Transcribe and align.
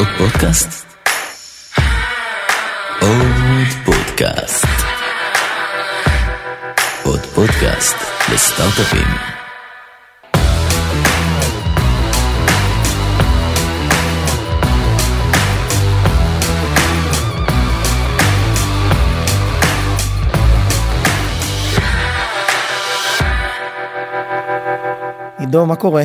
עוד 0.00 0.08
פודקאסט? 0.18 0.86
עוד 3.00 3.66
פודקאסט. 3.84 4.66
עוד 7.04 7.20
פודקאסט 7.20 7.96
לסטארט-אפים. 8.32 9.06
עידו, 25.38 25.66
מה 25.66 25.76
קורה? 25.76 26.02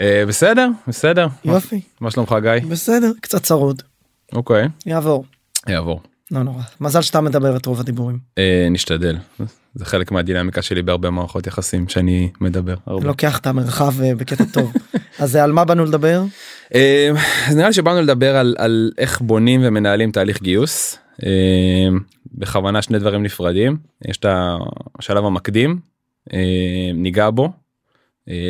אה, 0.00 0.24
בסדר 0.28 0.68
בסדר 0.88 1.26
יופי. 1.44 1.80
מה 2.00 2.10
שלומך 2.10 2.34
גיא 2.42 2.68
בסדר, 2.68 3.12
קצת 3.20 3.42
צרוד. 3.42 3.82
אוקיי 4.32 4.68
יעבור. 4.86 5.24
יעבור 5.68 6.00
לא 6.30 6.42
נורא. 6.42 6.62
מזל 6.80 7.02
שאתה 7.02 7.20
מדבר 7.20 7.56
את 7.56 7.66
רוב 7.66 7.80
הדיבורים. 7.80 8.18
אה, 8.38 8.68
נשתדל 8.70 9.16
זה 9.74 9.84
חלק 9.84 10.12
מהדינמיקה 10.12 10.62
שלי 10.62 10.82
בהרבה 10.82 11.10
מערכות 11.10 11.46
יחסים 11.46 11.88
שאני 11.88 12.30
מדבר 12.40 12.74
הרבה. 12.86 13.06
לוקח 13.06 13.38
את 13.38 13.46
המרחב 13.46 14.02
אה, 14.02 14.14
בקטע 14.14 14.44
טוב. 14.52 14.72
אז 15.18 15.36
על 15.36 15.52
מה 15.52 15.64
באנו 15.64 15.84
לדבר? 15.84 16.22
אז 17.46 17.56
נראה 17.56 17.66
לי 17.66 17.72
שבאנו 17.72 18.02
לדבר 18.02 18.36
על, 18.36 18.54
על 18.58 18.90
איך 18.98 19.20
בונים 19.20 19.60
ומנהלים 19.64 20.10
תהליך 20.10 20.42
גיוס 20.42 20.98
בכוונה 22.34 22.82
שני 22.82 22.98
דברים 22.98 23.22
נפרדים 23.22 23.76
יש 24.08 24.16
את 24.16 24.26
השלב 24.98 25.24
המקדים 25.24 25.78
ניגע 26.94 27.30
בו 27.30 27.52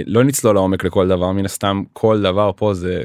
לא 0.06 0.24
נצלול 0.24 0.54
לעומק 0.54 0.84
לכל 0.84 1.08
דבר 1.08 1.32
מן 1.32 1.44
הסתם 1.44 1.82
כל 1.92 2.22
דבר 2.22 2.50
פה 2.56 2.74
זה 2.74 3.02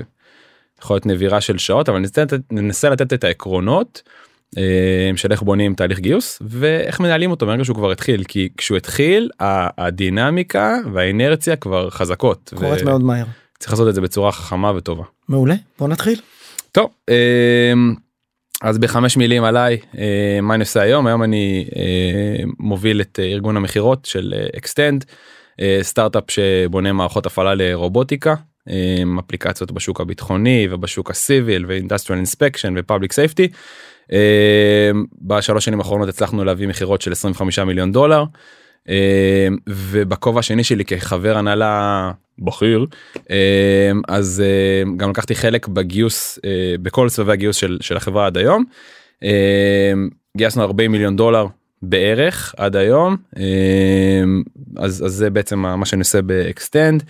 יכול 0.81 0.95
להיות 0.95 1.05
נבירה 1.05 1.41
של 1.41 1.57
שעות 1.57 1.89
אבל 1.89 1.99
ננסה, 1.99 2.23
ננסה 2.51 2.89
לתת 2.89 3.13
את 3.13 3.23
העקרונות 3.23 4.01
אה, 4.57 5.11
של 5.15 5.31
איך 5.31 5.41
בונים 5.41 5.75
תהליך 5.75 5.99
גיוס 5.99 6.41
ואיך 6.45 6.99
מנהלים 6.99 7.31
אותו 7.31 7.45
ברגע 7.45 7.65
שהוא 7.65 7.75
כבר 7.75 7.91
התחיל 7.91 8.23
כי 8.23 8.49
כשהוא 8.57 8.77
התחיל 8.77 9.29
הדינמיקה 9.77 10.77
והאינרציה 10.93 11.55
כבר 11.55 11.89
חזקות. 11.89 12.53
קורית 12.55 12.81
ו- 12.81 12.85
מאוד 12.85 13.03
מהר. 13.03 13.25
צריך 13.59 13.71
לעשות 13.71 13.87
את 13.89 13.95
זה 13.95 14.01
בצורה 14.01 14.31
חכמה 14.31 14.71
וטובה. 14.75 15.03
מעולה, 15.29 15.55
בוא 15.79 15.87
נתחיל. 15.87 16.19
טוב 16.71 16.89
אמ, 17.09 17.95
אז 18.61 18.77
בחמש 18.77 19.17
מילים 19.17 19.43
עליי 19.43 19.77
אה, 19.97 20.39
מה 20.41 20.55
אני 20.55 20.61
עושה 20.61 20.81
היום 20.81 21.07
היום 21.07 21.23
אני 21.23 21.65
אה, 21.75 22.43
מוביל 22.59 23.01
את 23.01 23.19
אה, 23.19 23.25
ארגון 23.25 23.57
המכירות 23.57 24.05
של 24.05 24.33
אקסטנד 24.57 25.05
סטארט-אפ 25.81 26.23
שבונה 26.27 26.93
מערכות 26.93 27.25
הפעלה 27.25 27.55
לרובוטיקה 27.55 28.35
אה, 28.69 29.03
אפליקציות 29.19 29.71
בשוק 29.71 30.01
הביטחוני 30.01 30.67
ובשוק 30.71 31.11
ה 31.11 31.20
civil 31.20 31.65
ו 31.67 31.72
industrial 31.72 32.17
inspection 32.17 32.73
ו 32.77 32.82
public 32.82 33.13
safety. 33.13 33.47
בשלוש 35.21 35.65
שנים 35.65 35.79
האחרונות 35.79 36.09
הצלחנו 36.09 36.43
להביא 36.43 36.67
מכירות 36.67 37.01
של 37.01 37.11
25 37.11 37.59
מיליון 37.59 37.91
דולר 37.91 38.23
אה, 38.89 39.47
ובכובע 39.67 40.39
השני 40.39 40.63
שלי 40.63 40.85
כחבר 40.85 41.37
הנהלה 41.37 42.11
בכיר 42.39 42.85
אה, 43.31 43.91
אז 44.07 44.43
אה, 44.45 44.91
גם 44.97 45.09
לקחתי 45.09 45.35
חלק 45.35 45.67
בגיוס 45.67 46.39
אה, 46.45 46.75
בכל 46.81 47.09
סבבי 47.09 47.31
הגיוס 47.31 47.55
של, 47.55 47.77
של 47.81 47.97
החברה 47.97 48.25
עד 48.25 48.37
היום. 48.37 48.63
אה, 49.23 49.93
גייסנו 50.37 50.63
40 50.63 50.91
מיליון 50.91 51.15
דולר 51.15 51.47
בערך 51.83 52.55
עד 52.57 52.75
היום 52.75 53.17
אה, 53.37 54.23
אז, 54.77 55.05
אז 55.05 55.11
זה 55.11 55.29
בעצם 55.29 55.59
מה 55.59 55.85
שאני 55.85 55.99
עושה 55.99 56.21
באקסטנד. 56.21 57.03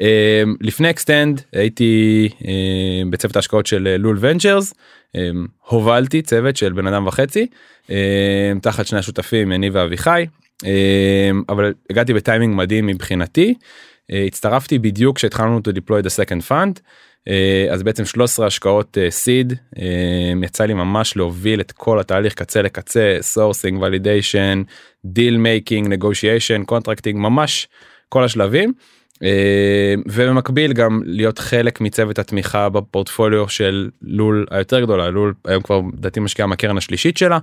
אה, 0.00 0.42
לפני 0.60 0.90
אקסטנד 0.90 1.40
הייתי 1.52 2.28
אה, 2.46 3.02
בצוות 3.10 3.36
ההשקעות 3.36 3.66
של 3.66 3.86
אה, 3.86 3.96
לול 3.96 4.16
ונצ'רס 4.20 4.74
הובלתי 5.66 6.22
צוות 6.22 6.56
של 6.56 6.72
בן 6.72 6.86
אדם 6.86 7.06
וחצי 7.06 7.46
תחת 8.62 8.86
שני 8.86 8.98
השותפים 8.98 9.52
יניב 9.52 9.74
ואביחי 9.74 10.26
אבל 11.48 11.74
הגעתי 11.90 12.14
בטיימינג 12.14 12.54
מדהים 12.56 12.86
מבחינתי. 12.86 13.54
אה, 14.12 14.24
הצטרפתי 14.26 14.78
בדיוק 14.78 15.16
כשהתחלנו 15.16 15.60
to 15.68 15.70
deploy 15.70 16.06
the 16.06 16.10
second 16.10 16.50
fund 16.50 16.80
אז 17.72 17.82
בעצם 17.82 18.04
13 18.04 18.46
השקעות 18.46 18.98
סיד 19.10 19.52
יצא 20.42 20.64
לי 20.64 20.74
ממש 20.74 21.16
להוביל 21.16 21.60
את 21.60 21.72
כל 21.72 22.00
התהליך 22.00 22.34
קצה 22.34 22.62
לקצה 22.62 23.18
sourcing 23.34 23.74
validation 23.74 24.64
deal 25.06 25.34
making 25.34 25.86
negotiation 25.86 26.72
contracting 26.72 27.16
ממש 27.16 27.68
כל 28.08 28.24
השלבים. 28.24 28.72
אה, 29.22 29.94
ובמקביל 30.06 30.72
גם 30.72 31.00
להיות 31.04 31.38
חלק 31.38 31.80
מצוות 31.80 32.18
התמיכה 32.18 32.68
בפורטפוליו 32.68 33.48
של 33.48 33.90
לול 34.02 34.46
היותר 34.50 34.80
גדולה 34.80 35.10
לול 35.10 35.34
היום 35.44 35.62
כבר 35.62 35.80
לדעתי 35.98 36.20
משקיעה 36.20 36.48
מהקרן 36.48 36.76
השלישית 36.76 37.16
שלה. 37.16 37.38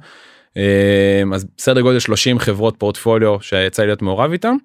אה, 0.58 1.24
אז 1.34 1.46
סדר 1.60 1.82
גודל 1.82 2.00
30 2.00 2.40
חברות 2.40 2.76
פורטפוליו 2.78 3.42
שיצא 3.42 3.82
לי 3.82 3.88
להיות 3.88 4.02
מעורב 4.02 4.32
איתם. 4.32 4.56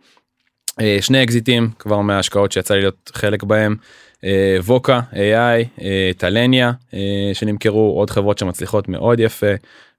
אה, 0.81 0.99
שני 1.01 1.23
אקזיטים 1.23 1.71
כבר 1.79 2.01
מההשקעות 2.01 2.53
שיצא 2.53 2.75
לי 2.75 2.81
להיות 2.81 3.11
חלק 3.15 3.43
בהם. 3.43 3.77
אה, 4.25 4.57
ווקה 4.61 5.01
AI 5.13 5.83
אה, 5.83 6.11
טלניה 6.17 6.73
אה, 6.95 7.31
שנמכרו 7.33 7.93
עוד 7.99 8.11
חברות 8.11 8.39
שמצליחות 8.39 8.89
מאוד 8.89 9.21
יפה 9.21 9.53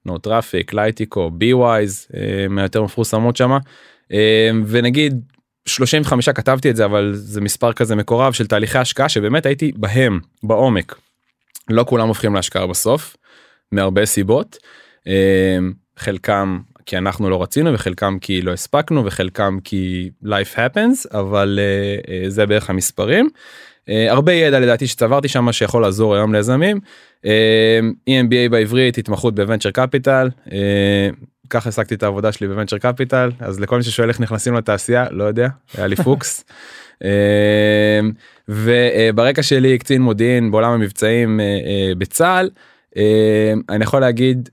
נו 0.06 0.18
טראפיק 0.18 0.74
לייטיקו 0.74 1.30
בי 1.30 1.52
ווייז 1.52 2.08
מהיותר 2.50 2.82
מפורסמות 2.82 3.36
שמה 3.36 3.58
ונגיד 4.66 5.20
35 5.66 6.28
כתבתי 6.28 6.70
את 6.70 6.76
זה 6.76 6.84
אבל 6.84 7.12
זה 7.14 7.40
מספר 7.40 7.72
כזה 7.72 7.96
מקורב 7.96 8.32
של 8.32 8.46
תהליכי 8.46 8.78
השקעה 8.78 9.08
שבאמת 9.08 9.46
הייתי 9.46 9.72
בהם 9.76 10.20
בעומק. 10.42 10.98
לא 11.70 11.84
כולם 11.88 12.08
הופכים 12.08 12.34
להשקעה 12.34 12.66
בסוף 12.66 13.16
מהרבה 13.72 14.06
סיבות 14.06 14.56
חלקם 15.96 16.58
כי 16.90 16.98
אנחנו 16.98 17.30
לא 17.30 17.42
רצינו 17.42 17.74
וחלקם 17.74 18.18
כי 18.20 18.42
לא 18.42 18.52
הספקנו 18.52 19.04
וחלקם 19.04 19.58
כי 19.64 20.10
life 20.24 20.56
happens 20.56 21.18
אבל 21.18 21.58
אה, 21.62 22.14
אה, 22.14 22.30
זה 22.30 22.46
בערך 22.46 22.70
המספרים. 22.70 23.30
אה, 23.88 24.12
הרבה 24.12 24.32
ידע 24.32 24.60
לדעתי 24.60 24.86
שצברתי 24.86 25.28
שם 25.28 25.52
שיכול 25.52 25.82
לעזור 25.82 26.14
היום 26.14 26.34
ליזמים. 26.34 26.80
אה, 27.26 27.80
EMBA 28.10 28.50
בעברית 28.50 28.98
התמחות 28.98 29.34
בוונצ'ר 29.34 29.70
קפיטל 29.70 30.28
אה, 30.52 31.08
ככה 31.50 31.68
השגתי 31.68 31.94
את 31.94 32.02
העבודה 32.02 32.32
שלי 32.32 32.48
בוונצ'ר 32.48 32.78
קפיטל 32.78 33.30
אז 33.40 33.60
לכל 33.60 33.76
מי 33.76 33.82
ששואל 33.82 34.08
איך 34.08 34.20
נכנסים 34.20 34.54
לתעשייה 34.54 35.06
לא 35.10 35.24
יודע 35.24 35.48
היה 35.74 35.86
לי 35.86 35.96
פוקס. 35.96 36.44
וברקע 38.48 39.42
שלי 39.42 39.78
קצין 39.78 40.02
מודיעין 40.02 40.50
בעולם 40.50 40.72
המבצעים 40.72 41.40
בצה"ל 41.98 42.50
אני 43.68 43.84
יכול 43.84 44.00
להגיד 44.00 44.48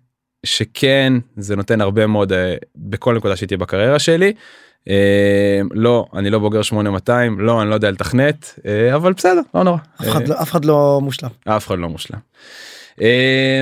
שכן 0.46 1.14
זה 1.38 1.56
נותן 1.56 1.82
הרבה 1.82 2.08
מאוד 2.08 2.34
בכל 2.76 3.16
נקודה 3.16 3.36
שהייתי 3.36 3.58
בקריירה 3.58 4.00
שלי. 4.00 4.34
אה, 4.90 5.62
לא 5.72 6.06
אני 6.16 6.30
לא 6.30 6.40
בוגר 6.40 6.62
8200 6.62 7.40
לא 7.40 7.62
אני 7.62 7.70
לא 7.70 7.76
יודע 7.76 7.92
לתכנת 7.92 8.60
אה, 8.66 8.96
אבל 8.96 9.14
בסדר 9.14 9.42
לא 9.56 9.64
נורא 9.64 9.78
אף 10.02 10.08
אחד 10.08 10.28
לא- 10.28 10.36
אף 10.42 10.52
אחד 10.52 10.66
לא 10.66 11.00
מושלם. 11.04 11.30
אה, 11.48 11.58
אף 11.58 11.68
אחד 11.68 11.80
לא 11.80 11.90
מושלם. 11.90 12.20
אה, 13.02 13.62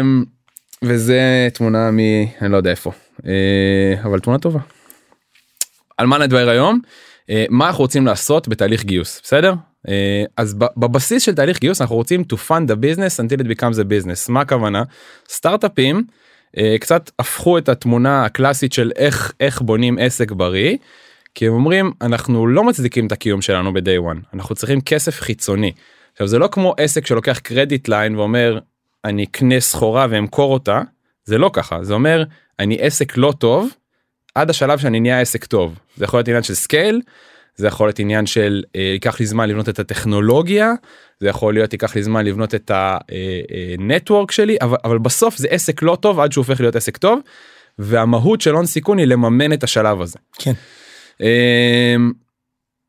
וזה 0.84 1.48
תמונה 1.54 1.92
מ... 1.92 2.00
אני 2.42 2.52
לא 2.52 2.58
יודע 2.58 2.72
איפה 2.72 2.92
אה, 3.28 3.32
אבל 4.04 4.20
תמונה 4.20 4.40
טובה. 4.40 4.60
על 5.98 6.08
מה 6.08 6.18
נדבר 6.18 6.50
היום 6.50 6.80
אה, 7.30 7.46
מה 7.50 7.68
אנחנו 7.68 7.82
רוצים 7.82 8.06
לעשות 8.06 8.48
בתהליך 8.48 8.84
גיוס 8.84 9.22
בסדר 9.24 9.54
אה, 9.90 10.24
אז 10.38 10.54
בבסיס 10.78 11.24
של 11.24 11.36
תהליך 11.36 11.60
גיוס 11.60 11.82
אנחנו 11.82 11.96
רוצים 11.96 12.24
to 12.34 12.50
fund 12.50 12.70
the 12.72 12.76
business 12.76 13.20
until 13.26 13.42
it 13.42 13.48
becomes 13.48 13.76
a 13.76 13.84
business 13.84 14.30
מה 14.32 14.42
הכוונה 14.42 14.84
סטארט-אפים 15.30 16.04
אה, 16.58 16.76
קצת 16.80 17.12
הפכו 17.20 17.58
את 17.58 17.70
התמונה 17.70 18.26
הקלאסית 18.26 18.74
של 18.74 18.92
איך 18.96 19.34
איך 19.40 19.62
בונים 19.62 19.98
עסק 20.00 20.32
בריא. 20.32 20.76
כי 21.36 21.48
הם 21.48 21.54
אומרים 21.54 21.92
אנחנו 22.02 22.48
לא 22.48 22.64
מצדיקים 22.64 23.08
את 23.08 23.12
הקיום 23.12 23.42
שלנו 23.42 23.74
ב-day 23.74 24.14
one 24.14 24.20
אנחנו 24.34 24.56
צריכים 24.56 24.82
כסף 24.82 25.20
חיצוני. 25.22 25.72
עכשיו 26.12 26.28
זה 26.28 26.40
לא 26.40 26.50
כמו 26.52 26.74
עסק 26.78 27.06
שלוקח 27.06 27.40
credit 27.40 27.88
line 27.88 28.16
ואומר 28.16 28.60
אני 29.06 29.24
אקנה 29.24 29.60
סחורה 29.60 30.08
ואמכור 30.10 30.54
אותה 30.54 30.82
זה 31.26 31.38
לא 31.38 31.50
ככה 31.54 31.84
זה 31.84 31.94
אומר 31.94 32.24
אני 32.60 32.78
עסק 32.82 33.18
לא 33.18 33.34
טוב 33.38 33.70
עד 34.36 34.50
השלב 34.50 34.80
שאני 34.80 35.00
נהיה 35.00 35.22
עסק 35.22 35.46
טוב 35.46 35.80
זה 35.96 36.06
יכול 36.06 36.18
להיות 36.18 36.28
עניין 36.28 36.44
של 36.44 36.54
scale 36.54 37.02
זה 37.56 37.68
יכול 37.68 37.88
להיות 37.88 38.00
עניין 38.00 38.26
של 38.26 38.64
אה, 38.76 38.82
ייקח 38.82 39.20
לי 39.20 39.26
זמן 39.26 39.50
לבנות 39.50 39.70
את 39.70 39.80
הטכנולוגיה 39.80 40.72
זה 41.20 41.28
יכול 41.28 41.54
להיות 41.54 41.74
ייקח 41.74 41.96
לי 41.96 42.04
זמן 42.04 42.26
לבנות 42.26 42.56
את 42.56 42.72
הנטוורק 42.74 44.32
שלי 44.32 44.58
אבל, 44.62 44.78
אבל 44.84 44.98
בסוף 44.98 45.38
זה 45.38 45.48
עסק 45.48 45.82
לא 45.82 45.98
טוב 46.02 46.20
עד 46.20 46.32
שהוא 46.32 46.46
הופך 46.46 46.60
להיות 46.60 46.76
עסק 46.76 46.98
טוב 46.98 47.20
והמהות 47.80 48.42
של 48.42 48.52
הון 48.52 48.66
סיכון 48.66 48.98
היא 48.98 49.08
לממן 49.08 49.54
את 49.54 49.64
השלב 49.64 50.02
הזה. 50.02 50.20
כן. 50.40 50.54
אמ, 51.22 52.12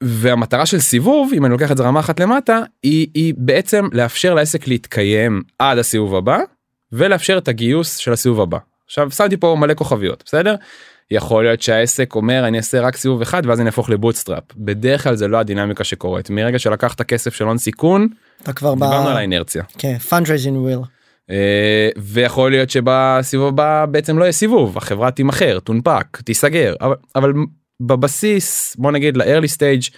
והמטרה 0.02 0.66
של 0.66 0.80
סיבוב 0.80 1.30
אם 1.34 1.44
אני 1.44 1.52
לוקח 1.52 1.72
את 1.72 1.76
זה 1.76 1.82
רמה 1.82 2.00
אחת 2.00 2.20
למטה 2.20 2.60
היא, 2.82 3.06
היא 3.14 3.34
בעצם 3.36 3.88
לאפשר 3.92 4.34
לעסק 4.34 4.68
להתקיים 4.68 5.42
עד 5.58 5.78
הסיבוב 5.78 6.14
הבא 6.14 6.38
ולאפשר 6.92 7.38
את 7.38 7.48
הגיוס 7.48 7.96
של 7.96 8.12
הסיבוב 8.12 8.40
הבא. 8.40 8.58
עכשיו 8.86 9.10
שמתי 9.10 9.36
פה 9.36 9.56
מלא 9.58 9.74
כוכביות 9.74 10.22
בסדר 10.26 10.54
יכול 11.10 11.44
להיות 11.44 11.62
שהעסק 11.62 12.14
אומר 12.14 12.48
אני 12.48 12.58
אעשה 12.58 12.80
רק 12.80 12.96
סיבוב 12.96 13.22
אחד 13.22 13.42
ואז 13.46 13.60
אני 13.60 13.66
אהפוך 13.66 13.90
ל 13.90 13.96
bootstrap 13.96 14.42
בדרך 14.56 15.02
כלל 15.02 15.16
זה 15.16 15.28
לא 15.28 15.36
הדינמיקה 15.36 15.84
שקורית 15.84 16.30
מרגע 16.30 16.58
שלקחת 16.58 17.02
כסף 17.02 17.34
של 17.34 17.44
הון 17.44 17.58
סיכון 17.58 18.08
אתה 18.42 18.52
כבר 18.52 18.74
ב... 18.74 18.78
דיברנו 18.78 19.08
על 19.08 19.16
האינרציה 19.16 19.62
כן, 19.78 19.96
fundraising 20.08 20.66
wheel. 20.66 20.86
אה, 21.30 21.88
ויכול 21.96 22.50
להיות 22.50 22.70
שבסיבוב 22.70 23.48
הבא 23.48 23.86
בעצם 23.86 24.18
לא 24.18 24.24
יהיה 24.24 24.32
סיבוב 24.32 24.76
החברה 24.76 25.10
תימכר 25.10 25.58
תונפק 25.58 26.20
תיסגר 26.24 26.74
אבל, 26.80 26.94
אבל 27.14 27.32
בבסיס 27.80 28.76
בוא 28.78 28.92
נגיד 28.92 29.16
ל-early 29.16 29.56
stage 29.58 29.90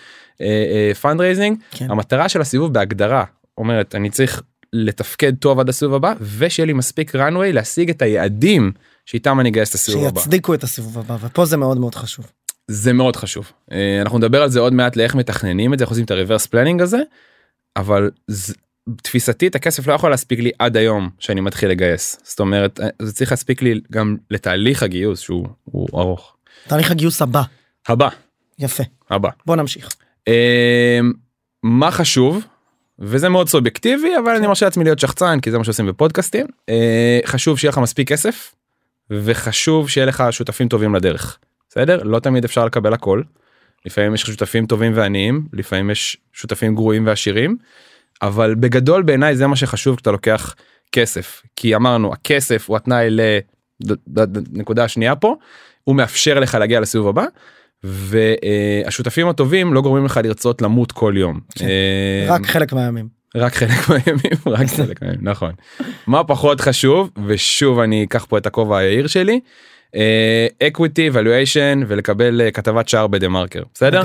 fundraising 1.00 1.58
כן. 1.70 1.90
המטרה 1.90 2.28
של 2.28 2.40
הסיבוב 2.40 2.72
בהגדרה 2.72 3.24
אומרת 3.58 3.94
אני 3.94 4.10
צריך 4.10 4.42
לתפקד 4.72 5.32
טוב 5.36 5.60
עד 5.60 5.68
הסיבוב 5.68 5.94
הבא 5.94 6.12
ושיהיה 6.20 6.66
לי 6.66 6.72
מספיק 6.72 7.14
runway 7.14 7.52
להשיג 7.52 7.90
את 7.90 8.02
היעדים 8.02 8.72
שאיתם 9.06 9.40
אני 9.40 9.48
אגייס 9.48 9.70
את 9.70 9.74
הסיבוב 9.74 10.04
הבא. 10.06 10.20
שיצדיקו 10.20 10.54
את 10.54 10.62
הסיבוב 10.64 10.98
הבא 10.98 11.16
ופה 11.20 11.44
זה 11.44 11.56
מאוד 11.56 11.78
מאוד 11.78 11.94
חשוב. 11.94 12.26
זה 12.70 12.92
מאוד 12.92 13.16
חשוב 13.16 13.52
אה, 13.72 13.98
אנחנו 14.02 14.18
נדבר 14.18 14.42
על 14.42 14.48
זה 14.50 14.60
עוד 14.60 14.72
מעט 14.72 14.96
לאיך 14.96 15.14
מתכננים 15.14 15.74
את 15.74 15.78
זה 15.78 15.84
איך 15.84 15.90
עושים 15.90 16.04
את 16.04 16.10
ה-reverse 16.10 16.46
planning 16.46 16.82
הזה 16.82 16.98
אבל 17.76 18.10
ז- 18.30 18.54
תפיסתית 19.02 19.54
הכסף 19.54 19.86
לא 19.86 19.92
יכול 19.92 20.10
להספיק 20.10 20.38
לי 20.40 20.50
עד 20.58 20.76
היום 20.76 21.10
שאני 21.18 21.40
מתחיל 21.40 21.70
לגייס 21.70 22.20
זאת 22.24 22.40
אומרת 22.40 22.80
אה, 22.80 22.88
זה 23.02 23.12
צריך 23.12 23.30
להספיק 23.30 23.62
לי 23.62 23.80
גם 23.92 24.16
לתהליך 24.30 24.82
הגיוס 24.82 25.20
שהוא 25.20 25.46
הוא 25.64 25.88
ארוך. 26.00 26.36
תהליך 26.68 26.90
הגיוס 26.90 27.22
הבא 27.22 27.42
הבא. 27.88 28.08
יפה. 28.58 28.82
הבא. 29.10 29.28
בוא 29.46 29.56
נמשיך. 29.56 29.88
אה, 30.28 31.00
מה 31.62 31.90
חשוב? 31.90 32.44
וזה 32.98 33.28
מאוד 33.28 33.48
סובייקטיבי 33.48 34.16
אבל 34.18 34.36
אני 34.36 34.46
מרשה 34.46 34.66
לעצמי 34.66 34.84
להיות 34.84 34.98
שחצן 34.98 35.40
כי 35.40 35.50
זה 35.50 35.58
מה 35.58 35.64
שעושים 35.64 35.86
בפודקאסטים. 35.86 36.46
אה, 36.68 37.20
חשוב 37.24 37.58
שיהיה 37.58 37.70
לך 37.70 37.78
מספיק 37.78 38.08
כסף 38.08 38.54
וחשוב 39.10 39.88
שיהיה 39.88 40.06
לך 40.06 40.24
שותפים 40.30 40.68
טובים 40.68 40.94
לדרך. 40.94 41.38
בסדר? 41.70 42.02
לא 42.02 42.18
תמיד 42.18 42.44
אפשר 42.44 42.64
לקבל 42.64 42.94
הכל. 42.94 43.22
לפעמים 43.86 44.14
יש 44.14 44.20
שותפים 44.22 44.66
טובים 44.66 44.92
ועניים 44.94 45.46
לפעמים 45.52 45.90
יש 45.90 46.16
שותפים 46.32 46.74
גרועים 46.74 47.06
ועשירים 47.06 47.56
אבל 48.22 48.54
בגדול 48.54 49.02
בעיניי 49.02 49.36
זה 49.36 49.46
מה 49.46 49.56
שחשוב 49.56 49.96
כשאתה 49.96 50.10
לוקח 50.10 50.54
כסף. 50.92 51.42
כי 51.56 51.76
אמרנו 51.76 52.12
הכסף 52.12 52.68
הוא 52.68 52.76
התנאי 52.76 53.08
לנקודה 54.16 54.84
השנייה 54.84 55.16
פה 55.16 55.36
הוא 55.84 55.96
מאפשר 55.96 56.40
לך 56.40 56.54
להגיע 56.54 56.80
לסיבוב 56.80 57.08
הבא. 57.08 57.24
והשותפים 57.84 59.28
הטובים 59.28 59.74
לא 59.74 59.80
גורמים 59.80 60.04
לך 60.04 60.20
לרצות 60.24 60.62
למות 60.62 60.92
כל 60.92 61.14
יום. 61.16 61.40
כן. 61.54 61.66
אה, 61.66 62.34
רק 62.34 62.46
חלק 62.46 62.72
מהימים. 62.72 63.18
רק 63.36 63.54
חלק 63.54 63.88
מהימים 63.88 64.38
רק 64.56 64.66
חלק 64.66 65.02
מהימים 65.02 65.20
נכון 65.22 65.52
מה 66.06 66.24
פחות 66.24 66.60
חשוב 66.60 67.10
ושוב 67.26 67.78
אני 67.78 68.04
אקח 68.04 68.26
פה 68.28 68.38
את 68.38 68.46
הכובע 68.46 68.78
היהיר 68.78 69.06
שלי 69.06 69.40
equity 70.62 71.10
valuation 71.10 71.84
ולקבל 71.86 72.40
אה, 72.40 72.50
כתבת 72.50 72.88
שער 72.88 73.06
בדה 73.06 73.28
מרקר 73.28 73.62
בסדר. 73.74 74.02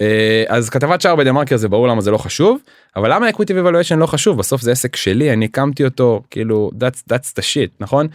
אה, 0.00 0.44
אז 0.48 0.70
כתבת 0.70 1.00
שער 1.00 1.16
בדה 1.16 1.32
מרקר 1.32 1.56
זה 1.56 1.68
ברור 1.68 1.88
למה 1.88 2.00
זה 2.00 2.10
לא 2.10 2.18
חשוב 2.18 2.58
אבל 2.96 3.14
למה 3.14 3.28
equity 3.28 3.52
valuation 3.52 3.96
לא 3.96 4.06
חשוב 4.06 4.38
בסוף 4.38 4.62
זה 4.62 4.72
עסק 4.72 4.96
שלי 4.96 5.32
אני 5.32 5.44
הקמתי 5.44 5.84
אותו 5.84 6.22
כאילו 6.30 6.70
that's 6.80 7.12
that's 7.12 7.32
the 7.38 7.42
shit 7.42 7.70
נכון 7.80 8.08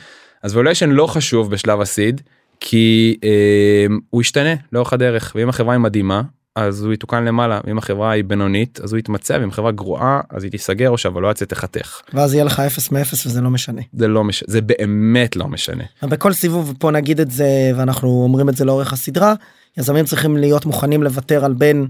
אז 0.43 0.57
valuation 0.57 0.87
לא 0.87 1.07
חשוב 1.07 1.51
בשלב 1.51 1.81
ה-seed 1.81 2.21
כי 2.65 3.17
אה, 3.23 3.85
הוא 4.09 4.21
ישתנה 4.21 4.53
לאורך 4.71 4.93
הדרך 4.93 5.31
ואם 5.35 5.49
החברה 5.49 5.73
היא 5.73 5.79
מדהימה 5.79 6.21
אז 6.55 6.83
הוא 6.83 6.93
יתוקן 6.93 7.23
למעלה 7.23 7.59
ואם 7.63 7.77
החברה 7.77 8.11
היא 8.11 8.23
בינונית 8.23 8.79
אז 8.83 8.93
הוא 8.93 8.99
יתמצע 8.99 9.37
ואם 9.41 9.51
חברה 9.51 9.71
גרועה 9.71 10.21
אז 10.29 10.43
היא 10.43 10.51
תיסגר 10.51 10.89
או 10.89 10.97
שה-valuation 10.97 11.47
תחתך. 11.47 12.01
ואז 12.13 12.33
יהיה 12.33 12.43
לך 12.43 12.59
אפס 12.59 12.91
מאפס 12.91 13.25
וזה 13.25 13.41
לא 13.41 13.49
משנה. 13.49 13.81
זה 13.93 14.07
לא 14.07 14.23
משנה 14.23 14.47
זה 14.51 14.61
באמת 14.61 15.35
לא 15.35 15.47
משנה. 15.47 15.83
בכל 16.03 16.33
סיבוב 16.33 16.73
פה 16.79 16.91
נגיד 16.91 17.19
את 17.19 17.31
זה 17.31 17.71
ואנחנו 17.75 18.23
אומרים 18.23 18.49
את 18.49 18.57
זה 18.57 18.65
לאורך 18.65 18.93
הסדרה 18.93 19.33
יזמים 19.77 20.05
צריכים 20.05 20.37
להיות 20.37 20.65
מוכנים 20.65 21.03
לוותר 21.03 21.45
על 21.45 21.53
בין 21.53 21.87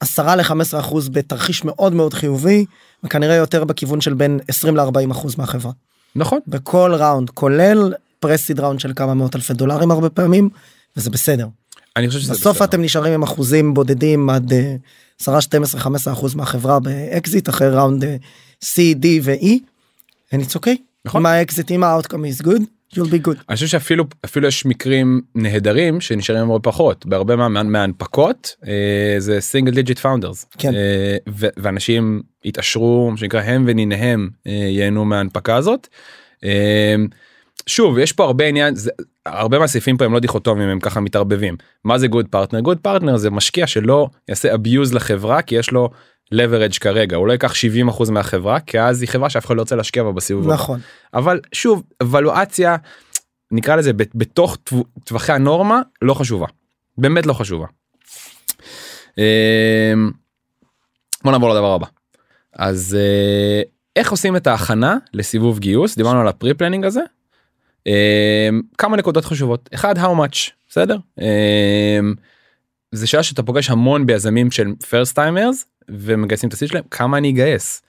10 0.00 0.34
ל-15 0.36 0.78
אחוז 0.78 1.08
בתרחיש 1.08 1.64
מאוד 1.64 1.92
מאוד 1.92 2.14
חיובי 2.14 2.64
וכנראה 3.04 3.34
יותר 3.34 3.64
בכיוון 3.64 4.00
של 4.00 4.14
בין 4.14 4.40
20 4.48 4.76
ל-40 4.76 5.12
אחוז 5.12 5.38
מהחברה. 5.38 5.72
נכון. 6.16 6.38
בכל 6.46 6.94
ראונד 6.98 7.30
כולל 7.30 7.92
פרסיד 8.20 8.60
ראונד 8.60 8.80
של 8.80 8.92
כמה 8.96 9.14
מאות 9.14 9.36
אלפי 9.36 9.54
דולרים 9.54 9.90
הרבה 9.90 10.10
פעמים 10.10 10.48
וזה 10.96 11.10
בסדר. 11.10 11.46
אני 11.96 12.08
חושב 12.08 12.20
שזה 12.20 12.32
בסוף 12.32 12.56
בסדר. 12.56 12.64
אתם 12.64 12.82
נשארים 12.82 13.12
עם 13.12 13.22
אחוזים 13.22 13.74
בודדים 13.74 14.30
עד 14.30 14.52
אה, 14.52 14.76
10 15.20 15.40
12 15.40 15.80
15 15.80 16.12
אחוז 16.12 16.34
מהחברה 16.34 16.80
באקזיט 16.80 17.48
אחרי 17.48 17.68
round 17.70 18.04
אה, 18.04 18.16
C 18.64 18.76
D 19.02 19.06
ו-E. 19.22 19.46
and 20.34 20.38
it's 20.38 20.56
okay. 20.56 20.76
נכון. 21.04 21.20
אם 21.22 21.26
האקזיט 21.26 21.70
אם 21.70 21.84
ה-outcome 21.84 22.06
is 22.40 22.44
good 22.44 22.62
you'll 22.94 23.08
be 23.10 23.26
good. 23.28 23.36
אני 23.48 23.54
חושב 23.54 23.66
שאפילו 23.66 24.04
אפילו 24.24 24.48
יש 24.48 24.66
מקרים 24.66 25.20
נהדרים 25.34 26.00
שנשארים 26.00 26.50
הרבה 26.50 26.70
פחות 26.70 27.06
בהרבה 27.06 27.36
מה, 27.36 27.48
מה- 27.48 27.62
מההנפקות 27.62 28.56
אה, 28.66 28.72
זה 29.18 29.40
single 29.40 29.72
digit 29.74 29.98
founders 29.98 30.46
כן. 30.58 30.72
ואנשים 31.56 32.22
יתעשרו 32.44 33.10
מה 33.10 33.16
שנקרא 33.16 33.40
הם 33.40 33.64
וניניהם 33.66 34.28
אה, 34.46 34.52
ייהנו 34.52 35.04
מההנפקה 35.04 35.56
הזאת. 35.56 35.88
אה, 36.44 36.94
שוב 37.68 37.98
יש 37.98 38.12
פה 38.12 38.24
הרבה 38.24 38.44
עניין 38.46 38.74
זה, 38.74 38.90
הרבה 39.26 39.58
מהסעיפים 39.58 39.96
פה 39.96 40.04
הם 40.04 40.12
לא 40.12 40.20
דיכוטומיים 40.20 40.68
הם 40.68 40.80
ככה 40.80 41.00
מתערבבים 41.00 41.56
מה 41.84 41.98
זה 41.98 42.06
good 42.08 42.26
partner 42.30 42.60
good 42.60 42.78
partner 42.78 43.16
זה 43.16 43.30
משקיע 43.30 43.66
שלא 43.66 44.08
יעשה 44.28 44.54
abuse 44.54 44.94
לחברה 44.94 45.42
כי 45.42 45.54
יש 45.54 45.70
לו 45.70 45.90
leverage 46.34 46.78
כרגע 46.80 47.16
הוא 47.16 47.26
לא 47.26 47.32
ייקח 47.32 47.52
70% 47.88 48.10
מהחברה 48.10 48.60
כי 48.60 48.80
אז 48.80 49.00
היא 49.02 49.08
חברה 49.08 49.30
שאף 49.30 49.46
אחד 49.46 49.56
לא 49.56 49.60
רוצה 49.60 49.76
להשקיע 49.76 50.02
בה 50.02 50.12
בסיבוב. 50.12 50.52
נכון. 50.52 50.80
אבל 51.14 51.40
שוב 51.52 51.82
ה-valuation 52.02 52.76
נקרא 53.50 53.76
לזה 53.76 53.92
בתוך 53.92 54.56
טו- 54.56 54.84
טווחי 55.04 55.32
הנורמה 55.32 55.80
לא 56.02 56.14
חשובה 56.14 56.46
באמת 56.98 57.26
לא 57.26 57.32
חשובה. 57.32 57.66
אמ, 59.18 59.22
בוא 61.24 61.32
נעבור 61.32 61.50
לדבר 61.50 61.72
הבא 61.72 61.86
אז 62.54 62.96
אה, 63.00 63.62
איך 63.96 64.10
עושים 64.10 64.36
את 64.36 64.46
ההכנה 64.46 64.96
לסיבוב 65.14 65.58
גיוס 65.58 65.96
דיברנו 65.96 66.20
על 66.20 66.28
ה-pre 66.28 66.54
planning 66.54 66.84
הזה. 66.84 67.00
אמ, 67.86 68.60
כמה 68.78 68.96
נקודות 68.96 69.24
חשובות 69.24 69.68
אחד 69.74 69.98
how 69.98 70.00
much 70.18 70.50
בסדר 70.68 70.98
אמ, 71.20 72.14
זה 72.92 73.06
שאלה 73.06 73.22
שאתה 73.22 73.42
פוגש 73.42 73.70
המון 73.70 74.06
ביזמים 74.06 74.50
של 74.50 74.74
first 74.90 75.14
timers 75.14 75.64
ומגייסים 75.88 76.48
את 76.48 76.54
ה-seed 76.54 76.68
שלהם 76.68 76.84
כמה 76.90 77.18
אני 77.18 77.30
אגייס. 77.30 77.82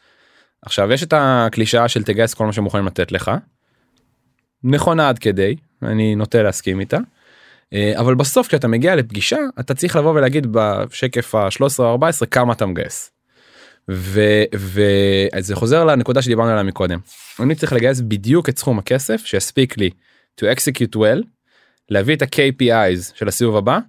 עכשיו 0.61 0.91
יש 0.91 1.03
את 1.03 1.13
הקלישאה 1.17 1.87
של 1.87 2.03
תגייס 2.03 2.33
כל 2.33 2.45
מה 2.45 2.53
שמוכנים 2.53 2.85
לתת 2.85 3.11
לך. 3.11 3.31
נכונה 4.63 5.09
עד 5.09 5.19
כדי 5.19 5.55
אני 5.83 6.15
נוטה 6.15 6.43
להסכים 6.43 6.79
איתה. 6.79 6.97
אה, 7.73 7.93
אבל 7.99 8.15
בסוף 8.15 8.47
כשאתה 8.47 8.67
מגיע 8.67 8.95
לפגישה 8.95 9.37
אתה 9.59 9.73
צריך 9.73 9.95
לבוא 9.95 10.11
ולהגיד 10.11 10.47
בשקף 10.51 11.35
ה-13 11.35 11.79
או 11.79 11.91
14 11.91 12.27
כמה 12.27 12.53
אתה 12.53 12.65
מגייס. 12.65 13.11
וזה 13.89 15.55
חוזר 15.55 15.85
לנקודה 15.85 16.21
שדיברנו 16.21 16.51
עליה 16.51 16.63
מקודם. 16.63 16.99
אני 17.39 17.55
צריך 17.55 17.73
לגייס 17.73 18.01
בדיוק 18.01 18.49
את 18.49 18.57
סכום 18.57 18.79
הכסף 18.79 19.21
שיספיק 19.25 19.77
לי 19.77 19.89
to 20.41 20.43
execute 20.43 20.95
well, 20.95 21.23
להביא 21.89 22.15
את 22.15 22.21
ה-KPIs 22.21 23.15
של 23.15 23.27
הסיבוב 23.27 23.57
הבא 23.57 23.79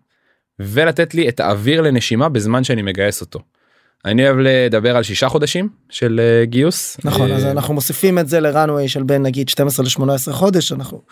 ולתת 0.59 1.15
לי 1.15 1.29
את 1.29 1.41
האוויר 1.41 1.81
לנשימה 1.81 2.29
בזמן 2.29 2.65
שאני 2.65 2.83
מגייס 2.83 3.21
אותו. 3.21 3.41
אני 4.05 4.27
אוהב 4.27 4.37
לדבר 4.39 4.97
על 4.97 5.03
שישה 5.03 5.29
חודשים 5.29 5.69
של 5.91 6.21
אה, 6.23 6.45
גיוס. 6.45 6.97
נכון 7.05 7.33
אז 7.33 7.45
אה, 7.45 7.51
אנחנו 7.51 7.75
מוסיפים 7.75 8.19
את 8.19 8.29
זה 8.29 8.41
לראנוויי 8.41 8.89
של 8.89 9.03
בין 9.03 9.23
נגיד 9.23 9.49
12 9.49 9.85
ל-18 9.85 10.33
חודש 10.33 10.73
אנחנו. 10.73 11.03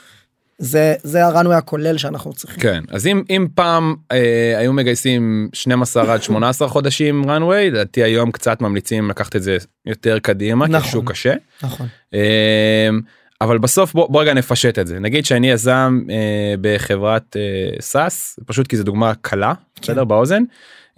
זה 0.59 0.95
זה 1.03 1.27
הראנוויי 1.27 1.59
הכולל 1.59 1.99
שאנחנו 1.99 2.33
צריכים. 2.33 2.61
כן 2.61 2.83
אז 2.91 3.07
אם 3.07 3.23
אם 3.31 3.47
פעם 3.55 3.95
אה, 4.13 4.55
היו 4.59 4.73
מגייסים 4.73 5.49
12 5.53 6.15
עד 6.15 6.23
18 6.23 6.69
חודשים 6.69 7.25
runway 7.25 7.71
לדעתי 7.71 8.03
היום 8.03 8.31
קצת 8.31 8.61
ממליצים 8.61 9.11
לקחת 9.11 9.37
את 9.37 9.43
זה 9.43 9.57
יותר 9.87 10.19
קדימה 10.19 10.67
כי 10.67 10.73
נכון. 10.73 10.89
השוק 10.89 11.11
קשה. 11.11 11.35
נכון. 11.63 11.87
אה, 12.15 12.91
אבל 13.41 13.59
בסוף 13.59 13.93
בוא, 13.95 14.09
בוא 14.11 14.23
רגע 14.23 14.35
נפשט 14.35 14.79
את 14.79 14.87
זה 14.87 14.99
נגיד 14.99 15.25
שאני 15.25 15.51
יזם 15.51 16.01
אה, 16.11 16.55
בחברת 16.61 17.37
אה, 17.37 17.81
SaaS 17.81 18.39
פשוט 18.47 18.67
כי 18.67 18.77
זו 18.77 18.85
דוגמה 18.85 19.13
קלה 19.21 19.55
כן. 19.55 19.83
בסדר 19.83 20.05
באוזן. 20.05 20.43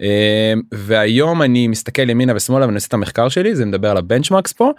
אה, 0.01 0.53
והיום 0.73 1.41
אני 1.41 1.67
מסתכל 1.67 2.09
ימינה 2.09 2.33
ושמאלה 2.35 2.65
ואני 2.65 2.75
עושה 2.75 2.87
את 2.87 2.93
המחקר 2.93 3.29
שלי 3.29 3.55
זה 3.55 3.65
מדבר 3.65 3.91
על 3.91 3.97
ה-benchmarks 3.97 4.53
פה. 4.53 4.71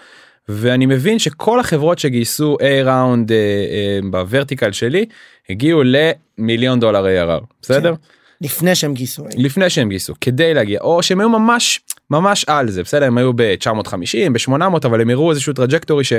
ואני 0.48 0.86
מבין 0.86 1.18
שכל 1.18 1.60
החברות 1.60 1.98
שגייסו 1.98 2.56
A 2.60 2.84
round 2.84 3.32
אה, 3.32 3.36
אה, 3.36 3.98
ב-vertical 4.10 4.72
שלי 4.72 5.06
הגיעו 5.50 5.82
למיליון 5.84 6.80
דולר 6.80 7.04
ARR 7.04 7.44
בסדר 7.62 7.94
לפני 8.40 8.74
שהם 8.74 8.94
גייסו. 8.94 9.24
לפני 9.36 9.70
שהם 9.70 9.88
גייסו 9.88 10.14
כדי 10.20 10.54
להגיע 10.54 10.80
או 10.80 11.02
שהם 11.02 11.20
היו 11.20 11.28
ממש 11.28 11.80
ממש 12.10 12.44
על 12.48 12.70
זה 12.70 12.82
בסדר 12.82 13.06
הם 13.06 13.18
היו 13.18 13.32
ב-950 13.36 14.32
ב-800 14.32 14.86
אבל 14.86 15.00
הם 15.00 15.10
הראו 15.10 15.30
איזשהו 15.30 15.52
trajectory 15.52 16.04
ש, 16.04 16.12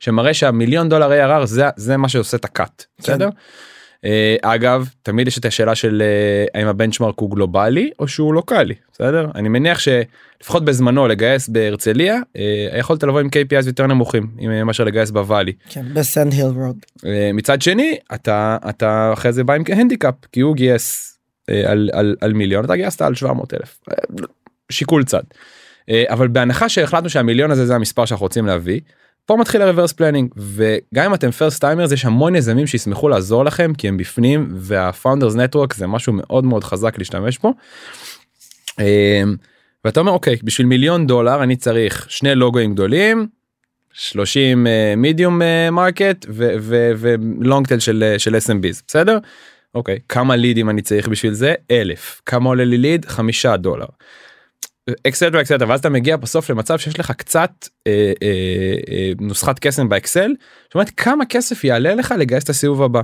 שמראה 0.00 0.34
שהמיליון 0.34 0.88
דולר 0.88 1.10
ARR 1.10 1.46
זה 1.46 1.64
זה 1.76 1.96
מה 1.96 2.08
שעושה 2.08 2.36
את 2.36 2.44
ה-cut 2.44 2.84
בסדר. 2.98 3.24
אה, 3.24 3.30
אגב 4.42 4.88
תמיד 5.02 5.28
יש 5.28 5.38
את 5.38 5.44
השאלה 5.44 5.74
של 5.74 6.02
אה, 6.02 6.60
האם 6.60 6.68
ה-benchmark 6.68 7.18
הוא 7.18 7.30
גלובלי 7.30 7.90
או 7.98 8.08
שהוא 8.08 8.34
לוקאלי 8.34 8.74
בסדר 8.92 9.26
אני 9.34 9.48
מניח 9.48 9.78
שלפחות 9.78 10.64
בזמנו 10.64 11.08
לגייס 11.08 11.48
בהרצליה 11.48 12.20
אה, 12.36 12.78
יכולת 12.78 13.02
לבוא 13.02 13.20
עם 13.20 13.26
KPIs 13.26 13.66
יותר 13.66 13.86
נמוכים 13.86 14.26
אה, 14.42 14.64
מאשר 14.64 14.84
לגייס 14.84 15.10
בוואלי 15.10 15.52
כן 15.68 15.84
בסנד 15.94 16.32
היל 16.32 16.46
רוד. 16.46 16.76
אה, 17.06 17.30
מצד 17.34 17.62
שני 17.62 17.96
אתה 18.14 18.56
אתה 18.68 19.10
אחרי 19.12 19.32
זה 19.32 19.44
בא 19.44 19.54
עם 19.54 19.62
הנדיקאפ 19.68 20.14
כי 20.32 20.40
הוא 20.40 20.56
גייס 20.56 21.18
אה, 21.50 21.70
על, 21.70 21.90
על, 21.92 22.16
על 22.20 22.32
מיליון 22.32 22.64
אתה 22.64 22.76
גייסת 22.76 23.02
על 23.02 23.14
700 23.14 23.54
אלף 23.54 23.78
אה, 23.90 23.94
שיקול 24.70 25.04
צד. 25.04 25.22
אה, 25.90 26.04
אבל 26.08 26.28
בהנחה 26.28 26.68
שהחלטנו 26.68 27.10
שהמיליון 27.10 27.50
הזה 27.50 27.66
זה 27.66 27.74
המספר 27.74 28.04
שאנחנו 28.04 28.24
רוצים 28.24 28.46
להביא 28.46 28.80
פה 29.28 29.36
מתחיל 29.36 29.62
ה-reverse 29.62 29.92
planning 29.92 30.28
וגם 30.36 31.04
אם 31.04 31.14
אתם 31.14 31.28
first 31.28 31.60
timers 31.60 31.92
יש 31.92 32.04
המון 32.04 32.36
יזמים 32.36 32.66
שישמחו 32.66 33.08
לעזור 33.08 33.44
לכם 33.44 33.72
כי 33.78 33.88
הם 33.88 33.96
בפנים 33.96 34.48
וה-founders 34.54 35.34
network 35.34 35.74
זה 35.74 35.86
משהו 35.86 36.12
מאוד 36.12 36.44
מאוד 36.44 36.64
חזק 36.64 36.98
להשתמש 36.98 37.38
בו. 37.38 37.54
אמ, 38.80 39.36
ואתה 39.84 40.00
אומר 40.00 40.12
אוקיי 40.12 40.36
בשביל 40.42 40.66
מיליון 40.66 41.06
דולר 41.06 41.42
אני 41.42 41.56
צריך 41.56 42.06
שני 42.10 42.34
לוגוים 42.34 42.74
גדולים 42.74 43.26
30 43.92 44.66
medium 44.96 45.40
market 45.72 46.26
ו-long 46.28 47.66
tail 47.66 47.78
של 47.78 48.14
של 48.18 48.34
SMBs 48.34 48.82
בסדר 48.86 49.18
אוקיי 49.74 49.98
כמה 50.08 50.36
לידים 50.36 50.70
אני 50.70 50.82
צריך 50.82 51.08
בשביל 51.08 51.32
זה 51.32 51.54
אלף 51.70 52.20
כמה 52.26 52.48
עולה 52.48 52.64
לי 52.64 52.78
ליד 52.78 53.04
חמישה 53.04 53.56
דולר. 53.56 53.86
et 55.06 55.14
cetera 55.14 55.40
et 55.40 55.47
cetera 55.47 55.68
ואז 55.68 55.80
אתה 55.80 55.88
מגיע 55.88 56.16
בסוף 56.16 56.50
למצב 56.50 56.78
שיש 56.78 57.00
לך 57.00 57.10
קצת 57.10 57.50
אה, 57.86 58.12
אה, 58.22 58.74
אה, 58.90 59.12
נוסחת 59.20 59.58
קסם 59.58 59.88
באקסל 59.88 60.34
שאומרת 60.72 60.90
כמה 60.90 61.26
כסף 61.26 61.64
יעלה 61.64 61.94
לך 61.94 62.14
לגייס 62.18 62.44
את 62.44 62.48
הסיבוב 62.48 62.82
הבא. 62.82 63.00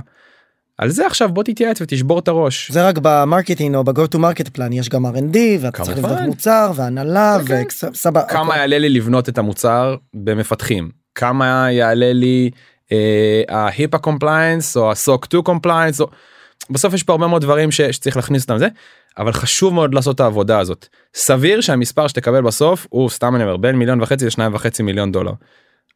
על 0.77 0.89
זה 0.89 1.07
עכשיו 1.07 1.29
בוא 1.29 1.43
תתייעץ 1.43 1.81
ותשבור 1.81 2.19
את 2.19 2.27
הראש. 2.27 2.71
זה 2.71 2.87
רק 2.87 2.95
במרקטינג 3.01 3.75
או 3.75 3.83
ב-go 3.83 4.07
to 4.07 4.19
market 4.19 4.47
plan 4.47 4.73
יש 4.73 4.89
גם 4.89 5.05
R&D 5.05 5.37
ואתה 5.59 5.83
צריך. 5.83 5.97
לבדוק 5.97 6.19
מוצר 6.19 6.71
והנהלה 6.75 7.37
אוקיי. 7.41 7.65
וסבבה. 7.91 8.23
כמה 8.23 8.57
יעלה 8.57 8.77
לי 8.77 8.89
לבנות 8.89 9.29
את 9.29 9.37
המוצר 9.37 9.95
במפתחים 10.13 10.89
כמה 11.15 11.71
יעלה 11.71 12.13
לי 12.13 12.49
אה, 12.91 13.41
ה-HIPAA 13.49 13.97
compliance 13.97 14.77
או 14.77 14.91
ה-SOC 14.91 15.25
2 15.25 15.43
compliance 15.43 16.01
בסוף 16.69 16.93
יש 16.93 17.03
פה 17.03 17.13
הרבה 17.13 17.27
מאוד 17.27 17.41
דברים 17.41 17.71
ש, 17.71 17.81
שצריך 17.81 18.15
להכניס 18.15 18.43
אותם 18.43 18.57
זה 18.57 18.67
אבל 19.17 19.31
חשוב 19.31 19.73
מאוד 19.73 19.93
לעשות 19.93 20.15
את 20.15 20.19
העבודה 20.19 20.59
הזאת 20.59 20.87
סביר 21.13 21.61
שהמספר 21.61 22.07
שתקבל 22.07 22.41
בסוף 22.41 22.87
הוא 22.89 23.09
סתם 23.09 23.35
אני 23.35 23.43
אומר 23.43 23.57
בין 23.57 23.75
מיליון 23.75 24.01
וחצי 24.01 24.25
לשניים 24.25 24.53
וחצי 24.53 24.83
מיליון 24.83 25.11
דולר. 25.11 25.31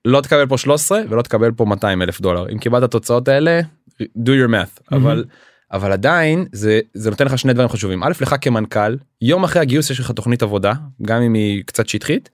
לא 0.06 0.22
תקבל 0.22 0.48
פה 0.48 0.58
13 0.58 1.02
ולא 1.10 1.22
תקבל 1.22 1.52
פה 1.52 1.66
200 1.66 2.02
אלף 2.02 2.22
דולר 2.22 2.46
אם 2.54 2.58
קיבלת 2.58 2.84
את 2.84 2.90
התוצאות 2.90 3.28
האלה 3.28 3.60
do 4.02 4.30
your 4.30 4.52
math 4.52 4.96
אבל 4.96 5.26
אבל 5.72 5.92
עדיין 5.92 6.46
זה 6.52 6.80
זה 6.94 7.10
נותן 7.10 7.26
לך 7.26 7.38
שני 7.38 7.54
דברים 7.54 7.70
חשובים 7.70 8.04
א' 8.04 8.12
לך 8.22 8.36
כמנכ"ל 8.42 8.96
יום 9.22 9.44
אחרי 9.44 9.62
הגיוס 9.62 9.90
יש 9.90 10.00
לך 10.00 10.12
תוכנית 10.12 10.44
עבודה 10.44 10.74
גם 11.02 11.22
אם 11.22 11.34
היא 11.34 11.64
קצת 11.66 11.88
שטחית. 11.88 12.30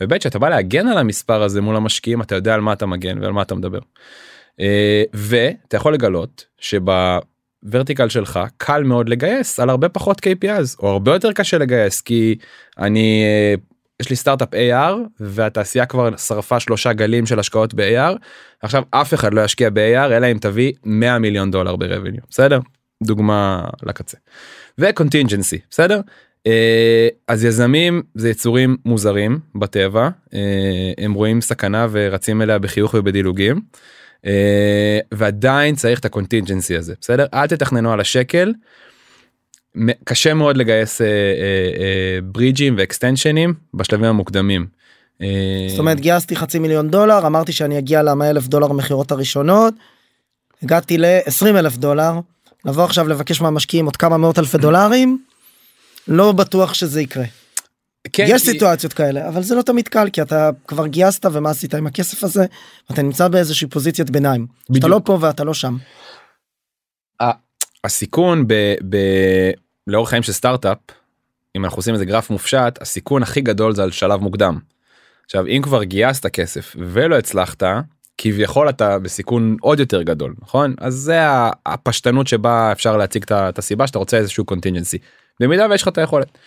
וב' 0.00 0.20
שאתה 0.20 0.38
בא 0.38 0.48
להגן 0.48 0.88
על 0.88 0.98
המספר 0.98 1.42
הזה 1.42 1.60
מול 1.60 1.76
המשקיעים 1.76 2.22
אתה 2.22 2.34
יודע 2.34 2.54
על 2.54 2.60
מה 2.60 2.72
אתה 2.72 2.86
מגן 2.86 3.22
ועל 3.22 3.32
מה 3.32 3.42
אתה 3.42 3.54
מדבר. 3.54 3.78
אה, 4.60 5.02
ואתה 5.12 5.76
יכול 5.76 5.94
לגלות 5.94 6.44
שב-vertical 7.64 8.08
שלך 8.08 8.40
קל 8.56 8.82
מאוד 8.82 9.08
לגייס 9.08 9.60
על 9.60 9.70
הרבה 9.70 9.88
פחות 9.88 10.26
KPIs 10.26 10.76
או 10.82 10.88
הרבה 10.88 11.12
יותר 11.12 11.32
קשה 11.32 11.58
לגייס 11.58 12.00
כי 12.00 12.36
אני 12.78 13.22
אה, 13.24 13.54
יש 14.00 14.10
לי 14.10 14.16
סטארט-אפ 14.16 14.48
AR 14.54 14.94
והתעשייה 15.20 15.86
כבר 15.86 16.16
שרפה 16.16 16.60
שלושה 16.60 16.92
גלים 16.92 17.26
של 17.26 17.38
השקעות 17.38 17.74
ב-AR 17.74 18.16
עכשיו 18.62 18.82
אף 18.90 19.14
אחד 19.14 19.34
לא 19.34 19.40
ישקיע 19.40 19.70
ב-AR 19.70 20.12
אלא 20.12 20.32
אם 20.32 20.38
תביא 20.40 20.72
100 20.84 21.18
מיליון 21.18 21.50
דולר 21.50 21.76
ב-revenue 21.76 22.22
בסדר 22.30 22.60
דוגמה 23.02 23.64
לקצה. 23.82 24.16
ו-contingency 24.78 25.58
בסדר 25.70 26.00
אה, 26.46 27.08
אז 27.28 27.44
יזמים 27.44 28.02
זה 28.14 28.30
יצורים 28.30 28.76
מוזרים 28.84 29.38
בטבע 29.54 30.08
אה, 30.34 30.92
הם 30.98 31.12
רואים 31.12 31.40
סכנה 31.40 31.86
ורצים 31.90 32.42
אליה 32.42 32.58
בחיוך 32.58 32.94
ובדילוגים. 32.94 33.60
אה, 34.26 34.98
ועדיין 35.12 35.74
צריך 35.74 35.98
את 35.98 36.04
ה 36.04 36.10
contingency 36.10 36.76
הזה 36.76 36.94
בסדר 37.00 37.26
אל 37.34 37.46
תתכננו 37.46 37.92
על 37.92 38.00
השקל. 38.00 38.52
קשה 40.04 40.34
מאוד 40.34 40.56
לגייס 40.56 41.00
אה, 41.00 41.06
אה, 41.06 41.12
אה, 41.80 42.18
ברידג'ים 42.22 42.74
ואקסטנשנים 42.78 43.54
בשלבים 43.74 44.04
המוקדמים. 44.04 44.66
זאת 45.68 45.78
אומרת 45.78 46.00
גייסתי 46.00 46.36
חצי 46.36 46.58
מיליון 46.58 46.90
דולר 46.90 47.26
אמרתי 47.26 47.52
שאני 47.52 47.78
אגיע 47.78 48.02
ל-100 48.02 48.24
אלף 48.24 48.46
דולר 48.46 48.72
מכירות 48.72 49.12
הראשונות. 49.12 49.74
הגעתי 50.62 50.98
ל-20 50.98 51.46
אלף 51.46 51.76
דולר. 51.76 52.12
לבוא 52.64 52.84
עכשיו 52.84 53.08
לבקש 53.08 53.40
מהמשקיעים 53.40 53.84
עוד 53.84 53.96
כמה 53.96 54.16
מאות 54.16 54.38
אלפי 54.38 54.58
דולרים. 54.58 55.18
לא 56.08 56.32
בטוח 56.32 56.74
שזה 56.74 57.00
יקרה. 57.00 57.24
כן, 58.12 58.24
יש 58.28 58.42
כי- 58.42 58.50
סיטואציות 58.50 58.92
כאלה 58.92 59.28
אבל 59.28 59.42
זה 59.42 59.54
לא 59.54 59.62
תמיד 59.62 59.88
קל 59.88 60.10
כי 60.12 60.22
אתה 60.22 60.50
כבר 60.66 60.86
גייסת 60.86 61.26
ומה 61.32 61.50
עשית 61.50 61.74
עם 61.74 61.86
הכסף 61.86 62.24
הזה 62.24 62.46
אתה 62.92 63.02
נמצא 63.02 63.28
באיזושהי 63.28 63.68
פוזיציית 63.68 64.10
ביניים. 64.10 64.46
אתה 64.64 64.72
בדיוק. 64.72 64.90
לא 64.90 65.00
פה 65.04 65.18
ואתה 65.20 65.44
לא 65.44 65.54
שם. 65.54 65.76
הסיכון 67.84 68.46
ב, 68.48 68.54
ב, 68.88 68.96
לאורך 69.86 70.08
חיים 70.10 70.22
של 70.22 70.32
סטארט-אפ 70.32 70.78
אם 71.56 71.64
אנחנו 71.64 71.78
עושים 71.78 71.94
איזה 71.94 72.04
גרף 72.04 72.30
מופשט 72.30 72.78
הסיכון 72.82 73.22
הכי 73.22 73.40
גדול 73.40 73.74
זה 73.74 73.82
על 73.82 73.90
שלב 73.90 74.20
מוקדם. 74.20 74.58
עכשיו 75.24 75.46
אם 75.46 75.60
כבר 75.62 75.82
גייסת 75.84 76.26
כסף 76.26 76.76
ולא 76.78 77.18
הצלחת 77.18 77.62
כביכול 78.18 78.68
אתה 78.68 78.98
בסיכון 78.98 79.56
עוד 79.60 79.80
יותר 79.80 80.02
גדול 80.02 80.34
נכון 80.42 80.74
אז 80.80 80.94
זה 80.94 81.18
הפשטנות 81.66 82.26
שבה 82.26 82.72
אפשר 82.72 82.96
להציג 82.96 83.24
את 83.32 83.58
הסיבה 83.58 83.86
שאתה 83.86 83.98
רוצה 83.98 84.16
איזשהו 84.16 84.44
contingency 84.44 84.98
במידה 85.40 85.66
ויש 85.70 85.82
לך 85.82 85.88
את 85.88 85.98
היכולת. 85.98 86.38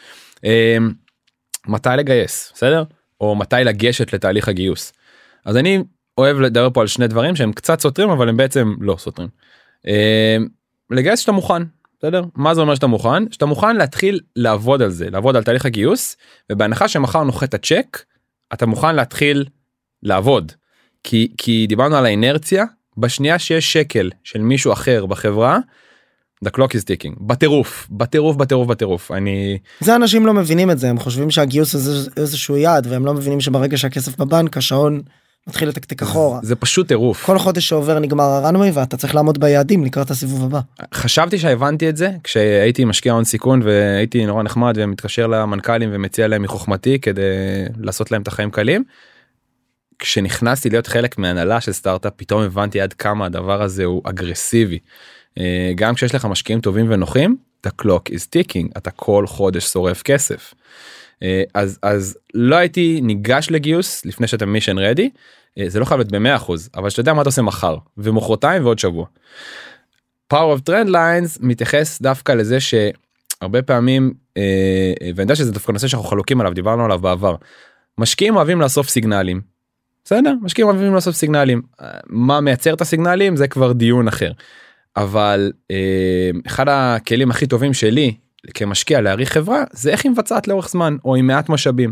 מתי 1.67 1.89
לגייס 1.97 2.51
בסדר 2.55 2.83
או 3.21 3.35
מתי 3.35 3.55
לגשת 3.65 4.13
לתהליך 4.13 4.47
הגיוס. 4.47 4.93
אז 5.45 5.57
אני 5.57 5.83
אוהב 6.17 6.39
לדבר 6.39 6.69
פה 6.73 6.81
על 6.81 6.87
שני 6.87 7.07
דברים 7.07 7.35
שהם 7.35 7.53
קצת 7.53 7.79
סותרים 7.79 8.09
אבל 8.09 8.29
הם 8.29 8.37
בעצם 8.37 8.73
לא 8.79 8.95
סותרים. 8.99 9.29
אמ, 9.87 10.47
לגייס 10.89 11.19
שאתה 11.19 11.31
מוכן 11.31 11.63
בסדר 11.99 12.23
מה 12.35 12.53
זה 12.53 12.61
אומר 12.61 12.75
שאתה 12.75 12.87
מוכן 12.87 13.31
שאתה 13.31 13.45
מוכן 13.45 13.75
להתחיל 13.75 14.19
לעבוד 14.35 14.81
על 14.81 14.89
זה 14.89 15.09
לעבוד 15.09 15.35
על 15.35 15.43
תהליך 15.43 15.65
הגיוס 15.65 16.17
ובהנחה 16.51 16.87
שמחר 16.87 17.23
נוחת 17.23 17.53
הצ'ק 17.53 18.03
אתה 18.53 18.65
מוכן 18.65 18.95
להתחיל 18.95 19.45
לעבוד 20.03 20.51
כי 21.03 21.33
כי 21.37 21.65
דיברנו 21.67 21.95
על 21.95 22.05
האינרציה 22.05 22.65
בשנייה 22.97 23.39
שיש 23.39 23.73
שקל 23.73 24.09
של 24.23 24.41
מישהו 24.41 24.73
אחר 24.73 25.05
בחברה. 25.05 25.59
The 26.45 26.49
clock 26.49 26.71
is 26.71 26.83
ticking 26.83 27.15
בטירוף 27.19 27.87
בטירוף 27.91 28.35
בטירוף 28.35 28.67
בטירוף 28.67 29.11
אני 29.11 29.57
זה 29.79 29.95
אנשים 29.95 30.25
לא 30.25 30.33
מבינים 30.33 30.71
את 30.71 30.79
זה 30.79 30.89
הם 30.89 30.99
חושבים 30.99 31.31
שהגיוס 31.31 31.75
הזה 31.75 32.09
איזשהו 32.17 32.57
יעד 32.57 32.87
והם 32.89 33.05
לא 33.05 33.13
מבינים 33.13 33.41
שברגע 33.41 33.77
שהכסף 33.77 34.17
בבנק 34.17 34.57
השעון 34.57 35.01
מתחיל 35.47 35.69
לתקתק 35.69 36.01
אחורה. 36.01 36.39
זה 36.43 36.55
פשוט 36.55 36.87
טירוף 36.87 37.25
כל 37.25 37.39
חודש 37.39 37.67
שעובר 37.67 37.99
נגמר 37.99 38.23
הרנווי 38.23 38.71
ואתה 38.71 38.97
צריך 38.97 39.15
לעמוד 39.15 39.39
ביעדים 39.39 39.85
לקראת 39.85 40.11
הסיבוב 40.11 40.43
הבא. 40.43 40.59
חשבתי 40.93 41.37
שהבנתי 41.37 41.89
את 41.89 41.97
זה 41.97 42.11
כשהייתי 42.23 42.85
משקיע 42.85 43.13
הון 43.13 43.23
סיכון 43.23 43.61
והייתי 43.61 44.25
נורא 44.25 44.43
נחמד 44.43 44.73
ומתקשר 44.77 45.27
למנכ"לים 45.27 45.89
ומציע 45.93 46.27
להם 46.27 46.41
מחוכמתי 46.41 46.99
כדי 46.99 47.21
לעשות 47.77 48.11
להם 48.11 48.21
את 48.21 48.27
החיים 48.27 48.51
קלים. 48.51 48.83
כשנכנסתי 49.99 50.69
להיות 50.69 50.87
חלק 50.87 51.17
מהנהלה 51.17 51.61
של 51.61 51.71
סטארט-אפ 51.71 52.13
פתאום 52.15 52.41
הבנתי 52.41 52.81
עד 52.81 52.93
כמה 52.93 53.25
הדבר 53.25 53.61
הזה 53.61 53.85
הוא 53.85 54.01
אגרסיבי. 54.05 54.79
אה, 55.39 55.71
גם 55.75 55.95
כשיש 55.95 56.15
לך 56.15 56.25
משקיעים 56.25 56.61
טובים 56.61 56.85
ונוחים 56.89 57.37
the 57.67 57.69
clock 57.81 58.11
is 58.11 58.27
ticking 58.35 58.67
אתה 58.77 58.91
כל 58.91 59.27
חודש 59.27 59.65
שורף 59.65 60.01
כסף. 60.01 60.53
אה, 61.23 61.43
אז 61.53 61.79
אז 61.83 62.17
לא 62.33 62.55
הייתי 62.55 62.99
ניגש 63.03 63.47
לגיוס 63.51 64.05
לפני 64.05 64.27
שאתה 64.27 64.45
מישן 64.45 64.77
רדי 64.77 65.09
זה 65.67 65.79
לא 65.79 65.85
חייב 65.85 65.99
להיות 65.99 66.11
ב-100% 66.11 66.51
אבל 66.75 66.89
שאתה 66.89 66.99
יודע 66.99 67.13
מה 67.13 67.21
אתה 67.21 67.29
עושה 67.29 67.41
מחר 67.41 67.77
ומחרתיים 67.97 68.63
ועוד 68.63 68.79
שבוע. 68.79 69.05
power 70.33 70.57
of 70.57 70.69
trend 70.69 70.89
lines 70.89 71.37
מתייחס 71.39 72.01
דווקא 72.01 72.31
לזה 72.31 72.57
שהרבה 72.59 73.61
פעמים 73.61 74.13
אה, 74.37 74.93
ואני 75.15 75.21
יודע 75.21 75.35
שזה 75.35 75.51
דווקא 75.51 75.71
נושא 75.71 75.87
שאנחנו 75.87 76.09
חלוקים 76.09 76.41
עליו 76.41 76.53
דיברנו 76.53 76.85
עליו 76.85 76.99
בעבר 76.99 77.35
משקיעים 77.97 78.35
אוהבים 78.35 78.61
לאסוף 78.61 78.89
סיגנלים. 78.89 79.41
בסדר 80.05 80.33
משקיעים 80.41 80.67
אוהבים 80.67 80.95
לאסוף 80.95 81.15
סיגנלים 81.15 81.61
אה, 81.81 81.87
מה 82.07 82.41
מייצר 82.41 82.73
את 82.73 82.81
הסיגנלים 82.81 83.35
זה 83.35 83.47
כבר 83.47 83.71
דיון 83.71 84.07
אחר. 84.07 84.31
אבל 84.97 85.51
אה, 85.71 86.29
אחד 86.47 86.65
הכלים 86.69 87.31
הכי 87.31 87.47
טובים 87.47 87.73
שלי 87.73 88.13
כמשקיע 88.53 89.01
להעריך 89.01 89.33
חברה 89.33 89.63
זה 89.71 89.91
איך 89.91 90.05
היא 90.05 90.11
מבצעת 90.11 90.47
לאורך 90.47 90.69
זמן 90.69 90.97
או 91.05 91.15
עם 91.15 91.27
מעט 91.27 91.49
משאבים. 91.49 91.91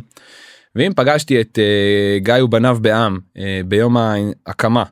ואם 0.76 0.92
פגשתי 0.96 1.42
את 1.42 1.60
אה, 1.60 2.20
גיא 2.20 2.44
ובניו 2.44 2.78
בעם 2.82 3.20
אה, 3.38 3.62
ביום 3.66 3.98
ההקמה 3.98 4.84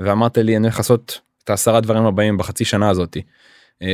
ואמרת 0.00 0.38
לי 0.38 0.56
אני 0.56 0.66
הולך 0.66 0.76
לעשות 0.76 1.20
את 1.44 1.50
העשרה 1.50 1.80
דברים 1.80 2.06
הבאים 2.06 2.36
בחצי 2.36 2.64
שנה 2.64 2.90
הזאתי 2.90 3.22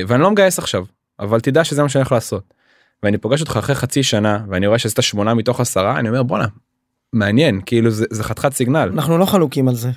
ואני 0.06 0.22
לא 0.22 0.30
מגייס 0.30 0.58
עכשיו 0.58 0.84
אבל 1.20 1.40
תדע 1.40 1.64
שזה 1.64 1.82
מה 1.82 1.88
שאני 1.88 2.00
הולך 2.00 2.12
לעשות. 2.12 2.54
ואני 3.02 3.18
פוגש 3.18 3.40
אותך 3.40 3.56
אחרי 3.56 3.74
חצי 3.74 4.02
שנה 4.02 4.38
ואני 4.48 4.66
רואה 4.66 4.78
שעשית 4.78 5.02
שמונה 5.02 5.34
מתוך 5.34 5.60
עשרה 5.60 5.98
אני 5.98 6.08
אומר 6.08 6.22
בואנה 6.22 6.46
מעניין 7.12 7.60
כאילו 7.66 7.90
זה, 7.90 8.06
זה 8.10 8.24
חתיכת 8.24 8.52
סיגנל 8.52 8.90
אנחנו 8.94 9.18
לא 9.18 9.24
חלוקים 9.24 9.68
על 9.68 9.74
זה 9.74 9.90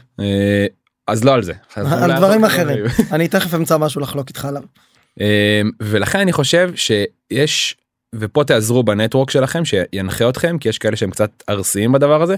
אז 1.07 1.23
לא 1.23 1.33
על 1.33 1.43
זה 1.43 1.53
על 1.75 2.17
דברים 2.17 2.45
אחרים 2.45 2.85
אני 3.11 3.27
תכף 3.27 3.53
אמצא 3.55 3.77
משהו 3.77 4.01
לחלוק 4.01 4.27
איתך 4.27 4.45
עליו. 4.45 4.63
אה, 5.21 5.61
ולכן 5.79 6.19
אני 6.19 6.33
חושב 6.33 6.71
שיש 6.75 7.75
ופה 8.15 8.43
תעזרו 8.43 8.83
בנטוורק 8.83 9.29
שלכם 9.29 9.65
שינחה 9.65 10.29
אתכם 10.29 10.57
כי 10.57 10.69
יש 10.69 10.77
כאלה 10.77 10.95
שהם 10.95 11.11
קצת 11.11 11.43
ארסיים 11.49 11.91
בדבר 11.91 12.21
הזה 12.21 12.35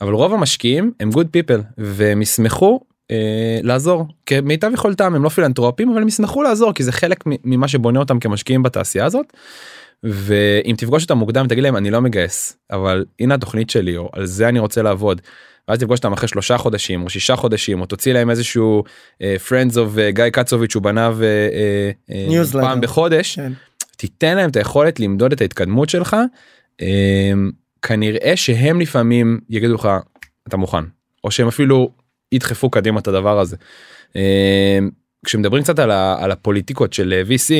אבל 0.00 0.12
רוב 0.12 0.34
המשקיעים 0.34 0.92
הם 1.00 1.10
good 1.10 1.26
people 1.36 1.62
והם 1.78 2.22
ישמחו 2.22 2.80
אה, 3.10 3.60
לעזור 3.62 4.06
כמיטב 4.26 4.70
יכולתם 4.74 5.14
הם 5.14 5.24
לא 5.24 5.28
פילנטרופים 5.28 5.90
אבל 5.90 6.02
הם 6.02 6.08
ישמחו 6.08 6.42
לעזור 6.42 6.72
כי 6.72 6.82
זה 6.82 6.92
חלק 6.92 7.24
ממה 7.26 7.68
שבונה 7.68 7.98
אותם 7.98 8.18
כמשקיעים 8.18 8.62
בתעשייה 8.62 9.04
הזאת. 9.04 9.26
ואם 10.02 10.74
תפגוש 10.78 11.02
אותם 11.02 11.18
מוקדם 11.18 11.46
תגיד 11.48 11.62
להם 11.64 11.76
אני 11.76 11.90
לא 11.90 12.00
מגייס 12.00 12.56
אבל 12.70 13.04
הנה 13.20 13.34
התוכנית 13.34 13.70
שלי 13.70 13.96
או 13.96 14.10
על 14.12 14.26
זה 14.26 14.48
אני 14.48 14.58
רוצה 14.58 14.82
לעבוד. 14.82 15.20
ואז 15.68 15.78
תפגוש 15.78 15.98
אותם 15.98 16.12
אחרי 16.12 16.28
שלושה 16.28 16.58
חודשים 16.58 17.04
או 17.04 17.10
שישה 17.10 17.36
חודשים 17.36 17.80
או 17.80 17.86
תוציא 17.86 18.12
להם 18.12 18.30
איזשהו 18.30 18.84
uh, 19.14 19.24
friends 19.48 19.74
of 19.74 19.96
uh, 19.96 20.10
גיא 20.10 20.28
קצוביץ' 20.28 20.74
הוא 20.74 20.82
בנה 20.82 21.10
uh, 22.08 22.12
פעם 22.52 22.80
בחודש 22.80 23.36
כן. 23.36 23.52
תיתן 23.96 24.36
להם 24.36 24.50
את 24.50 24.56
היכולת 24.56 25.00
למדוד 25.00 25.32
את 25.32 25.40
ההתקדמות 25.40 25.88
שלך 25.88 26.16
uh, 26.80 26.84
כנראה 27.82 28.32
שהם 28.36 28.80
לפעמים 28.80 29.40
יגידו 29.50 29.74
לך 29.74 29.88
אתה 30.48 30.56
מוכן 30.56 30.84
או 31.24 31.30
שהם 31.30 31.48
אפילו 31.48 31.90
ידחפו 32.32 32.70
קדימה 32.70 33.00
את 33.00 33.08
הדבר 33.08 33.38
הזה. 33.40 33.56
Uh, 34.12 34.16
כשמדברים 35.24 35.62
קצת 35.62 35.78
על, 35.78 35.90
ה, 35.90 36.16
על 36.24 36.30
הפוליטיקות 36.30 36.92
של 36.92 37.22
VC 37.28 37.52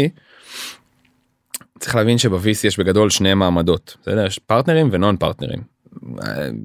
צריך 1.78 1.96
להבין 1.96 2.18
שב-VC 2.18 2.66
יש 2.66 2.78
בגדול 2.78 3.10
שני 3.10 3.34
מעמדות 3.34 3.96
בסדר 4.02 4.26
יש 4.26 4.38
פרטנרים 4.38 4.88
ונון 4.92 5.16
פרטנרים. 5.16 5.77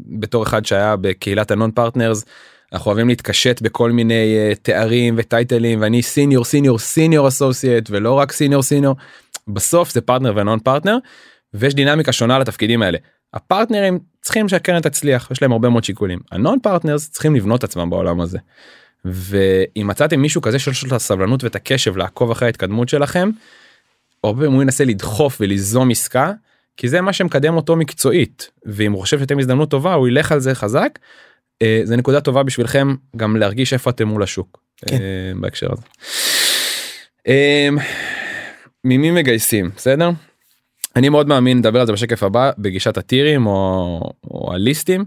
בתור 0.05 0.43
אחד 0.43 0.65
שהיה 0.65 0.95
בקהילת 0.95 1.51
ה 1.51 1.56
non 1.56 1.71
partners 1.71 2.25
אנחנו 2.73 2.89
אוהבים 2.89 3.07
להתקשט 3.07 3.61
בכל 3.61 3.91
מיני 3.91 4.37
אה, 4.51 4.55
תארים 4.61 5.15
וטייטלים 5.17 5.81
ואני 5.81 6.01
senior 6.01 6.45
senior 6.45 6.79
senior 6.79 7.27
associate 7.27 7.89
ולא 7.89 8.13
רק 8.13 8.31
senior 8.31 8.63
senior 8.63 8.95
בסוף 9.47 9.91
זה 9.91 10.01
partner 10.01 10.33
ו 10.35 10.41
non 10.41 10.59
partner 10.59 10.97
ויש 11.53 11.75
דינמיקה 11.75 12.11
שונה 12.11 12.39
לתפקידים 12.39 12.81
האלה. 12.81 12.97
הפרטנרים 13.33 13.99
צריכים 14.21 14.49
שהקרן 14.49 14.79
תצליח 14.79 15.31
יש 15.31 15.41
להם 15.41 15.51
הרבה 15.51 15.69
מאוד 15.69 15.83
שיקולים 15.83 16.19
ה 16.31 16.38
non 16.38 16.59
partners 16.63 17.09
צריכים 17.09 17.35
לבנות 17.35 17.63
עצמם 17.63 17.89
בעולם 17.89 18.21
הזה. 18.21 18.37
ואם 19.05 19.87
מצאתם 19.87 20.21
מישהו 20.21 20.41
כזה 20.41 20.59
שיש 20.59 20.83
לו 20.83 20.87
את 20.87 20.93
הסבלנות 20.93 21.43
ואת 21.43 21.55
הקשב 21.55 21.97
לעקוב 21.97 22.31
אחרי 22.31 22.47
ההתקדמות 22.47 22.89
שלכם. 22.89 23.29
הרבה 24.23 24.37
פעמים 24.37 24.53
הוא 24.53 24.61
ינסה 24.61 24.85
לדחוף 24.85 25.37
וליזום 25.41 25.91
עסקה 25.91 26.31
כי 26.77 26.87
זה 26.87 27.01
מה 27.01 27.13
שמקדם 27.13 27.55
אותו 27.55 27.75
מקצועית 27.75 28.51
ואם 28.65 28.91
הוא 28.91 29.01
חושב 29.01 29.19
שאתם 29.19 29.39
הזדמנות 29.39 29.69
טובה 29.69 29.93
הוא 29.93 30.07
ילך 30.07 30.31
על 30.31 30.39
זה 30.39 30.55
חזק. 30.55 30.99
אה, 31.61 31.81
זה 31.83 31.95
נקודה 31.95 32.21
טובה 32.21 32.43
בשבילכם 32.43 32.95
גם 33.17 33.35
להרגיש 33.35 33.73
איפה 33.73 33.89
אתם 33.89 34.07
מול 34.07 34.23
השוק 34.23 34.59
כן. 34.77 34.95
אה, 34.95 34.99
בהקשר 35.35 35.71
הזה. 35.71 35.81
אה, 37.27 37.69
ממי 38.83 39.11
מגייסים 39.11 39.71
בסדר? 39.75 40.09
אני 40.95 41.09
מאוד 41.09 41.27
מאמין 41.27 41.57
נדבר 41.57 41.79
על 41.79 41.85
זה 41.85 41.93
בשקף 41.93 42.23
הבא 42.23 42.51
בגישת 42.57 42.97
הטירים 42.97 43.45
או, 43.45 43.99
או 44.31 44.53
הליסטים. 44.53 45.05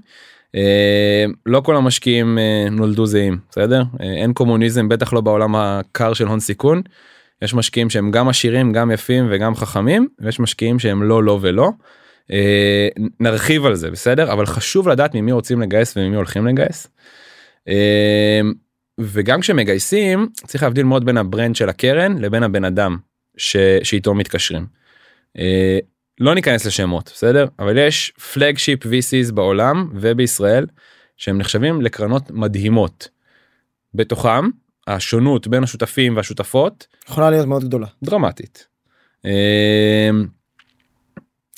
לא 1.47 1.61
כל 1.61 1.77
המשקיעים 1.77 2.39
נולדו 2.71 3.07
זהים 3.07 3.39
בסדר 3.51 3.83
אין 4.01 4.33
קומוניזם 4.33 4.89
בטח 4.89 5.13
לא 5.13 5.21
בעולם 5.21 5.57
הקר 5.57 6.15
של 6.15 6.27
הון 6.27 6.41
סיכון. 6.41 6.83
יש 7.43 7.55
משקיעים 7.55 7.91
שהם 7.91 8.11
גם 8.11 8.29
עשירים 8.29 8.73
גם 8.73 8.91
יפים 8.91 9.27
וגם 9.31 9.55
חכמים 9.55 10.09
ויש 10.19 10.41
משקיעים 10.41 10.79
שהם 10.79 11.03
לא 11.03 11.25
לא 11.25 11.39
ולא. 11.43 11.71
אה, 12.33 12.89
נרחיב 13.21 13.67
על 13.67 13.75
זה 13.75 13.91
בסדר 13.91 14.33
אבל 14.33 14.47
חשוב 14.47 14.89
לדעת 14.89 15.15
ממי 15.15 15.33
רוצים 15.33 15.61
לגייס 15.61 15.97
וממי 15.97 16.17
הולכים 16.17 16.47
לגייס. 16.47 16.87
אה, 17.69 18.41
וגם 19.01 19.41
כשמגייסים 19.41 20.29
צריך 20.47 20.63
להבדיל 20.63 20.85
מאוד 20.85 21.05
בין 21.05 21.17
ה 21.17 21.23
brand 21.23 21.57
של 21.57 21.69
הקרן 21.69 22.19
לבין 22.19 22.43
הבן 22.43 22.65
אדם 22.65 22.97
ש... 23.37 23.57
שאיתו 23.83 24.15
מתקשרים. 24.15 24.67
אה, 25.39 25.79
לא 26.21 26.35
ניכנס 26.35 26.67
לשמות 26.67 27.11
בסדר 27.15 27.47
אבל 27.59 27.79
יש 27.79 28.11
פלגשיפ 28.11 28.87
VCs 28.87 29.33
בעולם 29.35 29.91
ובישראל 29.95 30.67
שהם 31.17 31.39
נחשבים 31.39 31.83
לקרנות 31.83 32.31
מדהימות. 32.31 33.09
בתוכם 33.95 34.49
השונות 34.87 35.47
בין 35.49 35.65
השותפים 35.65 36.17
והשותפות 36.17 36.87
יכולה 37.09 37.31
להיות 37.31 37.47
מאוד 37.47 37.65
גדולה 37.65 37.87
דרמטית. 38.03 38.67
אמ, 39.25 39.31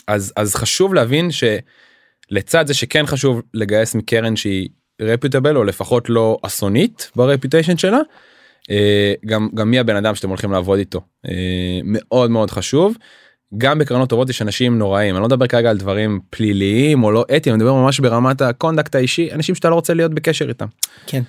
אז 0.06 0.32
אז 0.36 0.54
חשוב 0.54 0.94
להבין 0.94 1.28
שלצד 1.30 2.66
זה 2.66 2.74
שכן 2.74 3.06
חשוב 3.06 3.42
לגייס 3.54 3.94
מקרן 3.94 4.36
שהיא 4.36 4.68
רפיוטבל 5.02 5.56
או 5.56 5.64
לפחות 5.64 6.10
לא 6.10 6.38
אסונית 6.42 7.10
ברפיוטיישן 7.16 7.76
שלה. 7.76 7.98
אה, 8.70 9.14
גם 9.26 9.48
גם 9.54 9.70
מי 9.70 9.78
הבן 9.78 9.96
אדם 9.96 10.14
שאתם 10.14 10.28
הולכים 10.28 10.52
לעבוד 10.52 10.78
איתו 10.78 11.00
אה, 11.28 11.80
מאוד 11.84 12.30
מאוד 12.30 12.50
חשוב. 12.50 12.96
גם 13.58 13.78
בקרנות 13.78 14.08
טובות 14.08 14.30
יש 14.30 14.42
אנשים 14.42 14.78
נוראים 14.78 15.14
אני 15.14 15.20
לא 15.20 15.26
מדבר 15.26 15.46
כרגע 15.46 15.70
על 15.70 15.76
דברים 15.76 16.20
פליליים 16.30 17.04
או 17.04 17.10
לא 17.10 17.24
אתיים 17.36 17.54
אני 17.54 17.62
מדבר 17.62 17.74
ממש 17.74 18.00
ברמת 18.00 18.40
ה 18.40 18.47
conduct 18.47 18.94
האישי 18.94 19.32
אנשים 19.32 19.54
שאתה 19.54 19.70
לא 19.70 19.74
רוצה 19.74 19.94
להיות 19.94 20.14
בקשר 20.14 20.48
איתם. 20.48 20.66
כן. 21.06 21.22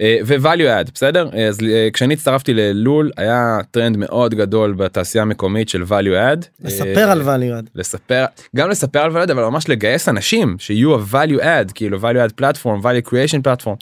אה, 0.00 0.18
ו-value 0.24 0.86
add 0.86 0.90
בסדר 0.94 1.28
אז 1.48 1.58
אה, 1.62 1.88
כשאני 1.92 2.14
הצטרפתי 2.14 2.54
ללול 2.54 3.10
היה 3.16 3.58
טרנד 3.70 3.96
מאוד 3.96 4.34
גדול 4.34 4.72
בתעשייה 4.72 5.22
המקומית 5.22 5.68
של 5.68 5.82
value 5.82 6.34
add. 6.34 6.46
לספר 6.64 7.10
על 7.10 7.22
value 7.22 7.62
add. 7.64 7.70
לספר 7.74 8.24
גם 8.56 8.70
לספר 8.70 8.98
על 8.98 9.10
value 9.10 9.28
add 9.28 9.32
אבל 9.32 9.44
ממש 9.44 9.68
לגייס 9.68 10.08
אנשים 10.08 10.56
שיהיו 10.58 10.94
ה-value 10.94 11.40
add 11.40 11.72
כאילו 11.74 11.98
value 11.98 12.30
add 12.30 12.42
platform 12.42 12.82
value 12.82 13.10
creation 13.10 13.40
platform. 13.46 13.76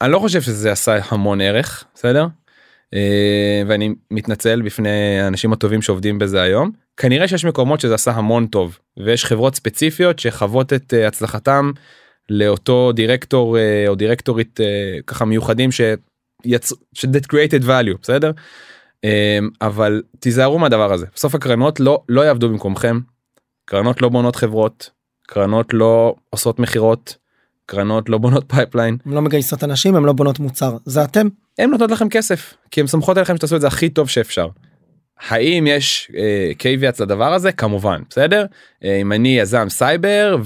אני 0.00 0.12
לא 0.12 0.18
חושב 0.18 0.42
שזה 0.42 0.72
עשה 0.72 0.98
המון 1.08 1.40
ערך 1.40 1.84
בסדר. 1.94 2.26
אה, 2.94 3.62
ואני 3.66 3.94
מתנצל 4.10 4.62
בפני 4.62 5.20
האנשים 5.20 5.52
הטובים 5.52 5.82
שעובדים 5.82 6.18
בזה 6.18 6.42
היום 6.42 6.70
כנראה 6.96 7.28
שיש 7.28 7.44
מקומות 7.44 7.80
שזה 7.80 7.94
עשה 7.94 8.10
המון 8.10 8.46
טוב 8.46 8.78
ויש 8.96 9.24
חברות 9.24 9.54
ספציפיות 9.54 10.18
שחוות 10.18 10.72
את 10.72 10.94
הצלחתם 11.06 11.70
לאותו 12.30 12.92
דירקטור 12.92 13.58
אה, 13.58 13.84
או 13.88 13.94
דירקטורית 13.94 14.60
אה, 14.60 14.98
ככה 15.06 15.24
מיוחדים 15.24 15.70
שיצרו 15.72 16.78
that 16.96 17.26
created 17.32 17.64
value 17.64 17.98
בסדר 18.02 18.30
אה, 19.04 19.38
אבל 19.60 20.02
תיזהרו 20.18 20.58
מהדבר 20.58 20.92
הזה 20.92 21.06
בסוף 21.14 21.34
הקרנות 21.34 21.80
לא 21.80 22.02
לא 22.08 22.20
יעבדו 22.20 22.48
במקומכם 22.48 23.00
קרנות 23.64 24.02
לא 24.02 24.08
בונות 24.08 24.36
חברות 24.36 24.90
קרנות 25.26 25.74
לא 25.74 26.14
עושות 26.30 26.58
מכירות 26.58 27.16
קרנות 27.66 28.08
לא 28.08 28.18
בונות 28.18 28.44
pipeline. 28.48 28.96
הם 29.06 29.12
לא 29.12 29.22
מגייסות 29.22 29.64
אנשים 29.64 29.96
הם 29.96 30.06
לא 30.06 30.12
בונות 30.12 30.38
מוצר 30.38 30.76
זה 30.84 31.04
אתם. 31.04 31.28
הם 31.58 31.70
נותנות 31.70 31.90
לכם 31.90 32.08
כסף 32.08 32.54
כי 32.70 32.80
הם 32.80 32.86
סומכות 32.86 33.16
עליכם 33.16 33.36
שתעשו 33.36 33.56
את 33.56 33.60
זה 33.60 33.66
הכי 33.66 33.88
טוב 33.88 34.08
שאפשר. 34.08 34.48
האם 35.20 35.66
יש 35.66 36.10
caveat 36.58 37.00
אה, 37.00 37.04
לדבר 37.04 37.32
הזה? 37.32 37.52
כמובן 37.52 38.02
בסדר? 38.10 38.44
אה, 38.44 38.86
אם 39.00 39.12
אני 39.12 39.38
יזם 39.38 39.68
סייבר 39.68 40.36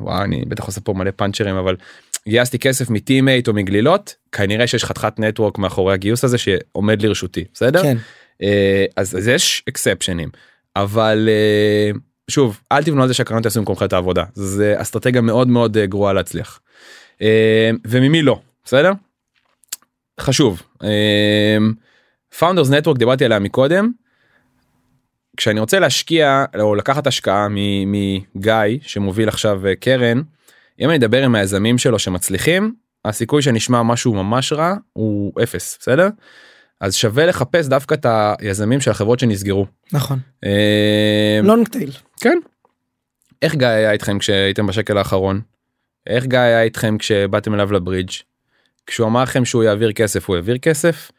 ווואו 0.00 0.22
אני 0.22 0.44
בטח 0.48 0.64
עושה 0.64 0.80
פה 0.80 0.92
מלא 0.92 1.10
פאנצ'רים 1.10 1.56
אבל 1.56 1.76
גייסתי 2.28 2.58
כסף 2.58 2.90
מ 2.90 3.00
Team8 3.00 3.48
או 3.48 3.52
מגלילות 3.52 4.14
כנראה 4.32 4.66
שיש 4.66 4.84
חתיכת 4.84 5.18
network 5.18 5.58
מאחורי 5.58 5.94
הגיוס 5.94 6.24
הזה 6.24 6.38
שעומד 6.38 7.02
לרשותי 7.02 7.44
בסדר? 7.54 7.82
כן. 7.82 7.96
אה, 8.42 8.46
אז, 8.96 9.16
אז 9.16 9.28
יש 9.28 9.62
אקספשנים 9.68 10.28
אבל 10.76 11.28
שוב 12.30 12.60
אל 12.72 12.82
תבנו 12.84 13.02
על 13.02 13.08
זה 13.08 13.14
שהקרנות 13.14 13.44
יעשו 13.44 13.60
במקומך 13.60 13.82
את 13.82 13.92
העבודה. 13.92 14.24
זה 14.34 14.74
אסטרטגיה 14.76 15.20
מאוד 15.20 15.48
מאוד 15.48 15.78
גרועה 15.78 16.12
להצליח. 16.12 16.60
וממי 17.86 18.22
לא 18.22 18.40
בסדר? 18.64 18.92
חשוב. 20.20 20.62
founders 22.38 22.70
network 22.70 22.98
דיברתי 22.98 23.24
עליה 23.24 23.38
מקודם. 23.38 23.90
כשאני 25.36 25.60
רוצה 25.60 25.78
להשקיע 25.78 26.44
או 26.60 26.74
לקחת 26.74 27.06
השקעה 27.06 27.46
מגיא 27.86 28.78
שמוביל 28.82 29.28
עכשיו 29.28 29.66
אה, 29.66 29.74
קרן 29.74 30.22
אם 30.80 30.88
אני 30.88 30.96
אדבר 30.96 31.24
עם 31.24 31.34
היזמים 31.34 31.78
שלו 31.78 31.98
שמצליחים 31.98 32.74
הסיכוי 33.04 33.42
שנשמע 33.42 33.82
משהו 33.82 34.14
ממש 34.14 34.52
רע 34.52 34.74
הוא 34.92 35.32
אפס 35.42 35.78
בסדר. 35.80 36.08
אז 36.80 36.94
שווה 36.94 37.26
לחפש 37.26 37.66
דווקא 37.66 37.94
את 37.94 38.06
היזמים 38.40 38.80
של 38.80 38.90
החברות 38.90 39.18
שנסגרו. 39.18 39.66
נכון. 39.92 40.18
לונג 41.42 41.68
טייל. 41.68 41.90
כן. 42.20 42.38
איך 43.42 43.54
גיא 43.54 43.66
היה 43.66 43.92
איתכם 43.92 44.18
כשהייתם 44.18 44.66
בשקל 44.66 44.98
האחרון? 44.98 45.40
איך 46.06 46.24
גיא 46.24 46.38
היה 46.38 46.62
איתכם 46.62 46.98
כשבאתם 46.98 47.54
אליו 47.54 47.72
לברידג'? 47.72 48.10
כשהוא 48.86 49.06
אמר 49.06 49.22
לכם 49.22 49.44
שהוא 49.44 49.64
יעביר 49.64 49.92
כסף 49.92 50.28
הוא 50.28 50.36
העביר 50.36 50.58
כסף? 50.58 51.10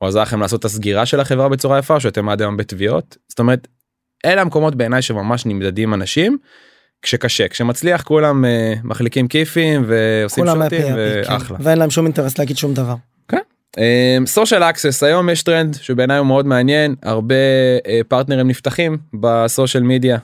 הוא 0.00 0.08
עזר 0.08 0.22
לכם 0.22 0.40
לעשות 0.40 0.60
את 0.60 0.64
הסגירה 0.64 1.06
של 1.06 1.20
החברה 1.20 1.48
בצורה 1.48 1.78
יפה 1.78 1.94
או 1.94 2.00
שאתם 2.00 2.28
עד 2.28 2.40
היום 2.40 2.56
בתביעות 2.56 3.16
זאת 3.28 3.38
אומרת 3.38 3.68
אלה 4.24 4.40
המקומות 4.40 4.74
בעיניי 4.74 5.02
שממש 5.02 5.46
נמדדים 5.46 5.94
אנשים 5.94 6.38
כשקשה 7.02 7.48
כשמצליח 7.48 8.02
כולם 8.02 8.44
uh, 8.44 8.78
מחליקים 8.84 9.28
כיפים 9.28 9.84
ועושים 9.86 10.46
שוטים 10.46 10.94
ואחלה 10.96 11.58
כן. 11.58 11.64
ואין 11.64 11.78
להם 11.78 11.90
שום 11.90 12.06
אינטרס 12.06 12.38
להגיד 12.38 12.56
שום 12.56 12.74
דבר. 12.74 12.94
social 14.26 14.62
אמ, 14.62 14.70
access 14.70 15.02
היום 15.02 15.28
יש 15.28 15.42
טרנד 15.42 15.74
שבעיניי 15.74 16.18
הוא 16.18 16.26
מאוד 16.26 16.46
מעניין 16.46 16.94
הרבה 17.02 17.34
אה, 17.78 18.04
פרטנרים 18.08 18.48
נפתחים 18.48 18.98
ב 19.20 19.29
social 19.29 19.82
media. 19.82 20.18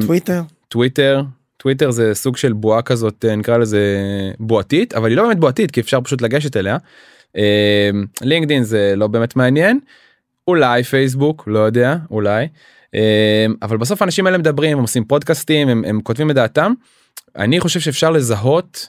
טוויטר. 0.00 0.42
טוויטר 0.68 1.22
טוויטר 1.56 1.90
זה 1.90 2.14
סוג 2.14 2.36
של 2.36 2.52
בועה 2.52 2.82
כזאת 2.82 3.24
נקרא 3.36 3.56
לזה 3.56 3.80
בועתית 4.38 4.94
אבל 4.94 5.08
היא 5.08 5.16
לא 5.16 5.22
באמת 5.22 5.38
בועתית 5.38 5.70
כי 5.70 5.80
אפשר 5.80 6.00
פשוט 6.00 6.22
לגשת 6.22 6.56
אליה. 6.56 6.76
אמ, 7.36 8.62
זה 8.62 8.94
לא 8.96 9.06
באמת 9.06 9.36
מעניין 9.36 9.78
אולי 10.48 10.82
פייסבוק 10.82 11.44
לא 11.46 11.58
יודע 11.58 11.96
אולי 12.10 12.48
אמ, 12.94 13.54
אבל 13.62 13.76
בסוף 13.76 14.02
האנשים 14.02 14.26
האלה 14.26 14.38
מדברים 14.38 14.76
הם 14.78 14.82
עושים 14.82 15.04
פודקאסטים 15.04 15.68
הם, 15.68 15.84
הם 15.84 16.00
כותבים 16.00 16.30
את 16.30 16.34
דעתם. 16.34 16.72
אני 17.36 17.60
חושב 17.60 17.80
שאפשר 17.80 18.10
לזהות 18.10 18.88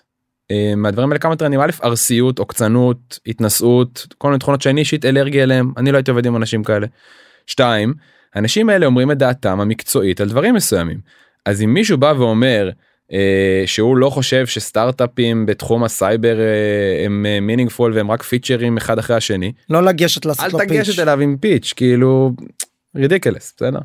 אמ, 0.52 0.56
מהדברים 0.76 1.10
האלה 1.10 1.20
כמה 1.20 1.36
טרייטים 1.36 1.60
א' 1.60 1.72
ארסיות 1.84 2.40
עוקצנות 2.40 3.20
התנשאות 3.28 4.08
כל 4.18 4.28
מיני 4.28 4.40
תכונות 4.40 4.62
שאני 4.62 4.80
אישית 4.80 5.06
אלרגי 5.06 5.44
אליהם 5.44 5.74
אני 5.78 5.92
לא 5.92 5.98
הייתי 5.98 6.12
עובד 6.12 6.26
עם 6.26 6.36
אנשים 6.36 6.64
כאלה. 6.64 6.88
שתיים 7.48 7.94
האנשים 8.36 8.70
האלה 8.70 8.86
אומרים 8.86 9.12
את 9.12 9.18
דעתם 9.18 9.60
המקצועית 9.60 10.22
על 10.22 10.30
דברים 10.30 10.56
מסוימים. 10.56 11.00
אז 11.46 11.62
אם 11.62 11.74
מישהו 11.74 11.98
בא 11.98 12.14
ואומר 12.18 12.70
שהוא 13.66 13.98
לא 13.98 14.10
חושב 14.10 14.46
שסטארט-אפים 14.46 15.46
בתחום 15.46 15.84
הסייבר 15.84 16.40
אה, 16.40 17.06
הם 17.06 17.26
meaningful 17.42 17.94
והם 17.94 18.12
רק 18.12 18.24
פיצ'רים 18.24 18.78
אחד 18.78 19.00
אחרי 19.00 19.16
השני, 19.16 19.52
לא 19.70 19.84
לגשת 19.84 20.26
לעשות 20.26 20.46
אל 20.46 20.50
לו 20.52 20.60
pitch. 20.60 20.70
תגשת 20.70 21.00
אליו 21.00 21.20
עם 21.20 21.38
pitch 21.38 21.74
כאילו 21.76 22.32
ridiculous 22.96 23.54
בסדר. 23.58 23.80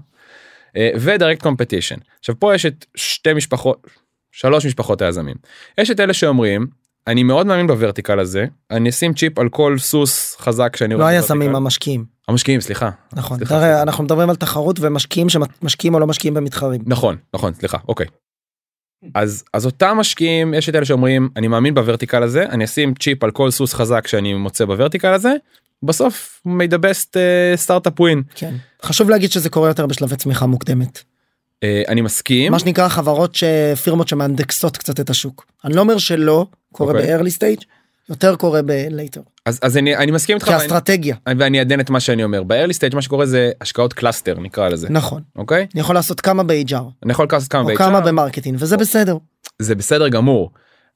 אה, 0.76 0.90
ו 0.94 1.01
direct 1.01 1.42
competition 1.42 1.96
עכשיו 2.18 2.34
פה 2.38 2.54
יש 2.54 2.66
את 2.66 2.86
שתי 2.94 3.32
משפחות 3.32 3.86
שלוש 4.32 4.66
משפחות 4.66 5.02
היזמים 5.02 5.34
יש 5.78 5.90
את 5.90 6.00
אלה 6.00 6.12
שאומרים 6.12 6.66
אני 7.06 7.22
מאוד 7.22 7.46
מאמין 7.46 7.66
ב 7.66 7.72
vertical 7.72 8.18
הזה 8.18 8.46
אני 8.70 8.90
אשים 8.90 9.14
צ'יפ 9.14 9.38
על 9.38 9.48
כל 9.48 9.78
סוס 9.78 10.36
חזק 10.38 10.76
שאני 10.76 10.94
לא 10.94 10.98
רואה 10.98 11.08
היזמים 11.08 11.40
ב 11.40 11.42
vertical. 11.42 11.56
המשקיעים. 11.56 12.04
המשקיעים 12.28 12.60
סליחה 12.60 12.90
נכון. 13.12 13.36
סליחה, 13.36 13.54
תראה, 13.54 13.82
אנחנו 13.82 14.04
מדברים 14.04 14.30
על 14.30 14.36
תחרות 14.36 14.76
ומשקיעים 14.80 15.28
שמשקיעים 15.28 15.94
או 15.94 16.00
לא 16.00 16.06
משקיעים 16.06 16.34
במתחרים. 16.34 16.80
נכון 16.86 17.16
נכון 17.34 17.54
סליחה 17.54 17.78
אוקיי. 17.88 18.06
אז 19.14 19.44
אז 19.52 19.66
אותם 19.66 19.96
משקיעים 20.00 20.54
יש 20.54 20.68
את 20.68 20.74
אלה 20.74 20.84
שאומרים 20.84 21.28
אני 21.36 21.48
מאמין 21.48 21.74
ב 21.74 21.79
vertical 21.79 22.22
הזה 22.22 22.42
אני 22.42 22.64
אשים 22.64 22.94
צ'יפ 22.94 23.24
על 23.24 23.30
כל 23.30 23.50
סוס 23.50 23.74
חזק 23.74 24.06
שאני 24.06 24.34
מוצא 24.34 24.64
ב 24.64 24.69
vertical 24.69 25.12
הזה 25.12 25.32
בסוף 25.82 26.42
the 26.46 26.78
best 26.78 27.12
אה, 27.12 27.66
startup 27.66 28.00
win 28.00 28.34
כן. 28.34 28.54
חשוב 28.82 29.10
להגיד 29.10 29.32
שזה 29.32 29.50
קורה 29.50 29.68
יותר 29.68 29.86
בשלבי 29.86 30.16
צמיחה 30.16 30.46
מוקדמת. 30.46 30.98
אה, 30.98 31.88
אני 31.88 32.00
מסכים 32.00 32.52
מה 32.52 32.58
שנקרא 32.58 32.88
חברות 32.88 33.34
שפירמות 33.34 34.08
שמאנדקסות 34.08 34.76
קצת 34.76 35.00
את 35.00 35.10
השוק. 35.10 35.46
אני 35.64 35.74
לא 35.74 35.80
אומר 35.80 35.98
שלא 35.98 36.46
קורה 36.72 36.92
אוקיי. 36.92 37.18
ב-early 37.18 37.30
stage, 37.38 37.64
יותר 38.10 38.36
קורה 38.36 38.62
ב-later. 38.62 39.20
אז 39.46 39.58
אז 39.62 39.76
אני 39.76 39.96
אני 39.96 40.10
מסכים 40.10 40.36
איתך 40.36 40.46
ואני- 40.48 40.58
כאסטרטגיה. 40.58 41.16
ואני 41.38 41.58
אעדן 41.58 41.80
את 41.80 41.90
מה 41.90 42.00
שאני 42.00 42.24
אומר 42.24 42.42
ב-early 42.42 42.72
stage 42.78 42.94
מה 42.94 43.02
שקורה 43.02 43.26
זה 43.26 43.50
השקעות 43.60 43.92
cluster 43.92 44.40
נקרא 44.40 44.68
לזה 44.68 44.88
נכון. 44.90 45.22
אוקיי 45.36 45.66
אני 45.74 45.80
יכול 45.80 45.94
לעשות 45.94 46.20
כמה 46.20 46.42
ב-HR 46.42 46.74
אני 47.04 47.12
יכול 47.12 47.26
לעשות 47.32 47.50
כמה 47.52 47.62
או 47.62 47.66
ב-HR, 47.66 47.78
כמה 47.78 48.00
ב 48.00 48.06
marketing 48.06 48.56
וזה 48.60 48.76
בסדר. 48.76 49.16
זה 49.58 49.74
בסדר 49.74 50.08
גמור. 50.08 50.50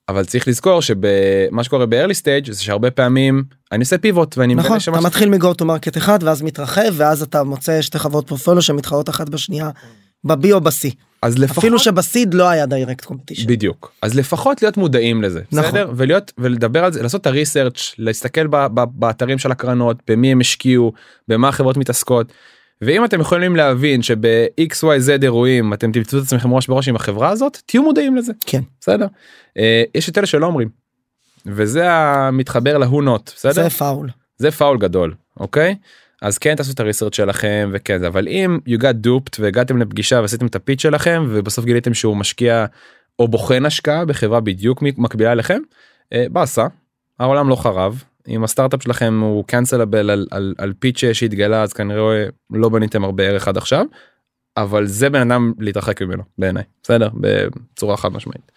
אבל 0.09 0.25
צריך 0.25 0.49
לזכור 0.49 0.83
שמה 0.83 1.64
שקורה 1.64 1.87
ב-early 1.87 2.14
stage 2.23 2.53
זה 2.53 2.62
שהרבה 2.62 2.90
פעמים 2.90 3.44
אני 3.73 3.81
עושה 3.81 3.99
פיבוט 3.99 4.38
ואני 4.38 4.55
נכון. 4.55 4.79
אתה 4.92 5.01
מתחיל 5.01 5.29
מ-go 5.29 5.55
to 5.62 5.64
market 5.64 5.99
אחד 5.99 6.18
ואז 6.23 6.42
מתרחב 6.42 6.92
ואז 6.96 7.23
אתה 7.23 7.42
מוצא 7.44 7.83
שתי 7.83 7.99
חברות 7.99 8.29
פורטפוליו 8.29 8.62
שמתחרות 8.62 9.09
אחת 9.09 9.29
בשנייה 9.29 9.70
ב-B 10.24 10.52
או 10.52 10.61
ב-C. 10.61 10.94
אז 11.22 11.38
לפחות 11.38 11.59
אפילו 11.59 11.78
שבסיד 11.78 12.35
לא 12.35 12.48
היה 12.48 12.66
דיירקט 12.66 13.04
קומפטישן. 13.04 13.46
בדיוק 13.48 13.92
אז 14.02 14.14
לפחות 14.14 14.62
להיות 14.62 14.76
מודעים 14.76 15.22
לזה 15.22 15.40
נכון. 15.52 15.64
בסדר 15.64 15.92
ולהיות 15.96 16.33
ולדבר 16.38 16.85
על 16.85 16.92
זה 16.92 17.02
לעשות 17.02 17.20
את 17.20 17.26
הריסרצ' 17.26 17.94
להסתכל 17.98 18.46
ב, 18.46 18.56
ב, 18.56 18.85
באתרים 18.92 19.38
של 19.38 19.52
הקרנות 19.52 19.96
במי 20.09 20.33
הם 20.33 20.40
השקיעו 20.40 20.92
במה 21.28 21.48
החברות 21.48 21.76
מתעסקות. 21.76 22.33
ואם 22.83 23.04
אתם 23.04 23.20
יכולים 23.20 23.56
להבין 23.56 24.02
שב-XYZ 24.02 25.22
אירועים 25.22 25.72
אתם 25.72 25.92
תמצאו 25.92 26.18
את 26.18 26.24
עצמכם 26.24 26.52
ראש 26.54 26.66
בראש 26.66 26.88
עם 26.88 26.96
החברה 26.96 27.28
הזאת 27.28 27.59
תהיו 27.66 27.83
מודעים 27.83 28.16
לזה 28.16 28.33
כן. 28.46 28.61
בסדר 28.80 29.06
אה, 29.59 29.83
יש 29.94 30.09
את 30.09 30.18
אלה 30.18 30.26
שלא 30.26 30.46
אומרים. 30.46 30.68
וזה 31.46 31.92
המתחבר 31.92 32.78
להונות 32.78 33.33
בסדר 33.37 33.52
זה 33.52 33.70
פאול. 33.70 34.09
זה 34.38 34.50
פאול 34.50 34.78
גדול 34.78 35.14
אוקיי 35.40 35.74
אז 36.22 36.38
כן 36.38 36.54
תעשו 36.54 36.72
את 36.72 36.80
הריסרצ' 36.80 37.14
שלכם 37.14 37.70
וכן 37.72 37.98
זה 37.98 38.06
אבל 38.06 38.28
אם 38.28 38.59
you 38.68 38.80
got 38.80 39.06
duped 39.06 39.37
והגעתם 39.38 39.78
לפגישה 39.78 40.20
ועשיתם 40.20 40.46
את 40.46 40.56
הפיץ 40.56 40.83
שלכם 40.83 41.26
ובסוף 41.28 41.64
גיליתם 41.64 41.94
שהוא 41.94 42.16
משקיע 42.16 42.66
או 43.18 43.28
בוחן 43.28 43.66
השקעה 43.66 44.04
בחברה 44.04 44.40
בדיוק 44.40 44.83
מקבילה 44.83 45.33
אליכם 45.33 45.61
אה, 46.12 46.24
באסה. 46.30 46.66
העולם 47.20 47.48
לא 47.48 47.56
חרב. 47.56 48.02
אם 48.28 48.44
הסטארט-אפ 48.44 48.83
שלכם 48.83 49.20
הוא 49.22 49.44
קאנצלבל 49.44 50.11
על, 50.11 50.26
על, 50.30 50.54
על 50.59 50.72
פיץ' 50.78 51.00
שהתגלה 51.12 51.62
אז 51.62 51.72
כנראה 51.72 52.24
לא 52.50 52.68
בניתם 52.68 53.04
הרבה 53.04 53.24
ערך 53.24 53.48
עד 53.48 53.56
עכשיו. 53.56 53.87
אבל 54.56 54.87
זה 54.87 55.11
בן 55.11 55.30
אדם 55.30 55.52
להתרחק 55.59 56.02
ממנו 56.02 56.22
בעיניי. 56.38 56.62
בסדר? 56.83 57.09
בצורה 57.14 57.96
חד 57.96 58.12
משמעית. 58.12 58.52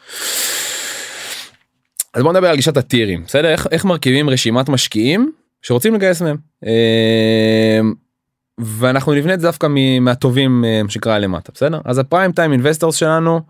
אז 2.13 2.23
בוא 2.23 2.34
נדבר 2.34 2.49
על 2.49 2.56
גישת 2.56 2.78
הטירים. 2.78 3.23
בסדר? 3.23 3.49
איך, 3.49 3.67
איך 3.71 3.86
מרכיבים 3.86 4.30
רשימת 4.30 4.69
משקיעים 4.69 5.32
שרוצים 5.62 5.93
לגייס 5.93 6.21
מהם 6.21 6.38
ואנחנו 8.60 9.13
נבנה 9.13 9.34
את 9.34 9.39
זה 9.39 9.47
דווקא 9.47 9.67
מהטובים 10.02 10.65
אה, 10.65 10.82
שנקרא 10.89 11.17
למטה 11.17 11.52
בסדר? 11.56 11.80
אז 11.86 11.99
הפריים 11.99 12.32
טיים 12.32 12.52
אינבסטורס 12.52 12.95
שלנו 12.95 13.41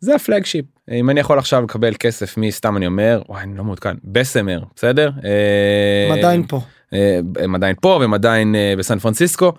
זה 0.00 0.14
הפלגשיפ. 0.14 0.64
אם 0.90 1.10
אני 1.10 1.20
יכול 1.20 1.38
עכשיו 1.38 1.62
לקבל 1.62 1.94
כסף 1.98 2.36
מסתם 2.36 2.76
אני 2.76 2.86
אומר 2.86 3.22
וואי 3.28 3.42
אני 3.42 3.56
לא 3.56 3.64
מעודכן 3.64 3.96
בסמר 4.04 4.60
בסדר? 4.76 5.10
אה, 5.24 6.12
הם 6.12 6.18
עדיין 6.18 6.46
פה. 6.46 6.60
אה, 6.92 7.20
הם 7.40 7.54
עדיין 7.54 7.76
פה 7.80 7.98
והם 8.00 8.14
עדיין 8.14 8.54
בסן 8.78 8.98
פרנסיסקו. 8.98 9.52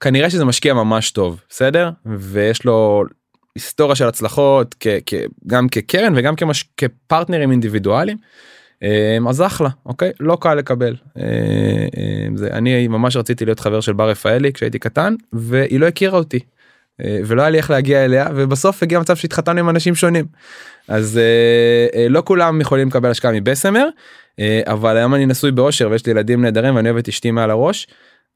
כנראה 0.00 0.30
שזה 0.30 0.44
משקיע 0.44 0.74
ממש 0.74 1.10
טוב 1.10 1.40
בסדר? 1.48 1.90
ויש 2.06 2.64
לו 2.64 3.04
היסטוריה 3.54 3.96
של 3.96 4.06
הצלחות 4.06 4.74
כ, 4.80 4.86
כ, 5.06 5.14
גם 5.46 5.68
כקרן 5.68 6.12
וגם 6.16 6.36
כמש, 6.36 6.64
כפרטנרים 6.76 7.50
אינדיבידואליים. 7.50 8.16
אה, 8.82 9.18
אז 9.28 9.42
אחלה 9.42 9.68
אוקיי 9.86 10.12
לא 10.20 10.38
קל 10.40 10.54
לקבל 10.54 10.96
אה, 11.18 11.22
אה, 11.96 12.26
זה 12.34 12.48
אני 12.52 12.88
ממש 12.88 13.16
רציתי 13.16 13.44
להיות 13.44 13.60
חבר 13.60 13.80
של 13.80 13.92
בר 13.92 14.10
רפאלי 14.10 14.52
כשהייתי 14.52 14.78
קטן 14.78 15.14
והיא 15.32 15.80
לא 15.80 15.86
הכירה 15.86 16.18
אותי. 16.18 16.38
ולא 17.26 17.42
היה 17.42 17.50
לי 17.50 17.58
איך 17.58 17.70
להגיע 17.70 18.04
אליה 18.04 18.28
ובסוף 18.36 18.82
הגיע 18.82 19.00
מצב 19.00 19.16
שהתחתנו 19.16 19.60
עם 19.60 19.68
אנשים 19.68 19.94
שונים. 19.94 20.24
אז 20.88 21.18
אה, 21.18 22.00
אה, 22.00 22.08
לא 22.08 22.22
כולם 22.26 22.60
יכולים 22.60 22.88
לקבל 22.88 23.10
השקעה 23.10 23.32
מבסמר 23.32 23.88
אה, 24.38 24.60
אבל 24.66 24.96
היום 24.96 25.14
אני 25.14 25.26
נשוי 25.26 25.50
באושר 25.50 25.88
ויש 25.90 26.06
לי 26.06 26.12
ילדים 26.12 26.42
נהדרים 26.42 26.76
ואני 26.76 26.88
אוהב 26.88 26.98
את 26.98 27.08
אשתי 27.08 27.30
מעל 27.30 27.50
הראש. 27.50 27.86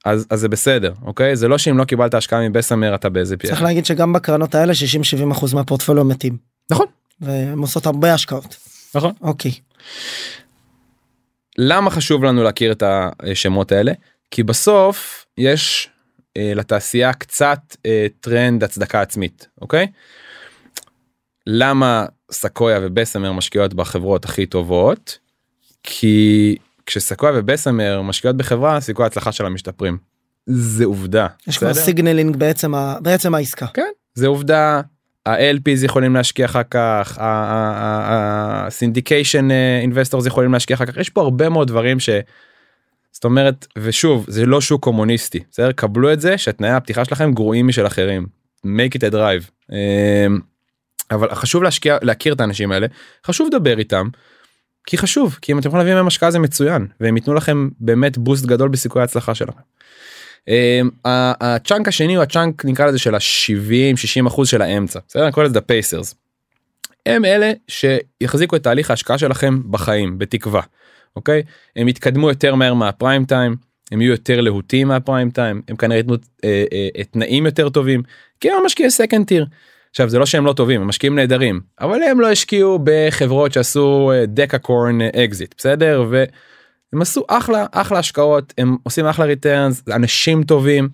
אז, 0.05 0.27
אז 0.31 0.41
זה 0.41 0.49
בסדר 0.49 0.93
אוקיי 1.03 1.37
זה 1.37 1.49
לא 1.49 1.59
שאם 1.59 1.79
לא 1.79 1.85
קיבלת 1.85 2.15
השקעה 2.15 2.49
מבסמר 2.49 2.95
אתה 2.95 3.09
באיזה 3.09 3.37
פי. 3.37 3.47
צריך 3.47 3.63
להגיד 3.63 3.87
שגם 3.87 4.13
בקרנות 4.13 4.55
האלה 4.55 4.73
60-70% 5.33 5.55
מהפורטפוליו 5.55 6.05
מתים. 6.05 6.37
נכון 6.71 6.87
והם 7.21 7.61
עושות 7.61 7.87
הרבה 7.87 8.15
השקעות. 8.15 8.57
נכון. 8.95 9.13
אוקיי. 9.21 9.53
למה 11.59 11.91
חשוב 11.91 12.25
לנו 12.25 12.43
להכיר 12.43 12.73
את 12.73 12.83
השמות 12.87 13.73
האלה 13.73 13.93
כי 14.31 14.43
בסוף 14.43 15.27
יש 15.39 15.89
אה, 16.37 16.53
לתעשייה 16.55 17.13
קצת 17.13 17.59
אה, 17.87 18.07
טרנד 18.21 18.65
הצדקה 18.65 19.01
עצמית 19.01 19.49
אוקיי. 19.61 19.87
למה 21.47 22.07
סקויה 22.33 22.79
ובסמר 22.83 23.33
משקיעות 23.33 23.75
בחברות 23.75 24.25
הכי 24.25 24.47
טובות 24.47 25.19
כי 25.83 26.57
כשסקויה 26.87 27.33
ובסמר 27.37 28.03
משקיעות 28.03 28.37
בחברה 28.37 28.81
סיכוי 28.81 29.05
ההצלחה 29.05 29.33
שלה 29.33 29.49
משתפרים. 29.49 29.99
זה 30.47 30.85
עובדה. 30.85 31.27
יש 31.47 31.59
כבר? 31.59 31.75
signaling 31.75 32.37
בעצם 32.37 32.75
ה- 32.75 32.97
בעצם 33.01 33.35
העסקה. 33.35 33.67
כן 33.67 33.91
זה 34.15 34.27
עובדה. 34.27 34.81
ה-LPs 35.27 35.85
יכולים 35.85 36.15
להשקיע 36.15 36.47
אחר 36.47 36.63
כך, 36.71 37.19
ה 38.67 38.74
syndication 38.74 39.49
investors 39.81 40.27
יכולים 40.27 40.53
להשקיע 40.53 40.77
אחר 40.77 40.87
כך, 40.87 40.97
יש 40.97 41.11
פה 41.11 41.21
הרבה 41.21 41.49
מאוד 41.49 41.69
דברים 41.69 42.01
ש... 42.01 42.09
זאת 43.13 43.25
אומרת, 43.25 43.67
ושוב, 43.79 44.27
זה 44.29 44.47
לא 44.47 44.61
שוק 44.61 44.83
קומוניסטי, 44.85 45.41
בסדר? 45.51 45.73
קבלו 45.73 46.13
את 46.13 46.21
זה 46.21 46.39
שתנאי 46.39 46.71
הפתיחה 46.71 47.05
שלכם 47.05 47.33
גרועים 47.33 47.69
משל 47.69 47.87
אחרים. 47.87 48.27
make 48.65 48.99
it 48.99 49.01
a 49.01 49.15
drive. 49.15 49.73
אמ, 49.73 50.39
אבל 51.11 51.35
חשוב 51.35 51.63
להשקיע, 51.63 51.99
להכיר 52.03 52.35
את 52.35 52.41
האנשים 52.41 52.73
האלה, 52.73 52.87
חשוב 53.27 53.49
לדבר 53.53 53.79
איתם, 53.79 54.09
כי 54.87 54.99
חשוב, 54.99 55.39
כי 55.43 55.53
אם 55.53 55.59
אתם 55.59 55.69
יכולים 55.69 55.87
להביא 55.87 55.99
מהם 55.99 56.07
השקעה 56.07 56.31
זה 56.31 56.39
מצוין, 56.39 56.87
והם 57.01 57.17
ייתנו 57.17 57.35
לכם 57.35 57.69
באמת 57.81 58.19
boost 58.19 58.47
גדול 58.47 58.69
בסיכוי 58.69 59.03
ההצלחה 59.03 59.35
שלכם. 59.35 59.61
אמ, 60.49 60.91
ה 61.05 61.19
chunk 61.19 61.89
השני 61.89 62.15
הוא 62.15 62.23
ה 62.23 62.30
chunk 62.30 62.65
נקרא 62.65 62.87
לזה 62.87 62.99
של 62.99 63.15
ה-70 63.15 63.97
60 63.97 64.27
אחוז 64.27 64.49
של 64.49 64.63
האמצע. 64.63 64.99
בסדר? 65.09 65.25
אני 65.25 65.33
קורא 65.33 65.47
לזה 65.47 65.61
pacers. 65.61 66.15
הם 67.07 67.25
אלה 67.25 67.53
שיחזיקו 67.69 68.57
את 68.57 68.63
תהליך 68.63 68.91
ההשקעה 68.91 69.19
שלכם 69.19 69.61
בחיים 69.71 70.19
בתקווה. 70.19 70.63
אוקיי? 71.17 71.43
הם 71.77 71.89
יתקדמו 71.89 72.29
יותר 72.29 72.55
מהר 72.55 72.75
מה 72.75 72.89
prime 72.89 73.25
time 73.25 73.57
הם 73.93 74.01
יהיו 74.01 74.11
יותר 74.11 74.41
להוטים 74.41 74.89
מה 74.89 75.01
prime 75.01 75.31
time 75.31 75.63
הם 75.69 75.77
כנראה 75.77 75.97
ייתנו 75.97 76.15
אה, 76.45 76.65
אה, 76.73 76.89
אה, 76.99 77.05
תנאים 77.05 77.47
יותר 77.47 77.69
טובים 77.69 78.03
כי 78.41 78.51
הם 78.51 78.67
משקיעי 78.67 78.91
second 78.91 79.27
tier. 79.27 79.47
עכשיו 79.91 80.09
זה 80.09 80.19
לא 80.19 80.27
שהם 80.27 80.47
לא 80.47 80.53
טובים 80.53 80.81
הם 80.81 80.89
משקיעים 80.89 81.15
נהדרים 81.15 81.61
אבל 81.81 82.03
הם 82.03 82.21
לא 82.21 82.31
השקיעו 82.31 82.79
בחברות 82.85 83.53
שעשו 83.53 84.13
decacorn 84.27 85.01
אקזיט 85.01 85.55
בסדר 85.59 86.05
והם 86.95 87.03
עשו 87.03 87.25
אחלה 87.29 87.67
אחלה 87.73 87.99
השקעות 87.99 88.55
הם 88.59 88.77
עושים 88.83 89.07
אחלה 89.07 89.25
returns 89.25 89.83
אנשים 89.93 90.45
טובים. 90.45 90.89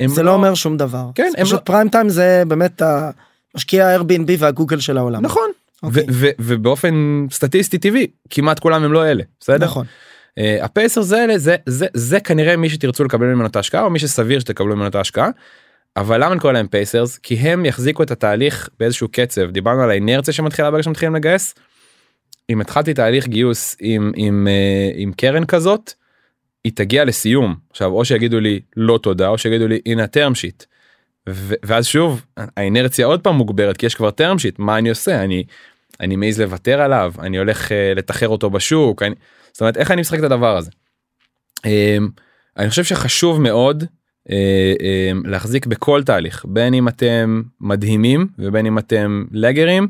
הם 0.00 0.08
זה 0.08 0.22
לא 0.22 0.34
אומר 0.34 0.54
שום 0.54 0.76
דבר. 0.76 1.06
כן, 1.14 1.32
הם 1.36 1.44
פשוט 1.44 1.54
לא- 1.54 1.64
prime 1.64 1.88
time 1.88 2.08
זה 2.08 2.42
באמת 2.48 2.82
המשקיע 3.54 3.88
ה-Airbnb 3.88 4.30
והגוגל 4.38 4.80
של 4.80 4.98
העולם. 4.98 5.22
נכון 5.22 5.50
אוקיי. 5.82 6.02
ו- 6.02 6.12
ו- 6.12 6.30
ובאופן 6.38 7.26
סטטיסטי 7.30 7.78
טבעי 7.78 8.06
כמעט 8.30 8.58
כולם 8.58 8.84
הם 8.84 8.92
לא 8.92 9.06
אלה 9.06 9.22
בסדר 9.40 9.66
נכון. 9.66 9.86
ה 10.38 10.49
pacer 10.49 11.02
זה 11.02 11.24
אלה 11.24 11.38
זה 11.38 11.56
זה 11.66 11.86
זה 11.94 12.20
כנראה 12.20 12.56
מי 12.56 12.70
שתרצו 12.70 13.04
לקבל 13.04 13.26
ממנו 13.26 13.46
את 13.46 13.56
ההשקעה 13.56 13.82
או 13.82 13.90
מי 13.90 13.98
שסביר 13.98 14.40
שתקבלו 14.40 14.76
ממנו 14.76 14.88
את 14.88 14.94
ההשקעה. 14.94 15.28
אבל 15.96 16.24
למה 16.24 16.32
אני 16.32 16.40
קורא 16.40 16.52
להם 16.52 16.66
pacers 16.66 17.18
כי 17.18 17.34
הם 17.34 17.64
יחזיקו 17.66 18.02
את 18.02 18.10
התהליך 18.10 18.68
באיזשהו 18.80 19.08
קצב 19.12 19.50
דיברנו 19.50 19.82
על 19.82 19.90
האינרציה 19.90 20.34
שמתחילה 20.34 20.70
ברגע 20.70 20.82
שמתחילים 20.82 21.14
לגייס. 21.14 21.54
אם 22.50 22.60
התחלתי 22.60 22.94
תהליך 22.94 23.28
גיוס 23.28 23.76
עם 23.80 24.12
עם 24.16 24.48
אה, 24.50 24.90
עם 24.94 25.12
קרן 25.12 25.44
כזאת. 25.44 25.92
היא 26.64 26.72
תגיע 26.74 27.04
לסיום 27.04 27.54
עכשיו 27.70 27.90
או 27.90 28.04
שיגידו 28.04 28.40
לי 28.40 28.60
לא 28.76 28.98
תודה 29.02 29.28
או 29.28 29.38
שיגידו 29.38 29.68
לי 29.68 29.80
הנה 29.86 30.04
שיט. 30.34 30.64
ו- 31.28 31.54
ואז 31.62 31.86
שוב 31.86 32.24
האינרציה 32.36 33.06
עוד 33.06 33.20
פעם 33.20 33.34
מוגברת 33.34 33.76
כי 33.76 33.86
יש 33.86 33.94
כבר 33.94 34.08
term 34.08 34.38
sheet 34.38 34.54
מה 34.58 34.78
אני 34.78 34.88
עושה 34.88 35.24
אני 35.24 35.44
אני 36.00 36.16
מעז 36.16 36.40
לוותר 36.40 36.80
עליו 36.80 37.12
אני 37.18 37.38
הולך 37.38 37.68
uh, 37.68 37.74
לתחר 37.96 38.28
אותו 38.28 38.50
בשוק 38.50 39.02
אני, 39.02 39.14
זאת 39.52 39.60
אומרת 39.60 39.76
איך 39.76 39.90
אני 39.90 40.00
משחק 40.00 40.18
את 40.18 40.24
הדבר 40.24 40.56
הזה. 40.56 40.70
Um, 41.58 41.62
אני 42.56 42.70
חושב 42.70 42.84
שחשוב 42.84 43.40
מאוד 43.40 43.84
uh, 43.84 44.30
um, 44.30 45.28
להחזיק 45.28 45.66
בכל 45.66 46.02
תהליך 46.02 46.44
בין 46.48 46.74
אם 46.74 46.88
אתם 46.88 47.42
מדהימים 47.60 48.26
ובין 48.38 48.66
אם 48.66 48.78
אתם 48.78 49.24
לגרים 49.32 49.88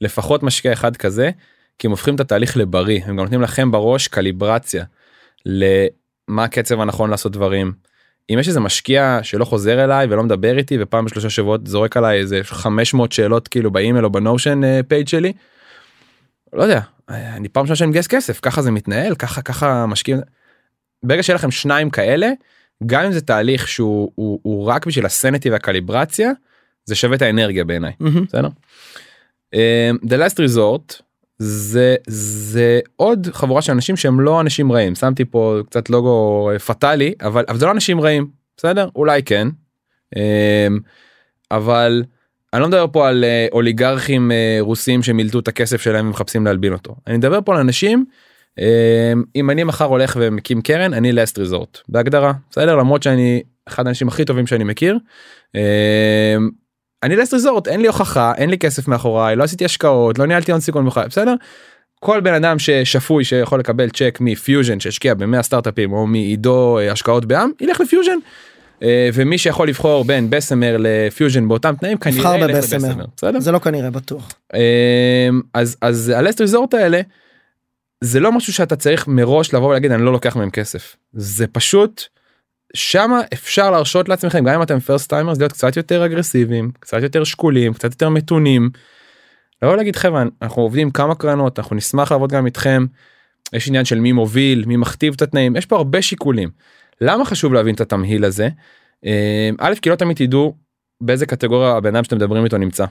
לפחות 0.00 0.42
משקיע 0.42 0.72
אחד 0.72 0.96
כזה 0.96 1.30
כי 1.78 1.86
הם 1.86 1.90
הופכים 1.90 2.14
את 2.14 2.20
התהליך 2.20 2.56
לבריא 2.56 3.00
הם 3.04 3.16
גם 3.16 3.22
נותנים 3.22 3.42
לכם 3.42 3.70
בראש 3.70 4.08
קליברציה 4.08 4.84
למה 5.46 6.44
הקצב 6.44 6.80
הנכון 6.80 7.10
לעשות 7.10 7.32
דברים. 7.32 7.72
אם 8.30 8.38
יש 8.38 8.48
איזה 8.48 8.60
משקיע 8.60 9.18
שלא 9.22 9.44
חוזר 9.44 9.84
אליי 9.84 10.06
ולא 10.10 10.22
מדבר 10.22 10.58
איתי 10.58 10.76
ופעם 10.80 11.04
בשלושה 11.04 11.30
שבועות 11.30 11.66
זורק 11.66 11.96
עליי 11.96 12.18
איזה 12.18 12.40
500 12.44 13.12
שאלות 13.12 13.48
כאילו 13.48 13.70
באימייל 13.70 14.04
או 14.04 14.10
ב 14.10 14.17
Notion 14.17 14.60
page 14.88 15.08
שלי. 15.08 15.32
לא 16.52 16.62
יודע 16.62 16.80
אני 17.08 17.48
פעם 17.48 17.62
ראשונה 17.62 17.76
שאני 17.76 17.90
מגייס 17.90 18.06
כסף 18.06 18.40
ככה 18.42 18.62
זה 18.62 18.70
מתנהל 18.70 19.14
ככה 19.14 19.42
ככה 19.42 19.86
משקיעים. 19.86 20.20
ברגע 21.02 21.22
שיהיה 21.22 21.34
לכם 21.34 21.50
שניים 21.50 21.90
כאלה 21.90 22.30
גם 22.86 23.04
אם 23.04 23.12
זה 23.12 23.20
תהליך 23.20 23.68
שהוא 23.68 24.12
הוא, 24.14 24.40
הוא 24.42 24.64
רק 24.64 24.86
בשביל 24.86 25.06
ה 25.06 25.12
sanity 25.12 25.50
והקליברציה 25.50 26.30
זה 26.84 26.94
שווה 26.94 27.16
את 27.16 27.22
האנרגיה 27.22 27.64
בעיניי 27.64 27.92
מהמם. 28.00 28.24
בסדר. 28.24 28.48
אה, 29.54 29.90
The 30.04 30.16
last 30.16 30.34
resort 30.34 31.02
זה 31.38 31.96
זה 32.06 32.80
עוד 32.96 33.28
חבורה 33.32 33.62
של 33.62 33.72
אנשים 33.72 33.96
שהם 33.96 34.20
לא 34.20 34.40
אנשים 34.40 34.72
רעים. 34.72 34.94
שמתי 34.94 35.24
פה 35.24 35.58
קצת 35.66 35.90
לוגו 35.90 36.50
פטאלי 36.66 37.14
אבל 37.22 37.44
אבל 37.48 37.58
זה 37.58 37.66
לא 37.66 37.70
אנשים 37.70 38.00
רעים 38.00 38.26
בסדר? 38.56 38.88
אולי 38.96 39.22
כן. 39.22 39.48
אה, 40.16 40.66
אבל 41.50 42.02
אני 42.52 42.62
לא 42.62 42.68
מדבר 42.68 42.86
פה 42.92 43.08
על 43.08 43.24
אה, 43.24 43.46
אוליגרכים 43.52 44.32
אה, 44.32 44.58
רוסים 44.60 45.02
שמילטו 45.02 45.38
את 45.38 45.48
הכסף 45.48 45.82
שלהם 45.82 46.06
ומחפשים 46.06 46.44
להלבין 46.44 46.72
אותו. 46.72 46.96
אני 47.06 47.16
מדבר 47.16 47.38
פה 47.44 47.54
על 47.54 47.60
אנשים 47.60 48.04
אה, 48.58 49.12
אם 49.36 49.50
אני 49.50 49.64
מחר 49.64 49.84
הולך 49.84 50.16
ומקים 50.20 50.62
קרן 50.62 50.94
אני 50.94 51.12
לאסט 51.12 51.38
ריזורט 51.38 51.78
בהגדרה 51.88 52.32
בסדר? 52.50 52.76
למרות 52.76 53.02
שאני 53.02 53.42
אחד 53.68 53.86
האנשים 53.86 54.08
הכי 54.08 54.24
טובים 54.24 54.46
שאני 54.46 54.64
מכיר. 54.64 54.98
אה, 57.04 57.08
אני 57.08 57.16
last 57.16 57.34
resort 57.34 57.68
אין 57.68 57.80
לי 57.80 57.86
הוכחה 57.86 58.32
אין 58.36 58.50
לי 58.50 58.58
כסף 58.58 58.88
מאחוריי 58.88 59.36
לא 59.36 59.44
עשיתי 59.44 59.64
השקעות 59.64 60.18
לא 60.18 60.26
ניהלתי 60.26 60.52
הון 60.52 60.60
סיכון 60.60 60.86
בחיי 60.86 61.08
בסדר. 61.08 61.34
כל 62.00 62.20
בן 62.20 62.34
אדם 62.34 62.58
ששפוי 62.58 63.24
שיכול 63.24 63.60
לקבל 63.60 63.90
צ'ק 63.90 64.18
מפיוז'ן 64.20 64.80
שהשקיע 64.80 65.14
ב-100 65.14 65.42
סטארט-אפים 65.42 65.92
או 65.92 66.06
מעידו 66.06 66.78
אה, 66.78 66.92
השקעות 66.92 67.24
בעם 67.24 67.50
ילך 67.60 67.80
לפיוז'ן. 67.80 68.18
אה, 68.82 69.08
ומי 69.14 69.38
שיכול 69.38 69.68
לבחור 69.68 70.04
בין 70.04 70.30
Bessemer 70.30 70.76
ל 70.78 70.88
Fusion 70.88 71.48
באותם 71.48 71.74
תנאים 71.80 71.98
כנראה 71.98 72.38
ילך 72.38 72.56
ב 72.56 72.59
Bessemer. 72.59 72.88
ל 72.88 72.90
Bessemer, 72.90 73.04
בסדר? 73.16 73.40
זה 73.40 73.52
לא 73.52 73.58
כנראה 73.58 73.90
בטוח. 73.90 74.32
אמ, 74.54 74.60
אז 75.54 75.76
אז 75.82 76.12
ה 76.16 76.21
last 76.21 76.40
resort 76.40 76.74
האלה 76.74 77.00
זה 78.00 78.20
לא 78.20 78.32
משהו 78.32 78.52
שאתה 78.52 78.76
צריך 78.76 79.08
מראש 79.08 79.54
לבוא 79.54 79.68
ולהגיד 79.68 79.92
אני 79.92 80.02
לא 80.02 80.12
לוקח 80.12 80.36
מהם 80.36 80.50
כסף 80.50 80.96
זה 81.12 81.46
פשוט 81.46 82.02
שמה 82.74 83.20
אפשר 83.32 83.70
להרשות 83.70 84.08
לעצמכם 84.08 84.44
גם 84.44 84.54
אם 84.54 84.62
אתם 84.62 84.80
first 84.80 85.08
timers 85.08 85.38
להיות 85.38 85.52
קצת 85.52 85.76
יותר 85.76 86.04
אגרסיביים 86.04 86.70
קצת 86.80 87.02
יותר 87.02 87.24
שקולים 87.24 87.74
קצת 87.74 87.92
יותר 87.92 88.08
מתונים. 88.08 88.70
לבוא 89.62 89.76
להגיד 89.76 89.96
חבר'ה 89.96 90.24
אנחנו 90.42 90.62
עובדים 90.62 90.90
כמה 90.90 91.14
קרנות 91.14 91.58
אנחנו 91.58 91.76
נשמח 91.76 92.12
לעבוד 92.12 92.32
גם 92.32 92.46
איתכם. 92.46 92.86
יש 93.52 93.68
עניין 93.68 93.84
של 93.84 94.00
מי 94.00 94.12
מוביל 94.12 94.64
מי 94.66 94.76
מכתיב 94.76 95.14
את 95.16 95.22
התנאים 95.22 95.56
יש 95.56 95.66
פה 95.66 95.76
הרבה 95.76 96.02
שיקולים. 96.02 96.50
למה 97.00 97.24
חשוב 97.24 97.52
להבין 97.52 97.74
את 97.74 97.80
התמהיל 97.80 98.24
הזה? 98.24 98.48
אמ, 99.04 99.10
א' 99.58 99.74
כי 99.82 99.90
לא 99.90 99.94
תמיד 99.94 100.16
תדעו 100.16 100.54
באיזה 101.00 101.26
קטגוריה 101.26 101.76
הבן 101.76 101.94
אדם 101.94 102.04
שאתם 102.04 102.16
מדברים 102.16 102.44
איתו 102.44 102.58
נמצא. 102.58 102.84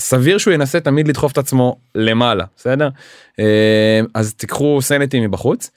סביר 0.00 0.38
שהוא 0.38 0.54
ינסה 0.54 0.80
תמיד 0.80 1.08
לדחוף 1.08 1.32
את 1.32 1.38
עצמו 1.38 1.76
למעלה 1.94 2.44
בסדר 2.56 2.88
אמ, 3.38 3.44
אז 4.14 4.34
תיקחו 4.34 4.78
sanity 4.82 5.20
מבחוץ. 5.20 5.70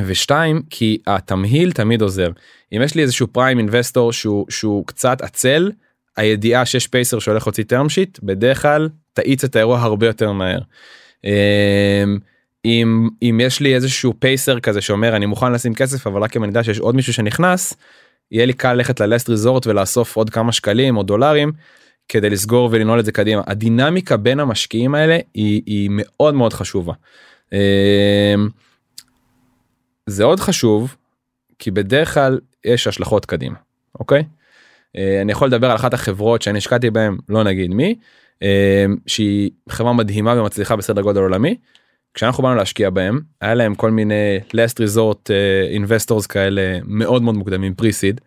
אמ, 0.00 0.04
ושתיים 0.08 0.62
כי 0.70 0.98
התמהיל 1.06 1.72
תמיד 1.72 2.02
עוזר 2.02 2.30
אם 2.72 2.82
יש 2.82 2.94
לי 2.94 3.02
איזשהו 3.02 3.26
פריים 3.26 3.58
אינבסטור 3.58 4.12
שהוא 4.12 4.46
שהוא 4.50 4.86
קצת 4.86 5.20
עצל 5.20 5.70
הידיעה 6.16 6.66
שיש 6.66 6.86
פייסר 6.86 7.18
שהולך 7.18 7.46
להוציא 7.46 7.64
term 7.64 7.86
sheet 7.88 8.20
בדרך 8.22 8.62
כלל 8.62 8.88
תאיץ 9.12 9.44
את 9.44 9.56
האירוע 9.56 9.80
הרבה 9.80 10.06
יותר 10.06 10.32
מהר. 10.32 10.58
אמ, 11.24 12.18
אם 12.64 13.08
אם 13.22 13.40
יש 13.42 13.60
לי 13.60 13.74
איזשהו 13.74 14.14
פייסר 14.18 14.60
כזה 14.60 14.80
שאומר 14.80 15.16
אני 15.16 15.26
מוכן 15.26 15.52
לשים 15.52 15.74
כסף 15.74 16.06
אבל 16.06 16.22
רק 16.22 16.36
אם 16.36 16.44
אני 16.44 16.50
יודע 16.50 16.64
שיש 16.64 16.78
עוד 16.78 16.94
מישהו 16.94 17.12
שנכנס 17.12 17.74
יהיה 18.32 18.46
לי 18.46 18.52
קל 18.52 18.72
ללכת 18.72 19.00
ללסט 19.00 19.28
ריזורט 19.28 19.66
ולאסוף 19.66 20.16
עוד 20.16 20.30
כמה 20.30 20.52
שקלים 20.52 20.96
או 20.96 21.02
דולרים 21.02 21.52
כדי 22.08 22.30
לסגור 22.30 22.68
ולנעול 22.72 23.00
את 23.00 23.04
זה 23.04 23.12
קדימה 23.12 23.42
הדינמיקה 23.46 24.16
בין 24.16 24.40
המשקיעים 24.40 24.94
האלה 24.94 25.18
היא, 25.34 25.62
היא 25.66 25.90
מאוד 25.92 26.34
מאוד 26.34 26.52
חשובה. 26.52 26.92
זה 30.06 30.24
עוד 30.24 30.40
חשוב 30.40 30.96
כי 31.58 31.70
בדרך 31.70 32.14
כלל 32.14 32.40
יש 32.64 32.86
השלכות 32.86 33.26
קדימה 33.26 33.56
אוקיי. 34.00 34.24
אה, 34.96 35.22
אני 35.22 35.32
יכול 35.32 35.48
לדבר 35.48 35.70
על 35.70 35.76
אחת 35.76 35.94
החברות 35.94 36.42
שאני 36.42 36.58
השקעתי 36.58 36.90
בהם 36.90 37.18
לא 37.28 37.44
נגיד 37.44 37.74
מי 37.74 37.94
אה, 38.42 38.86
שהיא 39.06 39.50
חברה 39.68 39.92
מדהימה 39.92 40.40
ומצליחה 40.40 40.76
בסדר 40.76 41.02
גודל 41.02 41.20
עולמי. 41.20 41.56
כשאנחנו 42.14 42.42
באנו 42.42 42.54
להשקיע 42.54 42.90
בהם 42.90 43.20
היה 43.40 43.54
להם 43.54 43.74
כל 43.74 43.90
מיני 43.90 44.38
last 44.48 44.74
resort 44.78 45.30
אה, 45.30 45.76
investors 45.76 46.26
כאלה 46.28 46.78
מאוד 46.84 47.22
מאוד 47.22 47.34
מוקדמים 47.34 47.74
פריסיד. 47.74 48.20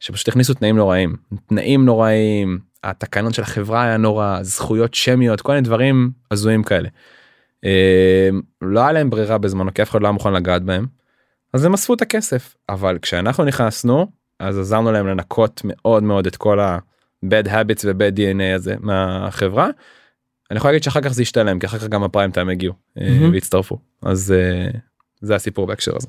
שפשוט 0.00 0.28
הכניסו 0.28 0.54
תנאים 0.54 0.76
נוראים 0.76 1.16
תנאים 1.46 1.84
נוראים 1.84 2.58
התקנון 2.84 3.32
של 3.32 3.42
החברה 3.42 3.84
היה 3.84 3.96
נורא 3.96 4.38
זכויות 4.42 4.94
שמיות 4.94 5.40
כל 5.40 5.52
מיני 5.52 5.64
דברים 5.64 6.10
הזויים 6.30 6.62
כאלה. 6.62 6.88
לא 8.62 8.80
היה 8.80 8.92
להם 8.92 9.10
ברירה 9.10 9.38
בזמנו 9.38 9.74
כי 9.74 9.82
אף 9.82 9.90
אחד 9.90 10.00
לא 10.02 10.06
היה 10.06 10.12
מוכן 10.12 10.32
לגעת 10.32 10.62
בהם. 10.62 10.97
אז 11.52 11.64
הם 11.64 11.74
אספו 11.74 11.94
את 11.94 12.02
הכסף 12.02 12.54
אבל 12.68 12.98
כשאנחנו 13.02 13.44
נכנסנו 13.44 14.06
אז 14.38 14.58
עזרנו 14.58 14.92
להם 14.92 15.06
לנקות 15.06 15.60
מאוד 15.64 16.02
מאוד 16.02 16.26
את 16.26 16.36
כל 16.36 16.60
ה-bad 16.60 17.46
habits 17.46 17.84
ו-bad 17.84 18.18
DNA 18.18 18.54
הזה 18.54 18.74
מהחברה. 18.80 19.68
אני 20.50 20.56
יכול 20.56 20.70
להגיד 20.70 20.82
שאחר 20.82 21.00
כך 21.00 21.08
זה 21.08 21.22
ישתלם 21.22 21.58
כי 21.58 21.66
אחר 21.66 21.78
כך 21.78 21.86
גם 21.86 22.02
הפריים 22.02 22.30
טיים 22.30 22.48
הגיעו 22.48 22.74
מהמם. 22.96 23.32
והצטרפו 23.32 23.78
אז 24.02 24.32
אה, 24.32 24.70
זה 25.20 25.34
הסיפור 25.34 25.66
בהקשר 25.66 25.96
הזה. 25.96 26.08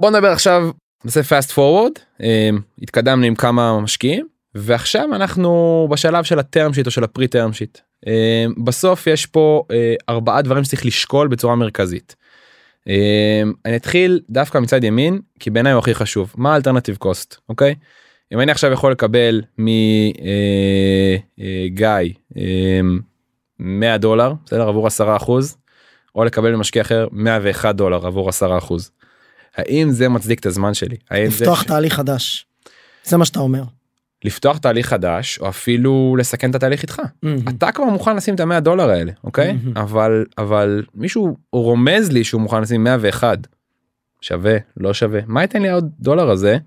בוא 0.00 0.10
נדבר 0.10 0.28
עכשיו 0.28 0.70
נעשה 1.04 1.20
fast 1.20 1.50
forward 1.52 2.00
אה, 2.22 2.50
התקדמנו 2.82 3.26
עם 3.26 3.34
כמה 3.34 3.80
משקיעים 3.80 4.26
ועכשיו 4.54 5.14
אנחנו 5.14 5.88
בשלב 5.90 6.24
של 6.24 6.38
ה 6.38 6.45
term 6.45 6.72
sheet 6.72 6.86
או 6.86 6.90
של 6.90 7.04
ה 7.04 7.10
pre 7.10 7.28
term 7.28 7.52
sheet. 7.52 7.78
אה, 8.06 8.46
בסוף 8.64 9.06
יש 9.06 9.26
פה 9.26 9.64
אה, 9.70 9.94
ארבעה 10.08 10.42
דברים 10.42 10.64
שצריך 10.64 10.86
לשקול 10.86 11.28
בצורה 11.28 11.54
מרכזית. 11.54 12.16
אה, 12.88 13.42
אני 13.64 13.76
אתחיל 13.76 14.20
דווקא 14.30 14.58
מצד 14.58 14.84
ימין 14.84 15.20
כי 15.40 15.50
בעיניי 15.50 15.72
הוא 15.72 15.78
הכי 15.78 15.94
חשוב 15.94 16.32
מה 16.36 16.52
ה 16.52 16.56
alternative 16.56 16.96
cost 16.96 17.36
אוקיי. 17.48 17.74
אם 18.32 18.40
אני 18.40 18.52
עכשיו 18.52 18.72
יכול 18.72 18.92
לקבל 18.92 19.42
מגיא 19.58 19.74
100 23.58 23.98
דולר 23.98 24.32
בסדר 24.46 24.68
עבור 24.68 24.86
10 24.86 25.16
אחוז 25.16 25.56
או 26.14 26.24
לקבל 26.24 26.54
ממשקיע 26.56 26.82
אחר 26.82 27.08
101 27.12 27.74
דולר 27.74 28.06
עבור 28.06 28.28
10 28.28 28.58
אחוז. 28.58 28.90
האם 29.56 29.90
זה 29.90 30.08
מצדיק 30.08 30.40
את 30.40 30.46
הזמן 30.46 30.74
שלי? 30.74 30.96
זה 31.10 31.16
לפתוח 31.26 31.62
ש- 31.62 31.66
תהליך 31.66 31.94
חדש. 31.94 32.46
זה 33.04 33.16
מה 33.16 33.24
שאתה 33.24 33.40
אומר. 33.40 33.62
לפתוח 34.24 34.58
תהליך 34.58 34.86
חדש 34.86 35.38
או 35.38 35.48
אפילו 35.48 36.16
לסכן 36.18 36.50
את 36.50 36.54
התהליך 36.54 36.82
איתך. 36.82 37.02
מהמם. 37.22 37.38
אתה 37.48 37.72
כבר 37.72 37.84
מוכן 37.84 38.16
לשים 38.16 38.34
את 38.34 38.40
המאה 38.40 38.60
דולר 38.60 38.90
האלה 38.90 39.12
אוקיי 39.24 39.52
מהמם. 39.52 39.76
אבל 39.76 40.24
אבל 40.38 40.84
מישהו 40.94 41.36
רומז 41.52 42.12
לי 42.12 42.24
שהוא 42.24 42.40
מוכן 42.40 42.62
לשים 42.62 42.84
101 42.84 43.38
שווה 44.20 44.56
לא 44.76 44.94
שווה 44.94 45.20
מה 45.26 45.42
ייתן 45.42 45.62
לי 45.62 45.70
עוד 45.70 45.90
דולר 46.00 46.30
הזה. 46.30 46.58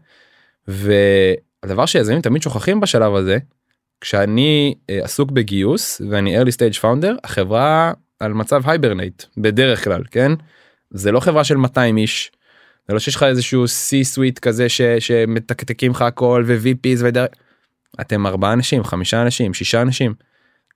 והדבר 0.68 1.86
שיזמים 1.86 2.22
תמיד 2.22 2.42
שוכחים 2.42 2.80
בשלב 2.80 3.16
הזה 3.16 3.38
כשאני 4.02 4.76
אה, 4.90 5.00
עסוק 5.04 5.32
בגיוס 5.32 6.02
ואני 6.10 6.42
early 6.42 6.50
stage 6.52 6.82
founder 6.82 7.16
החברה 7.24 7.94
על 8.20 8.34
מצב 8.34 8.70
hibernate 8.70 9.24
בדרך 9.38 9.84
כלל 9.84 10.04
כן 10.12 10.32
זה 10.92 11.12
לא 11.12 11.20
חברה 11.20 11.44
של 11.44 11.58
200 11.58 11.98
איש. 11.98 12.32
זה 12.88 12.94
לא 12.94 13.00
שיש 13.00 13.16
לך 13.16 13.24
איזשהו 13.24 13.66
c 13.66 14.16
suite 14.16 14.40
כזה 14.42 14.70
ש, 14.70 14.82
שמתקתקים 14.82 15.92
לך 15.92 16.02
הכל 16.02 16.44
ו-VPs 16.48 17.00
ודרך. 17.00 17.28
אתם 18.02 18.28
ארבעה 18.28 18.54
אנשים 18.54 18.84
חמישה 18.84 19.22
אנשים 19.22 19.54
שישה 19.54 19.82
אנשים. 19.82 20.14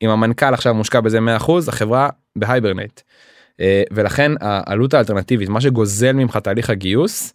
אם 0.02 0.10
המנכ"ל 0.10 0.54
עכשיו 0.54 0.74
מושקע 0.74 1.02
בזה 1.02 1.20
100% 1.20 1.52
החברה 1.68 2.10
ב 2.36 2.42
hibernate. 2.42 3.02
אה, 3.60 3.84
ולכן 3.92 4.32
העלות 4.40 4.94
האלטרנטיבית 4.94 5.50
מה 5.50 5.62
שגוזל 5.62 6.12
ממך 6.12 6.38
תהליך 6.38 6.70
הגיוס 6.70 7.34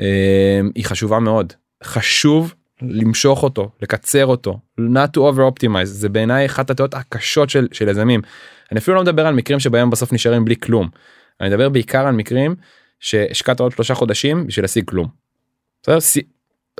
אה, 0.00 0.60
היא 0.74 0.84
חשובה 0.84 1.18
מאוד 1.18 1.52
חשוב 1.84 2.54
למשוך 2.82 3.42
אותו 3.42 3.70
לקצר 3.82 4.26
אותו 4.26 4.58
not 4.80 5.16
to 5.16 5.20
over 5.20 5.38
optimize 5.38 5.84
זה 5.84 6.08
בעיניי 6.08 6.46
אחת 6.46 6.70
הטעות 6.70 6.94
הקשות 6.94 7.50
של 7.50 7.68
של 7.72 7.88
יזמים. 7.88 8.20
אני 8.72 8.80
אפילו 8.80 8.96
לא 8.96 9.02
מדבר 9.02 9.26
על 9.26 9.34
מקרים 9.34 9.60
שבהם 9.60 9.90
בסוף 9.90 10.12
נשארים 10.12 10.44
בלי 10.44 10.56
כלום. 10.56 10.88
אני 11.40 11.48
מדבר 11.48 11.68
בעיקר 11.68 12.06
על 12.06 12.14
מקרים 12.14 12.54
שהשקעת 13.00 13.60
עוד 13.60 13.72
שלושה 13.72 13.94
חודשים 13.94 14.46
בשביל 14.46 14.64
להשיג 14.64 14.84
כלום. 14.88 15.08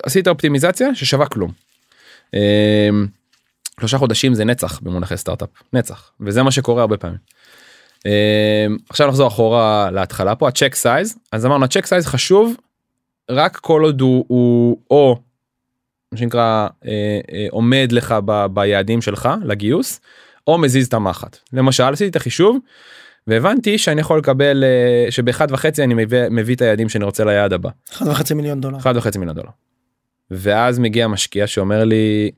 עשית 0.02 0.28
אופטימיזציה 0.28 0.94
ששווה 0.94 1.26
כלום. 1.26 1.69
אה, 2.34 2.88
שלושה 3.80 3.98
חודשים 3.98 4.34
זה 4.34 4.44
נצח 4.44 4.80
במונחי 4.80 5.16
סטארט-אפ 5.16 5.48
נצח 5.72 6.10
וזה 6.20 6.42
מה 6.42 6.50
שקורה 6.50 6.80
הרבה 6.80 6.96
פעמים. 6.96 7.18
אה, 8.06 8.66
עכשיו 8.88 9.08
נחזור 9.08 9.28
אחורה 9.28 9.90
להתחלה 9.90 10.34
פה 10.34 10.48
ה 10.48 10.52
check 10.52 10.74
size 10.74 11.18
אז 11.32 11.46
אמרנו 11.46 11.64
ה 11.64 11.68
check 11.68 11.86
size 11.86 12.06
חשוב 12.06 12.54
רק 13.30 13.56
כל 13.56 13.82
עוד 13.84 14.00
הוא, 14.00 14.24
הוא 14.28 14.78
או 14.90 15.16
מה 16.12 16.18
שנקרא 16.18 16.68
אה, 16.86 17.20
אה, 17.32 17.46
עומד 17.50 17.88
לך 17.92 18.14
ב, 18.24 18.46
ביעדים 18.46 19.02
שלך 19.02 19.28
לגיוס 19.44 20.00
או 20.46 20.58
מזיז 20.58 20.86
את 20.86 20.94
המחט 20.94 21.36
למשל 21.52 21.92
עשיתי 21.92 22.10
את 22.10 22.16
החישוב 22.16 22.58
והבנתי 23.26 23.78
שאני 23.78 24.00
יכול 24.00 24.18
לקבל 24.18 24.64
אה, 24.64 25.10
שבאחד 25.10 25.46
וחצי 25.50 25.84
אני 25.84 25.94
מביא, 25.94 26.18
מביא 26.30 26.54
את 26.54 26.62
היעדים 26.62 26.88
שאני 26.88 27.04
רוצה 27.04 27.24
ליעד 27.24 27.52
הבא. 27.52 27.70
אחד 27.92 28.06
וחצי 28.08 28.34
מיליון 28.34 28.60
דולר. 28.60 28.78
אחד 28.78 28.96
וחצי 28.96 29.18
מיליון 29.18 29.36
דולר. 29.36 29.50
ואז 30.30 30.78
מגיע 30.78 31.08
משקיע 31.08 31.46
שאומר 31.46 31.84
לי 31.84 32.30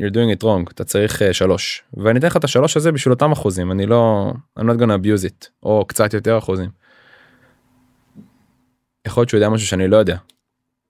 you're 0.00 0.12
doing 0.12 0.40
it 0.40 0.44
wrong 0.44 0.70
אתה 0.72 0.84
צריך 0.84 1.22
uh, 1.22 1.32
שלוש 1.32 1.82
ואני 1.94 2.18
אתן 2.18 2.26
לך 2.26 2.36
את 2.36 2.44
השלוש 2.44 2.76
הזה 2.76 2.92
בשביל 2.92 3.12
אותם 3.12 3.32
אחוזים 3.32 3.72
אני 3.72 3.86
לא 3.86 4.32
I'm 4.58 4.62
not 4.62 4.80
gonna 4.80 5.02
abuse 5.02 5.24
it 5.28 5.48
או 5.62 5.84
קצת 5.88 6.14
יותר 6.14 6.38
אחוזים. 6.38 6.70
יכול 9.06 9.20
להיות 9.20 9.28
שהוא 9.28 9.38
יודע 9.38 9.48
משהו 9.48 9.66
שאני 9.66 9.88
לא 9.88 9.96
יודע. 9.96 10.16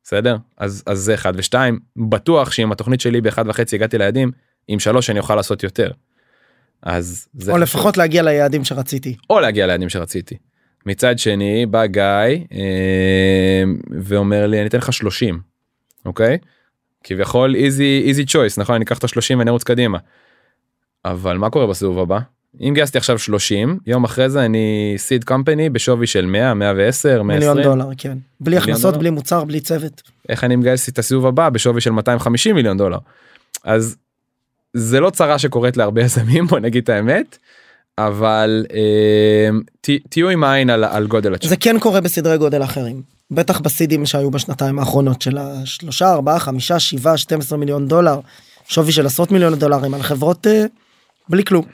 בסדר 0.04 0.36
אז 0.56 0.82
אז 0.86 0.98
זה 0.98 1.14
אחד 1.14 1.32
ושתיים 1.36 1.78
בטוח 2.08 2.50
שאם 2.50 2.72
התוכנית 2.72 3.00
שלי 3.00 3.20
באחד 3.20 3.48
וחצי 3.48 3.76
הגעתי 3.76 3.98
ליעדים 3.98 4.30
עם 4.68 4.78
שלוש 4.78 5.10
אני 5.10 5.18
אוכל 5.18 5.34
לעשות 5.34 5.62
יותר. 5.62 5.90
אז 6.82 7.28
זה 7.34 7.52
או 7.52 7.56
חשוב. 7.56 7.62
לפחות 7.62 7.96
להגיע 7.96 8.22
ליעדים 8.22 8.64
שרציתי. 8.64 9.16
או 9.30 9.40
להגיע 9.40 9.66
ליעדים 9.66 9.88
שרציתי. 9.88 10.36
מצד 10.86 11.18
שני 11.18 11.66
בא 11.66 11.86
גיא 11.86 12.02
אה, 12.52 13.62
ואומר 14.00 14.46
לי 14.46 14.58
אני 14.60 14.66
אתן 14.66 14.78
לך 14.78 14.92
30 14.92 15.40
אוקיי 16.08 16.38
כביכול 17.04 17.54
איזי 17.54 18.02
איזי 18.06 18.24
צ'וייס 18.26 18.58
נכון 18.58 18.74
אני 18.74 18.84
אקח 18.84 18.98
את 18.98 19.04
ה-30 19.04 19.38
ואני 19.38 19.50
ארוץ 19.50 19.62
קדימה. 19.62 19.98
אבל 21.04 21.38
מה 21.38 21.50
קורה 21.50 21.66
בסיבוב 21.66 21.98
הבא 21.98 22.18
אם 22.60 22.72
גייסתי 22.74 22.98
עכשיו 22.98 23.18
30 23.18 23.78
יום 23.86 24.04
אחרי 24.04 24.30
זה 24.30 24.44
אני 24.44 24.94
סיד 24.96 25.24
קומפני 25.24 25.70
בשווי 25.70 26.06
של 26.06 26.26
100 26.26 26.54
110 26.54 27.22
מיליון 27.22 27.56
120 27.56 27.78
דולר 27.78 27.94
כן. 27.98 28.18
בלי 28.40 28.56
הכנסות 28.56 28.82
דולר? 28.82 28.98
בלי 28.98 29.10
מוצר 29.10 29.44
בלי 29.44 29.60
צוות. 29.60 30.02
איך 30.28 30.44
אני 30.44 30.56
מגייס 30.56 30.88
את 30.88 30.98
הסיבוב 30.98 31.26
הבא 31.26 31.48
בשווי 31.48 31.80
של 31.80 31.90
250 31.90 32.54
מיליון 32.54 32.78
דולר. 32.78 32.98
אז 33.64 33.96
זה 34.74 35.00
לא 35.00 35.10
צרה 35.10 35.38
שקורית 35.38 35.76
להרבה 35.76 36.02
יזמים 36.02 36.46
בוא 36.46 36.58
נגיד 36.58 36.82
את 36.82 36.88
האמת. 36.88 37.38
אבל 37.98 38.66
אה, 38.72 39.48
ת, 39.80 39.90
תהיו 40.08 40.28
עם 40.28 40.44
העין 40.44 40.70
על, 40.70 40.84
על 40.84 41.06
גודל 41.06 41.34
הצ'ק. 41.34 41.48
זה 41.48 41.56
כן 41.56 41.78
קורה 41.78 42.00
בסדרי 42.00 42.38
גודל 42.38 42.62
אחרים. 42.62 43.17
בטח 43.30 43.60
ב 43.60 43.67
seedים 43.67 44.06
שהיו 44.06 44.30
בשנתיים 44.30 44.78
האחרונות 44.78 45.22
של 45.22 45.38
השלושה 45.38 46.12
ארבעה 46.12 46.38
חמישה 46.38 46.78
שבעה 46.78 47.16
12 47.16 47.58
מיליון 47.58 47.88
דולר 47.88 48.20
שווי 48.68 48.92
של 48.92 49.06
עשרות 49.06 49.30
מיליוני 49.30 49.56
דולרים 49.56 49.94
על 49.94 50.02
חברות 50.02 50.46
אה, 50.46 50.64
בלי 51.28 51.44
כלום. 51.44 51.64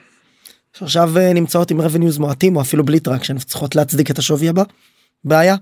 שעכשיו 0.78 1.18
אה, 1.18 1.32
נמצאות 1.32 1.70
עם 1.70 1.80
revenues 1.80 2.18
מועטים 2.18 2.56
או 2.56 2.60
אפילו 2.60 2.84
בלי 2.84 3.00
traction 3.00 3.38
צריכות 3.38 3.76
להצדיק 3.76 4.10
את 4.10 4.18
השווי 4.18 4.48
הבא. 4.48 4.62
בעיה. 5.24 5.56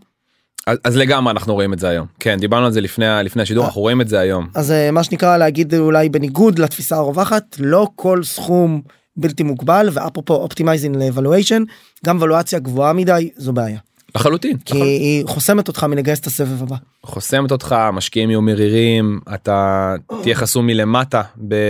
אז, 0.66 0.78
אז 0.84 0.96
לגמרי 0.96 1.30
אנחנו 1.30 1.54
רואים 1.54 1.72
את 1.72 1.78
זה 1.78 1.88
היום. 1.88 2.06
כן 2.20 2.38
דיברנו 2.40 2.66
על 2.66 2.72
זה 2.72 2.80
לפני, 2.80 3.06
לפני 3.24 3.42
השידור 3.42 3.62
אה. 3.62 3.68
אנחנו 3.68 3.80
רואים 3.80 4.00
את 4.00 4.08
זה 4.08 4.18
היום. 4.18 4.48
אז 4.54 4.70
אה, 4.70 4.90
מה 4.90 5.04
שנקרא 5.04 5.36
להגיד 5.36 5.74
אולי 5.74 6.08
בניגוד 6.08 6.58
לתפיסה 6.58 6.96
הרווחת 6.96 7.56
לא 7.58 7.88
כל 7.96 8.24
סכום 8.24 8.82
בלתי 9.16 9.42
מוגבל 9.42 9.88
ואפרופו 9.92 10.34
optimizing 10.34 10.96
ל 10.96 11.03
valuation 11.03 11.62
גם 12.06 12.18
valuation 12.20 12.58
גבוהה 12.58 12.92
מדי 12.92 13.30
זו 13.36 13.52
בעיה 13.52 13.78
לחלוטין. 14.14 14.58
כי 14.64 14.82
היא 14.82 15.24
חוסמת 15.26 15.68
אותך 15.68 15.84
מלגייס 15.84 16.20
את 16.20 16.26
הסבב 16.26 16.62
הבא. 16.62 16.76
חוסמת 17.02 17.50
אותך 17.50 17.76
משקיעים 17.92 18.30
יהיו 18.30 18.42
מרירים 18.42 19.20
אתה 19.34 19.94
תהיה 20.22 20.34
חסום 20.34 20.66
מלמטה 20.66 21.22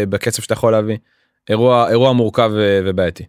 בקצב 0.09 0.42
שאתה 0.42 0.52
יכול 0.52 0.72
להביא. 0.72 0.96
אירוע 1.50 1.90
אירוע 1.90 2.12
מורכב 2.12 2.50
ובעייתי. 2.85 3.24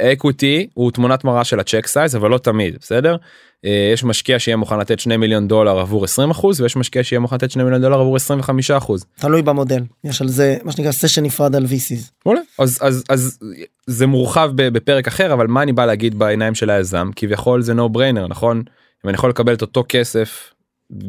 equity 0.00 0.68
הוא 0.74 0.90
תמונת 0.90 1.24
מראה 1.24 1.44
של 1.44 1.60
ה 1.60 1.64
check 1.64 1.86
size 1.86 2.16
אבל 2.16 2.30
לא 2.30 2.38
תמיד 2.38 2.76
בסדר. 2.80 3.16
אה, 3.64 3.90
יש 3.92 4.04
משקיע 4.04 4.38
שיהיה 4.38 4.56
מוכן 4.56 4.78
לתת 4.78 5.00
2 5.00 5.20
מיליון 5.20 5.48
דולר 5.48 5.78
עבור 5.78 6.04
20 6.04 6.30
אחוז 6.30 6.60
ויש 6.60 6.76
משקיע 6.76 7.04
שיהיה 7.04 7.20
מוכן 7.20 7.36
לתת 7.36 7.50
2 7.50 7.66
מיליון 7.66 7.82
דולר 7.82 8.00
עבור 8.00 8.16
25 8.16 8.70
אחוז. 8.70 9.04
תלוי 9.20 9.42
במודל 9.42 9.82
יש 10.04 10.22
על 10.22 10.28
זה 10.28 10.56
מה 10.64 10.72
שנקרא 10.72 10.92
session 10.92 11.24
נפרד 11.24 11.56
על 11.56 11.64
VCs. 11.64 12.10
מעולה. 12.26 12.40
אז 12.58 12.78
אז 12.80 13.04
אז 13.08 13.38
זה 13.86 14.06
מורחב 14.06 14.50
בפרק 14.54 15.08
אחר 15.08 15.32
אבל 15.32 15.46
מה 15.46 15.62
אני 15.62 15.72
בא 15.72 15.86
להגיד 15.86 16.18
בעיניים 16.18 16.54
של 16.54 16.70
היזם 16.70 17.10
כביכול 17.16 17.62
זה 17.62 17.72
no 17.72 17.96
brainer 17.96 18.28
נכון 18.28 18.62
אם 19.04 19.08
אני 19.08 19.14
יכול 19.14 19.30
לקבל 19.30 19.54
את 19.54 19.62
אותו 19.62 19.84
כסף 19.88 20.54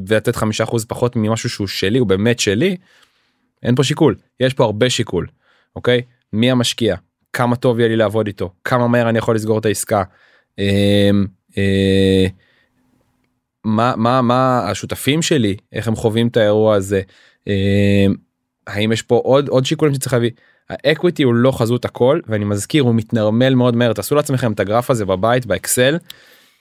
ולתת 0.07 0.35
חמישה 0.35 0.63
אחוז 0.63 0.85
פחות 0.85 1.15
ממשהו 1.15 1.49
שהוא 1.49 1.67
שלי 1.67 1.99
הוא 1.99 2.07
באמת 2.07 2.39
שלי. 2.39 2.77
אין 3.63 3.75
פה 3.75 3.83
שיקול 3.83 4.15
יש 4.39 4.53
פה 4.53 4.63
הרבה 4.63 4.89
שיקול 4.89 5.27
אוקיי 5.75 6.01
מי 6.33 6.51
המשקיע 6.51 6.95
כמה 7.33 7.55
טוב 7.55 7.79
יהיה 7.79 7.89
לי 7.89 7.95
לעבוד 7.95 8.27
איתו 8.27 8.53
כמה 8.63 8.87
מהר 8.87 9.09
אני 9.09 9.17
יכול 9.17 9.35
לסגור 9.35 9.59
את 9.59 9.65
העסקה. 9.65 10.03
אה, 11.59 12.27
מה 13.63 13.93
מה 13.97 14.21
מה 14.21 14.69
השותפים 14.69 15.21
שלי 15.21 15.55
איך 15.73 15.87
הם 15.87 15.95
חווים 15.95 16.27
את 16.27 16.37
האירוע 16.37 16.75
הזה. 16.75 17.01
אה, 17.47 18.05
האם 18.67 18.91
יש 18.91 19.01
פה 19.01 19.21
עוד 19.23 19.47
עוד 19.47 19.65
שיקולים 19.65 19.93
שצריך 19.93 20.13
להביא. 20.13 20.31
האקוויטי 20.69 21.23
הוא 21.23 21.33
לא 21.33 21.51
חזות 21.51 21.85
הכל 21.85 22.19
ואני 22.27 22.45
מזכיר 22.45 22.83
הוא 22.83 22.95
מתנרמל 22.95 23.55
מאוד 23.55 23.75
מהר 23.75 23.93
תעשו 23.93 24.15
לעצמכם 24.15 24.51
את 24.51 24.59
הגרף 24.59 24.89
הזה 24.89 25.05
בבית 25.05 25.45
באקסל. 25.45 25.97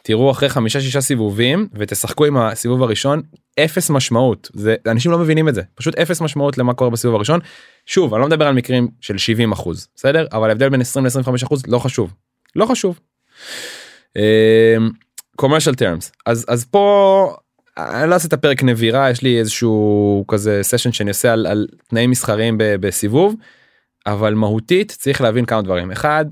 תראו 0.03 0.31
אחרי 0.31 0.49
חמישה 0.49 0.81
שישה 0.81 1.01
סיבובים 1.01 1.69
ותשחקו 1.75 2.25
עם 2.25 2.37
הסיבוב 2.37 2.83
הראשון 2.83 3.23
אפס 3.59 3.91
משמעות 3.91 4.51
זה 4.55 4.75
אנשים 4.87 5.13
לא 5.13 5.19
מבינים 5.19 5.49
את 5.49 5.55
זה 5.55 5.63
פשוט 5.75 5.95
אפס 5.95 6.21
משמעות 6.21 6.59
למה 6.59 6.75
קורה 6.75 6.91
בסיבוב 6.91 7.17
הראשון. 7.17 7.41
שוב 7.87 8.15
אני 8.15 8.21
לא 8.21 8.27
מדבר 8.27 8.47
על 8.47 8.55
מקרים 8.55 8.89
של 9.01 9.19
70 9.19 9.53
אחוז 9.53 9.89
בסדר 9.97 10.27
אבל 10.33 10.49
ההבדל 10.49 10.69
בין 10.69 10.81
20 10.81 11.07
ל-25 11.07 11.45
אחוז 11.45 11.63
לא 11.67 11.79
חשוב 11.79 12.15
לא 12.57 12.67
חשוב. 12.67 12.99
אמ, 14.17 14.91
commercial 15.43 15.75
terms. 15.75 16.11
אז 16.27 16.45
אז 16.49 16.65
פה 16.65 17.37
אני 17.79 18.11
לא 18.11 18.15
אעשה 18.15 18.29
את 18.29 18.33
הפרק 18.33 18.63
נבירה 18.63 19.11
יש 19.11 19.23
לי 19.23 19.39
איזשהו 19.39 20.25
כזה 20.29 20.59
סשן 20.63 20.93
שאני 20.93 21.11
עושה 21.11 21.33
על, 21.33 21.47
על 21.47 21.67
תנאים 21.89 22.11
מסחריים 22.11 22.59
ב- 22.59 22.77
בסיבוב 22.81 23.35
אבל 24.07 24.35
מהותית 24.35 24.91
צריך 24.99 25.21
להבין 25.21 25.45
כמה 25.45 25.63
דברים. 25.63 25.91
אחד 25.91 26.25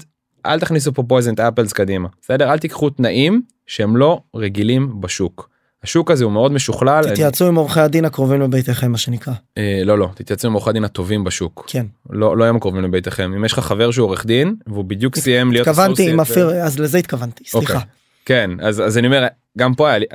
אל 0.46 0.60
תכניסו 0.60 0.92
פה 0.92 1.02
פויזנט 1.02 1.40
אפלס 1.40 1.72
קדימה 1.72 2.08
בסדר? 2.22 2.52
אל 2.52 2.58
תיקחו 2.58 2.90
תנאים 2.90 3.42
שהם 3.66 3.96
לא 3.96 4.20
רגילים 4.36 5.00
בשוק. 5.00 5.55
השוק 5.86 6.10
הזה 6.10 6.24
הוא 6.24 6.32
מאוד 6.32 6.52
משוכלל. 6.52 7.10
תתייעצו 7.10 7.48
עם 7.48 7.54
עורכי 7.54 7.80
הדין 7.80 8.04
הקרובים 8.04 8.40
לביתכם 8.40 8.92
מה 8.92 8.98
שנקרא. 8.98 9.32
אה, 9.58 9.82
לא 9.84 9.98
לא 9.98 10.08
תתייעצו 10.14 10.48
עם 10.48 10.54
עורכי 10.54 10.70
הדין 10.70 10.84
הטובים 10.84 11.24
בשוק. 11.24 11.64
כן. 11.68 11.86
לא 12.10 12.36
לא 12.36 12.44
הם 12.44 12.56
הקרובים 12.56 12.82
לביתכם 12.82 13.32
אם 13.36 13.44
יש 13.44 13.52
לך 13.52 13.58
חבר 13.58 13.90
שהוא 13.90 14.06
עורך 14.06 14.26
דין 14.26 14.56
והוא 14.66 14.84
בדיוק 14.84 15.16
סיים 15.16 15.52
להיות 15.52 15.68
התכוונתי 15.68 16.10
עם 16.10 16.20
אפיר 16.20 16.48
אז 16.48 16.78
לזה 16.78 16.98
התכוונתי 16.98 17.44
סליחה. 17.46 17.74
אוקיי. 17.74 17.88
כן 18.24 18.50
אז 18.60 18.80
אז 18.80 18.98
אני 18.98 19.06
אומר 19.06 19.26
גם 19.58 19.74
פה 19.74 19.88
היה 19.88 19.98
לי 19.98 20.06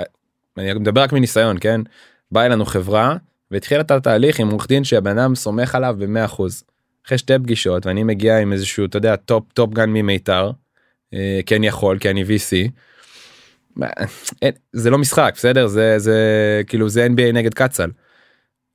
אני 0.58 0.74
מדבר 0.74 1.02
רק 1.02 1.14
מניסיון 1.14 1.58
כן 1.60 1.82
באה 2.32 2.46
אלינו 2.46 2.66
חברה 2.66 3.16
והתחילה 3.52 3.82
את 3.82 3.92
התהליך 3.92 4.40
עם 4.40 4.50
עורך 4.50 4.68
דין 4.68 4.84
שהבן 4.84 5.18
אדם 5.18 5.36
סומך 5.36 5.76
עליו 5.76 5.96
ב-100% 6.00 6.42
אחרי 7.08 7.18
שתי 7.18 7.34
פגישות 7.44 7.86
ואני 7.86 8.04
מגיע 8.04 8.38
עם 8.38 8.54
איזשהו 8.54 8.86
אתה 8.86 8.98
יודע 8.98 9.16
טופ 9.16 9.44
טופ 9.54 9.74
gun 9.74 9.90
ממיתר 9.90 10.52
כן 11.46 11.64
יכול 11.64 12.00
כי 12.00 12.10
אני 12.10 12.24
VC. 12.24 12.72
זה 14.74 14.90
לא 14.90 14.98
משחק 14.98 15.34
בסדר 15.36 15.68
זה 15.68 16.00
זה 16.00 16.18
כאילו 16.68 16.90
זה 16.90 17.08
NBA 17.08 17.34
נגד 17.34 17.54
קצ"ל. 17.54 17.90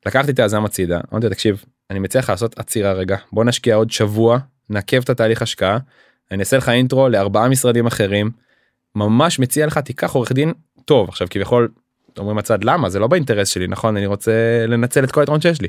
לקחתי 0.06 0.30
את 0.30 0.38
היזם 0.38 0.64
הצידה 0.64 1.00
אמרתי 1.12 1.28
תקשיב 1.28 1.64
אני 1.90 1.98
מציע 1.98 2.20
לך 2.20 2.30
לעשות 2.30 2.58
עצירה 2.58 2.92
רגע 2.92 3.16
בוא 3.32 3.44
נשקיע 3.44 3.74
עוד 3.74 3.90
שבוע 3.90 4.38
נעכב 4.70 5.00
את 5.02 5.10
התהליך 5.10 5.42
השקעה 5.42 5.78
אני 6.30 6.40
אעשה 6.40 6.56
לך 6.56 6.68
אינטרו 6.68 7.08
לארבעה 7.08 7.48
משרדים 7.48 7.86
אחרים 7.86 8.30
ממש 8.94 9.38
מציע 9.38 9.66
לך 9.66 9.78
תיקח 9.78 10.12
עורך 10.12 10.32
דין 10.32 10.52
טוב 10.84 11.08
עכשיו 11.08 11.26
כביכול 11.30 11.68
אומרים 12.18 12.38
הצד 12.38 12.64
למה 12.64 12.90
זה 12.90 12.98
לא 12.98 13.06
באינטרס 13.06 13.48
שלי 13.48 13.66
נכון 13.66 13.96
אני 13.96 14.06
רוצה 14.06 14.32
לנצל 14.68 15.04
את 15.04 15.12
כל 15.12 15.20
היתרון 15.20 15.40
שיש 15.40 15.60
לי. 15.60 15.68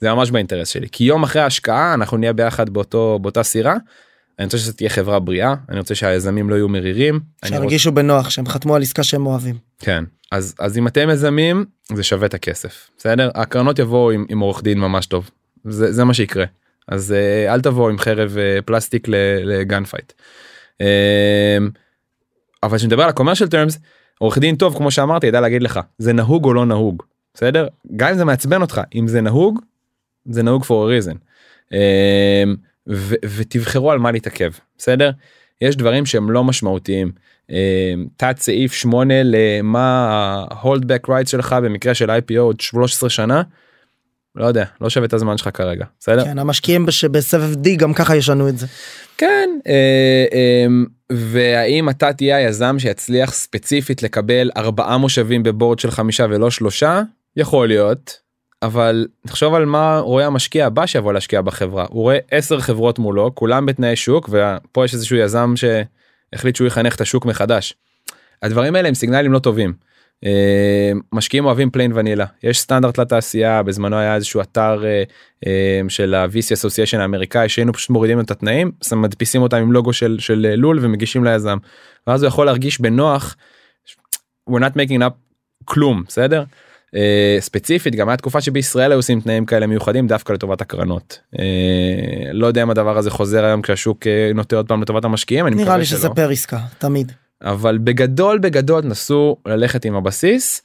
זה 0.00 0.14
ממש 0.14 0.30
באינטרס 0.30 0.68
שלי 0.68 0.88
כי 0.92 1.04
יום 1.04 1.22
אחרי 1.22 1.42
ההשקעה 1.42 1.94
אנחנו 1.94 2.16
נהיה 2.16 2.32
ביחד 2.32 2.70
באותו 2.70 3.18
באותה 3.22 3.42
סירה. 3.42 3.76
אני 4.38 4.44
רוצה 4.44 4.58
שזו 4.58 4.72
תהיה 4.72 4.90
חברה 4.90 5.18
בריאה 5.18 5.54
אני 5.68 5.78
רוצה 5.78 5.94
שהיזמים 5.94 6.50
לא 6.50 6.54
יהיו 6.54 6.68
מרירים. 6.68 7.20
שירגישו 7.44 7.92
בנוח 7.92 8.30
שהם 8.30 8.46
חתמו 8.46 8.74
על 8.74 8.82
עסקה 8.82 9.02
שהם 9.02 9.26
אוהבים. 9.26 9.56
כן 9.78 10.04
אז 10.32 10.54
אז 10.58 10.78
אם 10.78 10.86
אתם 10.86 11.08
יזמים 11.12 11.64
זה 11.92 12.02
שווה 12.02 12.26
את 12.26 12.34
הכסף 12.34 12.90
בסדר 12.98 13.30
הקרנות 13.34 13.78
יבואו 13.78 14.10
עם, 14.10 14.26
עם 14.28 14.40
עורך 14.40 14.62
דין 14.62 14.78
ממש 14.78 15.06
טוב 15.06 15.30
זה, 15.64 15.92
זה 15.92 16.04
מה 16.04 16.14
שיקרה 16.14 16.44
אז 16.88 17.12
אה, 17.12 17.54
אל 17.54 17.60
תבואו 17.60 17.88
עם 17.88 17.98
חרב 17.98 18.36
אה, 18.38 18.62
פלסטיק 18.62 19.08
ל 19.44 19.54
gun 19.54 19.84
fight. 19.84 20.12
אה, 20.80 21.58
אבל 22.62 22.78
כשנדבר 22.78 23.02
על 23.02 23.08
ה-commercial 23.08 23.50
terms 23.50 23.78
עורך 24.18 24.38
דין 24.38 24.56
טוב 24.56 24.76
כמו 24.76 24.90
שאמרתי 24.90 25.26
ידע 25.26 25.40
להגיד 25.40 25.62
לך 25.62 25.80
זה 25.98 26.12
נהוג 26.12 26.44
או 26.44 26.54
לא 26.54 26.66
נהוג 26.66 27.02
בסדר 27.34 27.68
גם 27.96 28.08
אם 28.08 28.16
זה 28.16 28.24
מעצבן 28.24 28.62
אותך 28.62 28.80
אם 28.94 29.08
זה 29.08 29.20
נהוג 29.20 29.60
זה 30.30 30.42
נהוג 30.42 30.62
for 30.62 30.66
a 30.66 31.06
reason. 31.06 31.16
אה, 31.72 32.44
ו- 32.90 33.14
ותבחרו 33.36 33.92
על 33.92 33.98
מה 33.98 34.12
להתעכב 34.12 34.50
בסדר 34.78 35.10
יש 35.60 35.76
דברים 35.76 36.06
שהם 36.06 36.30
לא 36.30 36.44
משמעותיים. 36.44 37.12
אה, 37.50 37.56
תת 38.16 38.36
סעיף 38.38 38.72
8 38.72 39.14
למה 39.24 40.08
ה-holdback 40.10 41.08
rights 41.08 41.26
שלך 41.30 41.56
במקרה 41.62 41.94
של 41.94 42.10
IPO 42.10 42.38
עוד 42.38 42.60
13 42.60 43.10
שנה. 43.10 43.42
לא 44.36 44.46
יודע 44.46 44.64
לא 44.80 44.90
שווה 44.90 45.06
את 45.06 45.12
הזמן 45.12 45.38
שלך 45.38 45.48
כרגע 45.54 45.84
בסדר 46.00 46.24
כן 46.24 46.38
המשקיעים 46.38 46.86
בש- 46.86 47.04
בסבב 47.04 47.54
D 47.54 47.68
גם 47.76 47.94
ככה 47.94 48.16
ישנו 48.16 48.48
את 48.48 48.58
זה. 48.58 48.66
כן 49.18 49.50
אה, 49.66 49.72
אה, 50.32 50.66
והאם 51.12 51.88
אתה 51.90 52.12
תהיה 52.12 52.36
היזם 52.36 52.76
שיצליח 52.78 53.32
ספציפית 53.32 54.02
לקבל 54.02 54.50
ארבעה 54.56 54.98
מושבים 54.98 55.42
בבורד 55.42 55.78
של 55.78 55.90
חמישה 55.90 56.26
ולא 56.30 56.50
שלושה 56.50 57.02
יכול 57.36 57.68
להיות 57.68 58.18
אבל 58.62 59.06
תחשוב 59.26 59.54
על 59.54 59.64
מה 59.64 59.98
רואה 59.98 60.26
המשקיע 60.26 60.66
הבא 60.66 60.86
שיבוא 60.86 61.12
להשקיע 61.12 61.40
בחברה 61.40 61.86
הוא 61.90 62.02
רואה 62.02 62.18
עשר 62.30 62.60
חברות 62.60 62.98
מולו 62.98 63.34
כולם 63.34 63.66
בתנאי 63.66 63.96
שוק 63.96 64.30
ופה 64.32 64.84
יש 64.84 64.94
איזשהו 64.94 65.16
יזם 65.16 65.54
שהחליט 65.56 66.56
שהוא 66.56 66.66
יחנך 66.66 66.94
את 66.94 67.00
השוק 67.00 67.26
מחדש. 67.26 67.74
הדברים 68.42 68.74
האלה 68.74 68.88
הם 68.88 68.94
סיגנלים 68.94 69.32
לא 69.32 69.38
טובים. 69.38 69.72
אה, 70.24 70.92
משקיעים 71.12 71.44
אוהבים 71.44 71.70
plain 71.70 71.92
vanilla 71.94 72.26
יש 72.42 72.60
סטנדרט 72.60 72.98
לתעשייה 72.98 73.62
בזמנו 73.62 73.96
היה 73.96 74.14
איזשהו 74.14 74.40
אתר 74.40 74.84
אה, 74.84 75.02
אה, 75.46 75.80
של 75.88 76.14
ה-VC 76.14 76.56
Association 76.56 76.98
האמריקאי 76.98 77.48
שהיינו 77.48 77.72
פשוט 77.72 77.90
מורידים 77.90 78.20
את 78.20 78.30
התנאים 78.30 78.72
מדפיסים 78.92 79.42
אותם 79.42 79.56
עם 79.56 79.72
לוגו 79.72 79.92
של 79.92 80.16
של 80.18 80.54
לול 80.56 80.78
ומגישים 80.82 81.24
ליזם 81.24 81.56
ואז 82.06 82.22
הוא 82.22 82.28
יכול 82.28 82.46
להרגיש 82.46 82.80
בנוח. 82.80 83.36
we're 84.50 84.60
not 84.60 84.76
making 84.76 85.00
up 85.00 85.14
כלום 85.64 86.04
בסדר. 86.08 86.44
אה, 86.94 87.36
ספציפית 87.40 87.94
גם 87.94 88.08
הייתה 88.08 88.20
תקופה 88.20 88.40
שבישראל 88.40 88.92
היו 88.92 88.98
עושים 88.98 89.20
תנאים 89.20 89.46
כאלה 89.46 89.66
מיוחדים 89.66 90.06
דווקא 90.06 90.32
לטובת 90.32 90.60
הקרנות. 90.60 91.18
אה, 91.38 91.44
לא 92.32 92.46
יודע 92.46 92.62
אם 92.62 92.70
הדבר 92.70 92.98
הזה 92.98 93.10
חוזר 93.10 93.44
היום 93.44 93.62
כשהשוק 93.62 94.06
אה, 94.06 94.30
נוטה 94.34 94.56
עוד 94.56 94.68
פעם 94.68 94.82
לטובת 94.82 95.04
המשקיעים 95.04 95.46
אני 95.46 95.56
נראה 95.56 95.76
לי. 95.76 95.84
שזה 95.84 96.08
per 96.08 96.30
עסקה 96.30 96.58
תמיד. 96.78 97.12
אבל 97.42 97.78
בגדול 97.78 98.38
בגדול 98.38 98.84
נסו 98.84 99.36
ללכת 99.46 99.84
עם 99.84 99.94
הבסיס. 99.94 100.62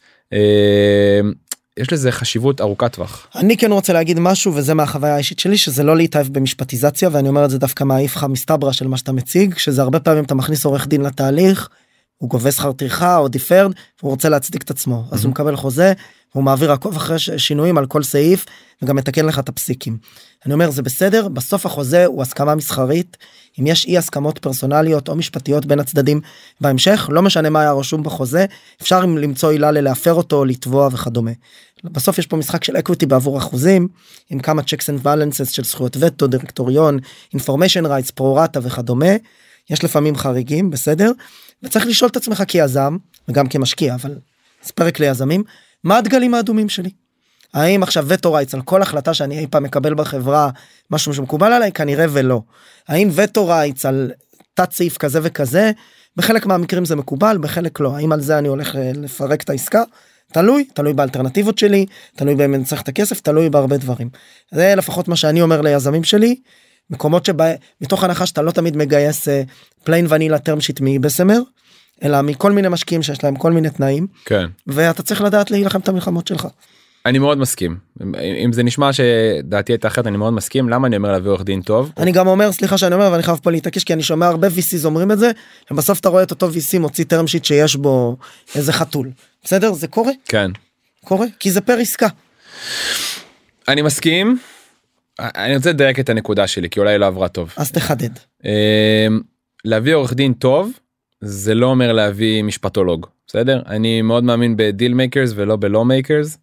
יש 1.77 1.93
לזה 1.93 2.11
חשיבות 2.11 2.61
ארוכת 2.61 2.93
טווח. 2.93 3.27
אני 3.35 3.57
כן 3.57 3.71
רוצה 3.71 3.93
להגיד 3.93 4.19
משהו 4.19 4.55
וזה 4.55 4.73
מהחוויה 4.73 5.13
האישית 5.15 5.39
שלי 5.39 5.57
שזה 5.57 5.83
לא 5.83 5.97
להתאהב 5.97 6.27
במשפטיזציה 6.27 7.09
ואני 7.11 7.29
אומר 7.29 7.45
את 7.45 7.49
זה 7.49 7.57
דווקא 7.57 7.83
מהאיפכא 7.83 8.25
מסתברא 8.25 8.71
של 8.71 8.87
מה 8.87 8.97
שאתה 8.97 9.11
מציג 9.11 9.57
שזה 9.57 9.81
הרבה 9.81 9.99
פעמים 9.99 10.23
אתה 10.23 10.35
מכניס 10.35 10.65
עורך 10.65 10.87
דין 10.87 11.01
לתהליך. 11.01 11.69
הוא 12.23 12.29
גובה 12.29 12.51
שכר 12.51 12.71
טרחה 12.71 13.17
או 13.17 13.27
דיפרד 13.27 13.71
והוא 13.99 14.11
רוצה 14.11 14.29
להצדיק 14.29 14.63
את 14.63 14.71
עצמו 14.71 15.03
אז 15.11 15.23
הוא 15.23 15.31
מקבל 15.31 15.55
חוזה 15.55 15.93
הוא 16.33 16.43
מעביר 16.43 16.71
עקוב 16.71 16.95
אחרי 16.95 17.19
שינויים 17.19 17.77
על 17.77 17.85
כל 17.85 18.03
סעיף 18.03 18.45
וגם 18.81 18.95
מתקן 18.95 19.25
לך 19.25 19.39
את 19.39 19.49
הפסיקים. 19.49 19.97
אני 20.45 20.53
אומר 20.53 20.71
זה 20.71 20.81
בסדר 20.81 21.27
בסוף 21.27 21.65
החוזה 21.65 22.05
הוא 22.05 22.21
הסכמה 22.21 22.55
מסחרית 22.55 23.17
אם 23.59 23.67
יש 23.67 23.85
אי 23.85 23.97
הסכמות 23.97 24.39
פרסונליות 24.39 25.09
או 25.09 25.15
משפטיות 25.15 25.65
בין 25.65 25.79
הצדדים 25.79 26.21
בהמשך 26.61 27.09
לא 27.11 27.21
משנה 27.21 27.49
מה 27.49 27.61
היה 27.61 27.73
רשום 27.73 28.03
בחוזה 28.03 28.45
אפשר 28.81 29.05
למצוא 29.05 29.51
עילה 29.51 29.71
ללהפר 29.71 30.13
אותו 30.13 30.45
לתבוע 30.45 30.89
וכדומה. 30.91 31.31
בסוף 31.83 32.17
יש 32.17 32.27
פה 32.27 32.37
משחק 32.37 32.63
של 32.63 32.77
equity 32.77 33.05
בעבור 33.05 33.37
אחוזים 33.37 33.87
עם 34.29 34.39
כמה 34.39 34.61
checks 34.61 34.85
and 34.85 35.05
balances 35.05 35.53
של 35.53 35.63
זכויות 35.63 35.97
וטו 35.99 36.27
דירקטוריון 36.27 36.99
information 37.35 37.85
rights 37.85 38.11
pro-rata 38.15 38.59
וכדומה. 38.63 39.15
יש 39.69 39.83
לפעמים 39.83 40.15
חריגים 40.15 40.69
בסדר 40.69 41.11
וצריך 41.63 41.87
לשאול 41.87 42.09
את 42.09 42.15
עצמך 42.15 42.43
כיזם 42.47 42.97
וגם 43.27 43.47
כמשקיע 43.47 43.95
אבל 43.95 44.15
זה 44.63 44.73
פרק 44.73 44.99
ליזמים 44.99 45.43
מה 45.83 45.97
הדגלים 45.97 46.33
האדומים 46.33 46.69
שלי. 46.69 46.89
האם 47.53 47.83
עכשיו 47.83 48.05
veto 48.07 48.33
rights 48.33 48.53
על 48.53 48.61
כל 48.61 48.81
החלטה 48.81 49.13
שאני 49.13 49.39
אי 49.39 49.47
פעם 49.47 49.63
מקבל 49.63 49.93
בחברה 49.93 50.49
משהו 50.91 51.13
שמקובל 51.13 51.53
עליי 51.53 51.71
כנראה 51.71 52.05
ולא. 52.09 52.41
האם 52.87 53.09
veto 53.15 53.47
rights 53.47 53.85
על 53.85 54.11
תת 54.53 54.71
סעיף 54.71 54.97
כזה 54.97 55.19
וכזה 55.23 55.71
בחלק 56.15 56.45
מהמקרים 56.45 56.85
זה 56.85 56.95
מקובל 56.95 57.37
בחלק 57.41 57.79
לא 57.79 57.95
האם 57.95 58.11
על 58.11 58.21
זה 58.21 58.37
אני 58.37 58.47
הולך 58.47 58.75
אה, 58.75 58.91
לפרק 58.95 59.41
את 59.41 59.49
העסקה 59.49 59.83
תלוי 60.33 60.65
תלוי 60.73 60.93
באלטרנטיבות 60.93 61.57
שלי 61.57 61.85
תלוי 62.15 62.45
אני 62.45 62.63
צריך 62.63 62.81
את 62.81 62.87
הכסף 62.87 63.19
תלוי 63.19 63.49
בהרבה 63.49 63.77
דברים. 63.77 64.09
זה 64.51 64.73
לפחות 64.77 65.07
מה 65.07 65.15
שאני 65.15 65.41
אומר 65.41 65.61
ליזמים 65.61 66.03
שלי 66.03 66.35
מקומות 66.89 67.25
שבה 67.25 67.45
מתוך 67.81 68.03
הנחה 68.03 68.25
שאתה 68.25 68.41
לא 68.41 68.51
תמיד 68.51 68.77
מגייס 68.77 69.27
plain 69.83 70.05
vanilla 70.09 70.39
term 70.39 70.61
sheet 70.61 70.79
מבסמר 70.81 71.39
אלא 72.03 72.21
מכל 72.21 72.51
מיני 72.51 72.67
משקיעים 72.69 73.03
שיש 73.03 73.23
להם 73.23 73.35
כל 73.35 73.51
מיני 73.51 73.69
תנאים 73.69 74.07
כן. 74.25 74.45
ואתה 74.67 75.03
צריך 75.03 75.21
לדעת 75.21 75.51
להילחם 75.51 75.79
את 75.79 75.87
המלחמות 75.87 76.27
שלך. 76.27 76.47
אני 77.05 77.19
מאוד 77.19 77.37
מסכים 77.37 77.77
אם- 78.43 78.53
זה 78.53 78.63
נשמע 78.63 78.89
שדעתי 78.93 79.71
הייתה 79.73 79.87
אחרת 79.87 80.07
אני 80.07 80.17
מאוד 80.17 80.33
מסכים 80.33 80.69
למה 80.69 80.87
אני 80.87 80.95
אומר 80.97 81.11
להביא 81.11 81.29
עורך 81.29 81.43
דין 81.43 81.61
טוב. 81.61 81.91
אני 81.97 82.11
גם 82.11 82.27
אומר 82.27 82.51
סליחה 82.51 82.77
שאני 82.77 82.95
אומר 82.95 83.09
ואני 83.11 83.23
חייב 83.23 83.39
פה 83.43 83.51
להתעקש 83.51 83.83
כי 83.83 83.93
אני 83.93 84.03
שומע 84.03 84.27
הרבה 84.27 84.47
VCs 84.47 84.85
אומרים 84.85 85.11
את 85.11 85.19
זה 85.19 85.31
ובסוף 85.71 85.99
אתה 85.99 86.09
רואה 86.09 86.23
את 86.23 86.31
אותו 86.31 86.49
VC 86.49 86.79
מוציא 86.79 87.03
term 87.05 87.27
sheet 87.27 87.45
שיש 87.45 87.75
בו 87.75 88.17
איזה 88.55 88.73
חתול 88.73 89.09
בסדר 89.43 89.73
זה 89.73 89.87
קורה 89.87 90.11
כן. 90.27 90.51
קורה 91.05 91.27
כי 91.39 91.51
זה 91.51 91.61
per 91.61 91.77
עסקה. 91.77 92.07
אני 93.67 93.81
מסכים. 93.81 94.37
אני 95.19 95.55
רוצה 95.55 95.69
לדייק 95.69 95.99
את 95.99 96.09
הנקודה 96.09 96.47
שלי 96.47 96.69
כי 96.69 96.79
אולי 96.79 96.97
לא 96.97 97.05
עברה 97.05 97.27
טוב. 97.27 97.53
אז 97.57 97.71
תחדד. 97.71 98.09
אמ, 98.45 99.21
להביא 99.65 99.95
עורך 99.95 100.13
דין 100.13 100.33
טוב 100.33 100.71
זה 101.21 101.55
לא 101.55 101.65
אומר 101.65 101.93
להביא 101.93 102.43
משפטולוג 102.43 103.07
בסדר 103.27 103.61
אני 103.67 104.01
מאוד 104.01 104.23
מאמין 104.23 104.57
ב 104.57 104.64
deal 104.64 104.93
makers 104.93 105.31
ולא 105.35 105.55
בלא 105.55 105.85
makers. 105.85 106.37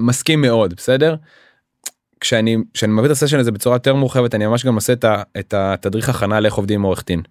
מסכים 0.00 0.40
מאוד 0.40 0.74
בסדר. 0.74 1.14
כשאני 2.20 2.56
כשאני 2.74 2.92
מביא 2.92 3.06
את 3.06 3.10
הסשן 3.10 3.38
הזה 3.38 3.52
בצורה 3.52 3.76
יותר 3.76 3.94
מורחבת 3.94 4.34
אני 4.34 4.46
ממש 4.46 4.66
גם 4.66 4.74
עושה 4.74 4.92
את, 4.92 5.04
ה, 5.04 5.22
את 5.38 5.54
התדריך 5.54 6.08
הכנה 6.08 6.40
לאיך 6.40 6.54
עובדים 6.54 6.80
עם 6.80 6.84
עורך 6.84 7.04
דין. 7.06 7.22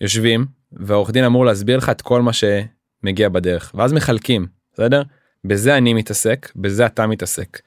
יושבים 0.00 0.46
והעורך 0.72 1.10
דין 1.10 1.24
אמור 1.24 1.44
להסביר 1.44 1.76
לך 1.78 1.88
את 1.88 2.02
כל 2.02 2.22
מה 2.22 2.30
שמגיע 2.32 3.28
בדרך 3.28 3.72
ואז 3.74 3.92
מחלקים 3.92 4.46
בסדר 4.74 5.02
בזה 5.44 5.76
אני 5.76 5.94
מתעסק 5.94 6.52
בזה 6.56 6.86
אתה 6.86 7.06
מתעסק. 7.06 7.60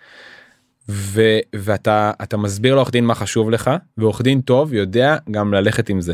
ו, 0.90 1.22
ואתה 1.56 2.12
אתה 2.24 2.38
מסביר 2.38 2.76
לעורך 2.76 2.92
דין 2.92 3.06
מה 3.06 3.16
חשוב 3.16 3.50
לך 3.50 3.72
ועורך 3.98 4.22
דין 4.22 4.42
טוב 4.42 4.74
יודע 4.74 5.18
גם 5.32 5.54
ללכת 5.54 5.90
עם 5.90 6.02
זה. 6.02 6.14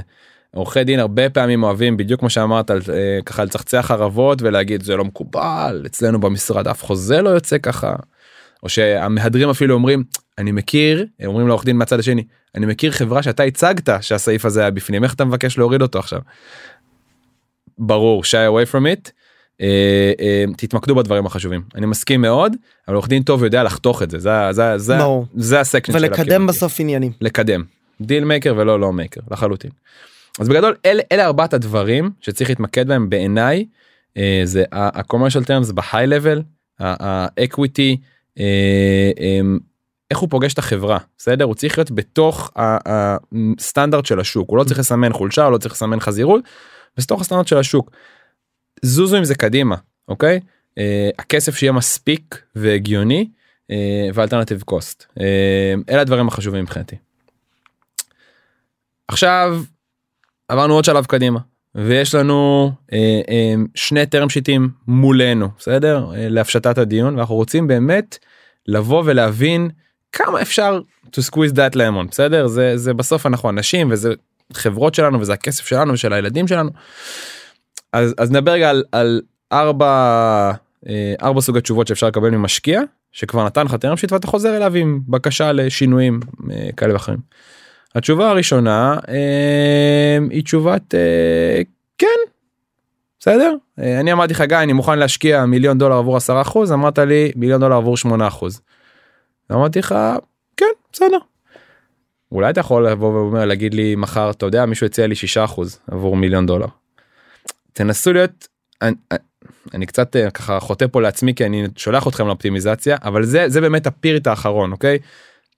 עורכי 0.56 0.84
דין 0.84 1.00
הרבה 1.00 1.30
פעמים 1.30 1.64
אוהבים 1.64 1.98
בדיוק 1.98 2.20
כמו 2.20 2.30
שאמרת 2.30 2.70
על, 2.72 2.82
אה, 2.94 3.20
ככה 3.26 3.44
לצחצח 3.44 3.86
חרבות 3.88 4.42
ולהגיד 4.42 4.84
זה 4.84 4.96
לא 4.96 5.06
מקובל 5.06 5.84
אצלנו 5.86 6.20
במשרד 6.20 6.68
אף 6.68 6.84
חוזה 6.84 7.22
לא 7.22 7.30
יוצא 7.30 7.58
ככה. 7.58 7.96
או 8.64 8.70
שהמהדרים 8.70 9.50
אפילו 9.50 9.74
אומרים 9.74 10.04
אני 10.38 10.52
מכיר 10.52 11.06
אומרים 11.26 11.48
לעורך 11.48 11.66
דין 11.66 11.78
מהצד 11.78 12.00
השני 12.00 12.24
אני 12.56 12.66
מכיר 12.66 12.92
חברה 12.92 13.24
שאתה 13.24 13.44
הצגת 13.44 13.90
שהסעיף 14.02 14.46
הזה 14.46 14.62
היה 14.62 14.72
בפנים 14.72 15.04
איך 15.04 15.14
אתה 15.14 15.26
מבקש 15.26 15.58
להוריד 15.58 15.82
אותו 15.82 16.00
עכשיו. 16.00 16.20
ברור 17.78 18.24
shy 18.24 18.28
away 18.28 18.72
from 18.72 18.84
it. 18.84 19.12
אה, 19.62 20.12
אה, 20.20 20.46
תתמקדו 20.58 20.96
בדברים 20.96 21.26
החשובים 21.26 21.62
אני 21.76 21.86
מסכים 21.86 22.22
מאוד 22.22 22.56
אבל 22.88 22.96
עורך 22.96 23.08
דין 23.08 23.24
טוב 23.24 23.44
יודע 23.44 23.64
לחתוך 23.64 24.04
את 24.04 24.12
זה 24.12 24.20
זה 24.20 24.32
זה 24.52 24.78
זה. 24.78 24.98
זה 25.36 25.60
ה 25.60 25.64
section 25.64 25.96
ולקדם. 25.96 26.48
בסוף 26.48 26.80
עניינים. 26.80 27.12
לקדם 27.22 27.64
deal 28.02 28.26
maker 28.26 28.54
ולא 28.58 28.80
לא 28.80 28.94
maker 28.94 29.22
לחלוטין. 29.32 29.72
אז 30.40 30.50
בגדול 30.50 30.76
אלה, 30.86 31.04
אלה 31.12 31.26
ארבעת 31.26 31.54
הדברים 31.54 32.12
שצריך 32.22 32.50
להתמקד 32.50 32.88
בהם 32.88 33.10
בעיניי 33.10 33.66
אה, 34.18 34.42
זה 34.44 34.64
ה-commercial 34.72 35.44
terms 35.46 35.74
ב-high 35.74 36.10
level, 36.10 36.42
ה-equity, 36.80 37.96
אה, 38.40 39.12
איך 40.12 40.20
הוא 40.20 40.30
פוגש 40.30 40.54
את 40.54 40.60
החברה 40.60 40.98
בסדר 41.18 41.46
הוא 41.46 41.56
צריך 41.56 41.78
להיות 41.78 41.92
בתוך 41.92 42.52
הסטנדרט 42.56 44.06
של 44.06 44.20
השוק 44.20 44.50
הוא 44.50 44.58
לא 44.58 44.64
צריך 44.64 44.80
לסמן 44.80 45.14
חולשה 45.14 45.44
הוא 45.44 45.52
לא 45.52 45.58
צריך 45.58 45.74
לסמן 45.74 46.00
חזירות. 46.00 46.42
בתוך 46.98 47.22
הסטנדרט 47.22 47.48
של 47.48 47.58
השוק. 47.58 47.92
זוזו 48.82 49.18
עם 49.18 49.24
זה 49.24 49.36
קדימה 49.36 49.76
אוקיי 50.08 50.40
אה, 50.78 51.10
הכסף 51.20 51.56
שיהיה 51.56 51.72
מספיק 51.72 52.42
והגיוני 52.56 53.30
אה, 53.72 54.10
ואלטרנטיב 54.14 54.62
קוסט 54.62 55.06
אה, 55.20 55.74
אלה 55.90 56.02
הדברים 56.02 56.28
החשובים 56.28 56.64
מבחינתי. 56.64 56.96
עכשיו 59.08 59.62
עברנו 60.48 60.74
עוד 60.74 60.86
שלב 60.86 61.06
קדימה 61.06 61.40
ויש 61.76 62.16
לנו 62.16 62.72
אה, 62.94 63.22
אה, 63.30 63.54
שני 63.76 64.06
טרם 64.06 64.30
שיטים 64.30 64.70
מולנו 64.88 65.50
בסדר 65.60 66.06
אה, 66.16 66.30
להפשטת 66.30 66.78
הדיון 66.78 67.16
ואנחנו 67.16 67.36
רוצים 67.36 67.68
באמת 67.68 68.18
לבוא 68.68 69.04
ולהבין 69.06 69.70
כמה 70.12 70.42
אפשר 70.42 70.80
to 71.06 71.20
squeeze 71.32 71.54
that 71.54 71.76
lemon 71.76 72.08
בסדר 72.12 72.48
זה 72.48 72.78
זה 72.78 72.94
בסוף 72.94 73.26
אנחנו 73.26 73.50
אנשים 73.50 73.92
וזה 73.92 74.14
חברות 74.54 74.96
שלנו 74.96 75.20
וזה 75.20 75.34
הכסף 75.34 75.68
שלנו 75.68 75.94
ושל 75.94 76.14
הילדים 76.14 76.48
שלנו. 76.48 76.72
אז 77.94 78.16
אז 78.18 78.32
נדבר 78.32 78.52
רגע 78.52 78.70
על, 78.70 78.84
על 78.92 79.22
ארבע 79.52 80.52
אה, 80.88 81.14
ארבע 81.22 81.42
סוגי 81.42 81.62
תשובות 81.62 81.88
שאפשר 81.88 82.08
לקבל 82.08 82.30
ממשקיע 82.30 82.82
שכבר 83.12 83.46
נתן 83.46 83.66
לך 83.66 83.76
טרם 83.76 83.98
שיט 83.98 84.12
ואתה 84.12 84.28
חוזר 84.28 84.58
אליו 84.58 84.76
עם 84.76 85.00
בקשה 85.08 85.52
לשינויים 85.52 86.20
אה, 86.52 86.70
כאלה 86.78 86.94
ואחרים. 86.94 87.20
התשובה 87.96 88.30
הראשונה 88.30 88.98
אה, 89.10 90.18
היא 90.30 90.44
תשובת 90.44 90.94
כן 91.98 92.08
בסדר 93.20 93.56
אני 93.78 94.14
אמרתי 94.14 94.34
לך 94.34 94.42
גיא 94.42 94.58
אני 94.58 94.74
מוכן 94.74 95.00
להשקיע 95.00 95.46
מיליון 95.46 95.78
דולר 95.78 95.96
עבור 95.96 96.18
10 96.18 96.42
אחוז 96.42 96.72
אמרת 96.72 97.00
לי 97.00 97.32
מיליון 97.36 97.62
דולר 97.62 97.76
עבור 97.76 97.98
8 97.98 98.28
אחוז. 98.28 98.62
אמרתי 99.52 99.80
לך 99.80 99.96
כן 100.58 100.66
בסדר. 100.94 101.18
אולי 102.32 102.50
אתה 102.50 102.60
יכול 102.60 102.88
לבוא 102.88 103.14
ואומר 103.14 103.46
להגיד 103.46 103.74
לי 103.74 103.96
מחר 103.96 104.30
אתה 104.32 104.46
יודע 104.46 104.66
מישהו 104.66 104.86
הציע 104.86 105.08
לי 105.08 105.16
6% 105.48 105.62
עבור 105.92 106.16
מיליון 106.18 106.46
דולר. 106.46 106.68
תנסו 107.74 108.14
להיות 108.14 108.48
אני, 108.82 108.96
אני 109.74 109.86
קצת 109.86 110.16
אה, 110.16 110.32
ככה 110.32 110.60
חוטא 110.60 110.86
פה 110.92 111.02
לעצמי 111.02 111.36
כי 111.36 111.46
אני 111.46 111.68
שולח 111.76 112.08
אתכם 112.08 112.28
לאופטימיזציה 112.28 112.98
אבל 113.04 113.26
זה 113.26 113.50
זה 113.50 113.62
באמת 113.62 113.88
הפירט 113.88 114.28
האחרון 114.28 114.72
אוקיי. 114.72 115.00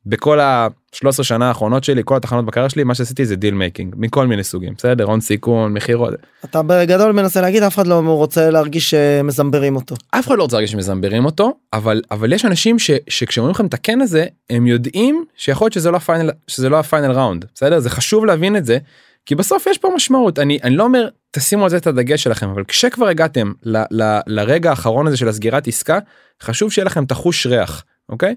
בכל 0.06 0.40
ה-13 0.40 1.24
שנה 1.24 1.48
האחרונות 1.48 1.84
שלי 1.84 2.02
כל 2.06 2.18
התחנות 2.18 2.46
בקריירה 2.46 2.70
שלי 2.70 2.84
מה 2.84 2.96
שעשיתי 2.96 3.26
זה 3.26 3.36
deal 3.36 3.54
making 3.54 3.96
מכל 3.98 4.28
מיני 4.28 4.44
סוגים 4.44 4.74
בסדר 4.78 5.04
הון 5.04 5.22
סיכון 5.22 5.74
מכירות 5.74 6.14
אתה 6.46 6.62
בגדול 6.64 7.12
מנסה 7.12 7.42
להגיד 7.42 7.64
אף 7.64 7.76
אחד 7.76 7.88
לא 7.88 8.00
רוצה 8.00 8.50
להרגיש 8.50 8.90
שמזמברים 8.90 9.76
אותו. 9.76 9.96
אף 10.12 10.28
אחד 10.28 10.38
לא 10.38 10.44
רוצה 10.44 10.56
להרגיש 10.56 10.72
שמזמברים 10.72 11.26
אותו 11.26 11.54
אבל 11.74 12.02
אבל 12.12 12.34
יש 12.34 12.46
אנשים 12.46 12.80
ש, 12.80 12.92
שכשאומרים 13.10 13.54
לכם 13.54 13.66
את 13.66 13.74
הכן 13.74 14.02
הזה 14.02 14.26
הם 14.50 14.68
יודעים 14.68 15.26
שיכול 15.36 15.66
להיות 15.66 15.74
שזה 15.74 15.92
לא 15.92 15.98
ה 15.98 16.03
final 16.03 16.30
שזה 16.48 16.70
לא 16.70 16.80
ה 16.80 16.85
final 16.85 17.12
round 17.12 17.46
בסדר 17.56 17.80
זה 17.80 17.90
חשוב 17.90 18.26
להבין 18.26 18.56
את 18.56 18.66
זה 18.66 18.78
כי 19.26 19.36
בסוף 19.36 19.68
יש 19.68 19.78
פה 19.78 19.90
משמעות 19.96 20.40
אני 20.40 20.60
אני 20.64 20.76
לא 20.76 20.84
אומר 20.84 21.08
תשימו 21.32 21.64
על 21.64 21.70
זה 21.70 21.78
את 21.78 21.88
הדגש 21.88 22.24
שלכם 22.24 22.50
אבל 22.50 22.64
כשכבר 22.68 23.08
הגעתם 23.08 23.52
ל, 23.64 23.78
ל, 23.92 24.20
לרגע 24.28 24.70
האחרון 24.70 25.08
הזה 25.08 25.18
של 25.18 25.28
הסגירת 25.28 25.68
עסקה 25.68 26.00
חשוב 26.42 26.72
שיהיה 26.72 26.86
לכם 26.86 27.04
את 27.04 27.12
החוש 27.12 27.46
ריח 27.46 27.84
אוקיי 28.10 28.36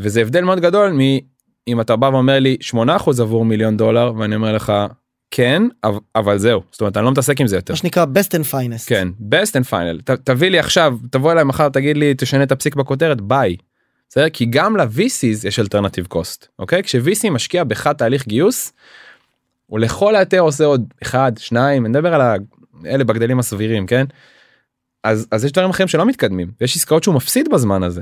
וזה 0.00 0.20
הבדל 0.20 0.44
מאוד 0.44 0.60
גדול 0.60 0.92
מאם 0.92 1.80
אתה 1.80 1.96
בא 1.96 2.06
ואומר 2.06 2.38
לי 2.38 2.56
8% 2.74 2.76
עבור 3.20 3.44
מיליון 3.44 3.76
דולר 3.76 4.12
ואני 4.18 4.34
אומר 4.34 4.52
לך 4.52 4.72
כן 5.30 5.62
אבל, 5.84 5.98
אבל 6.16 6.38
זהו 6.38 6.60
זאת 6.72 6.80
אומרת 6.80 6.96
אני 6.96 7.04
לא 7.04 7.12
מתעסק 7.12 7.40
עם 7.40 7.46
זה 7.46 7.56
יותר 7.56 7.72
מה 7.72 7.76
שנקרא 7.76 8.04
best 8.04 8.28
and 8.28 8.52
finest. 8.52 8.86
כן 8.86 9.08
best 9.20 9.50
and 9.50 9.70
final 9.70 10.02
ת, 10.04 10.10
תביא 10.10 10.50
לי 10.50 10.58
עכשיו 10.58 10.98
תבוא 11.10 11.32
אליי 11.32 11.44
מחר 11.44 11.68
תגיד 11.68 11.96
לי 11.96 12.14
תשנה 12.18 12.42
את 12.42 12.52
הפסיק 12.52 12.74
בכותרת 12.74 13.20
ביי. 13.20 13.56
בסדר? 14.08 14.28
כי 14.28 14.46
גם 14.50 14.76
ל-VCs 14.76 15.46
יש 15.46 15.58
alternative 15.58 16.06
cost 16.06 16.46
אוקיי 16.58 16.82
כש-VC 16.82 17.30
משקיע 17.30 17.64
בך 17.64 17.86
תהליך 17.86 18.26
גיוס. 18.26 18.72
הוא 19.72 19.80
לכל 19.80 20.16
היותר 20.16 20.40
עושה 20.40 20.64
עוד 20.64 20.94
אחד 21.02 21.32
שניים 21.38 21.86
אני 21.86 21.90
מדבר 21.90 22.14
על 22.14 22.20
האלה 22.84 23.04
בגדלים 23.04 23.38
הסבירים 23.38 23.86
כן. 23.86 24.04
אז 25.04 25.26
אז 25.30 25.44
יש 25.44 25.52
דברים 25.52 25.70
אחרים 25.70 25.88
שלא 25.88 26.06
מתקדמים 26.06 26.50
יש 26.60 26.76
עסקאות 26.76 27.02
שהוא 27.02 27.14
מפסיד 27.14 27.48
בזמן 27.48 27.82
הזה. 27.82 28.00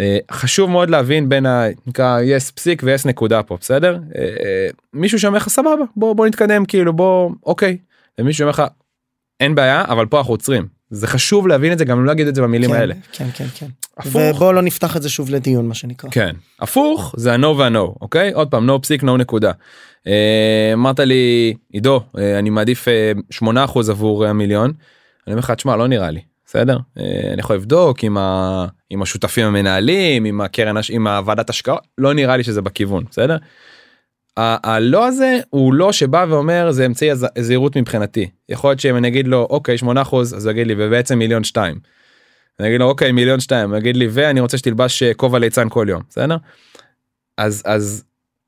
אה, 0.00 0.18
חשוב 0.30 0.70
מאוד 0.70 0.90
להבין 0.90 1.28
בין 1.28 1.46
הנקרא 1.46 2.20
yes 2.20 2.52
פסיק 2.54 2.82
ו-yes 2.82 3.08
נקודה 3.08 3.42
פה 3.42 3.56
בסדר 3.60 3.98
אה, 4.16 4.20
אה, 4.20 4.68
מישהו 4.92 5.18
שאומר 5.18 5.36
לך 5.36 5.48
סבבה 5.48 5.84
בוא 5.96 6.14
בוא 6.16 6.26
נתקדם 6.26 6.64
כאילו 6.64 6.92
בוא 6.92 7.30
אוקיי 7.46 7.78
ומישהו 8.18 8.38
שאומר 8.38 8.50
לך 8.50 8.62
אין 9.40 9.54
בעיה 9.54 9.84
אבל 9.88 10.06
פה 10.06 10.18
אנחנו 10.18 10.32
עוצרים 10.32 10.66
זה 10.94 11.06
חשוב 11.06 11.48
להבין 11.48 11.72
את 11.72 11.78
זה 11.78 11.84
גם 11.84 12.00
לא 12.00 12.06
להגיד 12.06 12.26
את 12.26 12.34
זה 12.34 12.42
במילים 12.42 12.70
כן, 12.70 12.76
האלה. 12.76 12.94
כן 13.12 13.26
כן 13.34 13.46
כן. 13.54 13.66
הפוך. 13.96 14.22
ובוא 14.36 14.54
לא 14.54 14.62
נפתח 14.62 14.96
את 14.96 15.02
זה 15.02 15.08
שוב 15.08 15.30
לדיון 15.30 15.68
מה 15.68 15.74
שנקרא. 15.74 16.10
כן 16.10 16.36
הפוך 16.60 17.14
זה 17.16 17.32
ה-no 17.34 17.46
וה-no 17.46 17.98
אוקיי 18.00 18.32
עוד 18.32 18.50
פעם 18.50 18.70
no 18.70 18.78
פסיק 18.78 19.02
no 19.02 19.10
נקודה. 19.10 19.52
אה, 20.06 20.70
אמרת 20.72 21.00
לי 21.00 21.54
עידו 21.72 22.00
אה, 22.18 22.38
אני 22.38 22.50
מעדיף 22.50 22.88
אה, 22.88 23.12
8% 23.44 23.46
עבור 23.90 24.26
המיליון. 24.26 24.72
אני 25.26 25.32
אומר 25.34 25.40
לך 25.40 25.50
תשמע 25.50 25.76
לא 25.76 25.88
נראה 25.88 26.10
לי 26.10 26.20
בסדר 26.46 26.78
אה, 26.98 27.04
אני 27.32 27.40
יכול 27.40 27.56
לבדוק 27.56 28.04
עם, 28.04 28.18
ה... 28.18 28.66
עם 28.90 29.02
השותפים 29.02 29.46
המנהלים 29.46 30.24
עם 30.24 30.40
הקרן 30.40 30.76
עם 30.90 31.06
הוועדת 31.06 31.50
השקעות 31.50 31.80
לא 31.98 32.14
נראה 32.14 32.36
לי 32.36 32.44
שזה 32.44 32.62
בכיוון 32.62 33.04
בסדר. 33.10 33.36
הלא 34.36 35.06
הזה 35.06 35.38
הוא 35.50 35.74
לא 35.74 35.92
שבא 35.92 36.26
ואומר 36.28 36.70
זה 36.70 36.86
אמצעי 36.86 37.10
הז- 37.10 37.26
זהירות 37.38 37.76
מבחינתי. 37.76 38.30
יכול 38.48 38.70
להיות 38.70 38.80
שאם 38.80 38.96
אני 38.96 39.08
אגיד 39.08 39.28
לו 39.28 39.46
אוקיי 39.50 39.76
8% 39.78 39.86
אז 40.36 40.46
הוא 40.46 40.52
יגיד 40.52 40.66
לי 40.66 40.74
ובעצם 40.78 41.18
מיליון 41.18 41.44
שתיים. 41.44 41.78
אני 42.60 42.68
אגיד 42.68 42.80
לו 42.80 42.86
אוקיי 42.86 43.12
מיליון 43.12 43.40
שתיים 43.40 43.70
הוא 43.70 43.78
יגיד 43.78 43.96
לי 43.96 44.06
ואני 44.10 44.40
רוצה 44.40 44.58
שתלבש 44.58 45.02
אה, 45.02 45.14
כובע 45.14 45.38
ליצן 45.38 45.68
כל 45.68 45.86
יום 45.88 46.02
בסדר. 46.10 46.36
אז 47.38 47.62
אז 47.66 48.04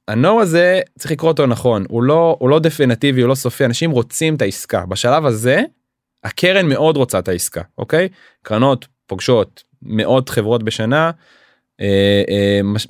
הנו 0.08 0.40
הזה 0.40 0.80
צריך 0.98 1.10
לקרוא 1.12 1.30
אותו 1.30 1.46
נכון. 1.46 1.84
הוא 1.88 2.02
לא 2.02 2.36
הוא 2.40 2.48
לא 2.50 2.58
דפינטיבי 2.58 3.20
הוא 3.20 3.28
לא 3.28 3.34
סופי. 3.34 3.64
אנשים 3.64 3.90
רוצים 3.90 4.34
את 4.34 4.42
העסקה. 4.42 4.86
בשלב 4.86 5.26
הזה 5.26 5.62
הקרן 6.24 6.66
מאוד 6.68 6.96
רוצה 6.96 7.18
את 7.18 7.28
העסקה 7.28 7.62
אוקיי? 7.78 8.08
קרנות 8.42 8.86
פוגשות 9.06 9.62
מאות 9.82 10.28
חברות 10.28 10.62
בשנה 10.62 11.10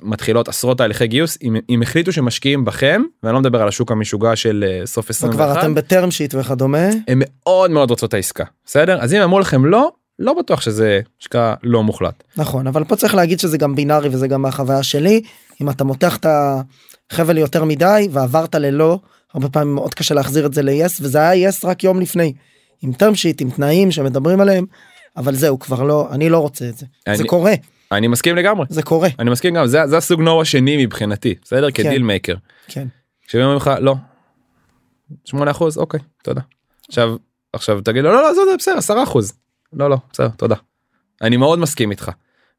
מתחילות 0.01 0.47
עשרות 0.49 0.77
תהליכי 0.77 1.07
גיוס 1.07 1.37
אם, 1.43 1.55
אם 1.69 1.81
החליטו 1.81 2.11
שמשקיעים 2.11 2.65
בכם 2.65 3.01
ואני 3.23 3.33
לא 3.33 3.39
מדבר 3.39 3.61
על 3.61 3.67
השוק 3.67 3.91
המשוגע 3.91 4.35
של 4.35 4.65
אה, 4.67 4.85
סוף 4.85 5.05
וכבר 5.05 5.25
21 5.43 5.57
אתם 5.59 5.75
בטרם 5.75 6.11
שיט 6.11 6.35
וכדומה. 6.35 6.87
הם 7.07 7.21
מאוד 7.25 7.71
מאוד 7.71 7.89
רוצות 7.89 8.09
את 8.09 8.13
העסקה 8.13 8.43
בסדר? 8.65 8.97
אז 9.01 9.13
אם 9.13 9.21
אמרו 9.21 9.39
לכם 9.39 9.65
לא 9.65 9.91
לא 10.19 10.33
בטוח 10.33 10.61
שזה 10.61 10.99
שקרה 11.19 11.55
לא 11.63 11.83
מוחלט. 11.83 12.23
נכון 12.37 12.67
אבל 12.67 12.83
פה 12.83 12.95
צריך 12.95 13.15
להגיד 13.15 13.39
שזה 13.39 13.57
גם 13.57 13.75
בינארי 13.75 14.09
וזה 14.09 14.27
גם 14.27 14.41
מהחוויה 14.41 14.83
שלי. 14.83 15.21
אם 15.61 15.69
אתה 15.69 15.83
מותח 15.83 16.17
את 16.17 16.25
החבל 17.11 17.37
יותר 17.37 17.63
מדי 17.63 18.07
ועברת 18.11 18.55
ללא 18.55 18.99
הרבה 19.33 19.49
פעמים 19.49 19.75
מאוד 19.75 19.93
קשה 19.93 20.13
להחזיר 20.15 20.45
את 20.45 20.53
זה 20.53 20.61
ל-yes 20.61 20.97
וזה 21.01 21.29
היה 21.29 21.49
yes 21.49 21.53
רק 21.63 21.83
יום 21.83 22.01
לפני. 22.01 22.33
עם 22.81 22.91
term 22.91 23.13
sheet 23.15 23.35
עם 23.41 23.49
תנאים 23.49 23.91
שמדברים 23.91 24.41
עליהם 24.41 24.65
אבל 25.17 25.35
זהו 25.35 25.59
כבר 25.59 25.83
לא 25.83 26.07
אני 26.11 26.29
לא 26.29 26.37
רוצה 26.37 26.69
את 26.69 26.77
זה. 26.77 26.85
אני- 27.07 27.17
זה 27.17 27.23
קורה 27.23 27.53
אני 27.91 28.07
מסכים 28.07 28.35
לגמרי 28.35 28.65
זה 28.69 28.83
קורה 28.83 29.09
אני 29.19 29.29
מסכים 29.29 29.53
גם 29.53 29.67
זה 29.67 29.87
זה 29.87 29.97
הסוג 29.97 30.21
נו 30.21 30.41
השני 30.41 30.85
מבחינתי 30.85 31.35
בסדר 31.43 31.71
כן. 31.71 31.83
כדיל 31.83 32.03
מייקר. 32.03 32.35
כן 32.67 32.87
כשהם 33.27 33.41
אומרים 33.41 33.57
לך 33.57 33.71
לא. 33.79 33.95
8 35.25 35.51
אחוז 35.51 35.77
אוקיי 35.77 35.99
תודה. 36.23 36.41
עכשיו 36.87 37.15
עכשיו 37.53 37.81
תגיד 37.81 38.03
לו 38.03 38.11
לא 38.11 38.21
לא 38.21 38.33
זה 38.33 38.41
זה 38.51 38.57
בסדר 38.57 38.77
10 38.77 39.03
אחוז. 39.03 39.33
לא 39.73 39.89
לא 39.89 39.97
בסדר 40.11 40.27
תודה. 40.27 40.55
אני 41.21 41.37
מאוד 41.37 41.59
מסכים 41.59 41.91
איתך. 41.91 42.11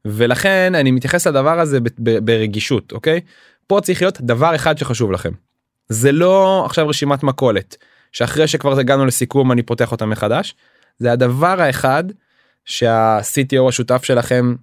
ולכן 0.05 0.75
אני 0.75 0.91
מתייחס 0.91 1.27
לדבר 1.27 1.59
הזה 1.59 1.79
ברגישות 1.99 2.91
אוקיי. 2.91 3.21
פה 3.67 3.79
צריך 3.83 4.01
להיות 4.01 4.21
דבר 4.21 4.55
אחד 4.55 4.77
שחשוב 4.77 5.11
לכם. 5.11 5.31
זה 5.89 6.11
לא 6.11 6.63
עכשיו 6.65 6.87
רשימת 6.87 7.23
מכולת 7.23 7.77
שאחרי 8.11 8.47
שכבר 8.47 8.79
הגענו 8.79 9.05
לסיכום 9.05 9.51
אני 9.51 9.63
פותח 9.63 9.91
אותה 9.91 10.05
מחדש. 10.05 10.55
זה 10.99 11.11
הדבר 11.11 11.61
האחד 11.61 12.03
שה-CTO 12.65 13.69
השותף 13.69 14.03
שלכם 14.03 14.55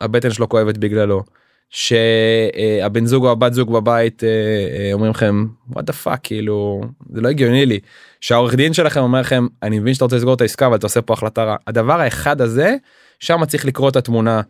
הבטן 0.00 0.30
שלו 0.30 0.48
כואבת 0.48 0.78
בגללו. 0.78 1.22
שהבן 1.70 3.06
זוג 3.06 3.24
או 3.24 3.30
הבת 3.30 3.54
זוג 3.54 3.72
בבית 3.72 4.24
אה, 4.24 4.28
אה, 4.28 4.92
אומרים 4.92 5.10
לכם 5.10 5.46
what 5.70 5.82
the 5.82 6.06
fuck 6.06 6.16
כאילו 6.22 6.80
זה 7.12 7.20
לא 7.20 7.28
הגיוני 7.28 7.66
לי 7.66 7.78
שהעורך 8.20 8.54
דין 8.54 8.72
שלכם 8.72 9.00
אומר 9.00 9.20
לכם 9.20 9.46
אני 9.62 9.78
מבין 9.78 9.94
שאתה 9.94 10.04
רוצה 10.04 10.16
לסגור 10.16 10.34
את 10.34 10.40
העסקה 10.40 10.66
אבל 10.66 10.76
אתה 10.76 10.86
עושה 10.86 11.02
פה 11.02 11.12
החלטה 11.12 11.44
רע 11.44 11.56
הדבר 11.66 12.00
האחד 12.00 12.40
הזה 12.40 12.76
שם 13.20 13.44
צריך 13.44 13.66
לקרוא 13.66 13.88
את 13.88 13.96
התמונה 13.96 14.40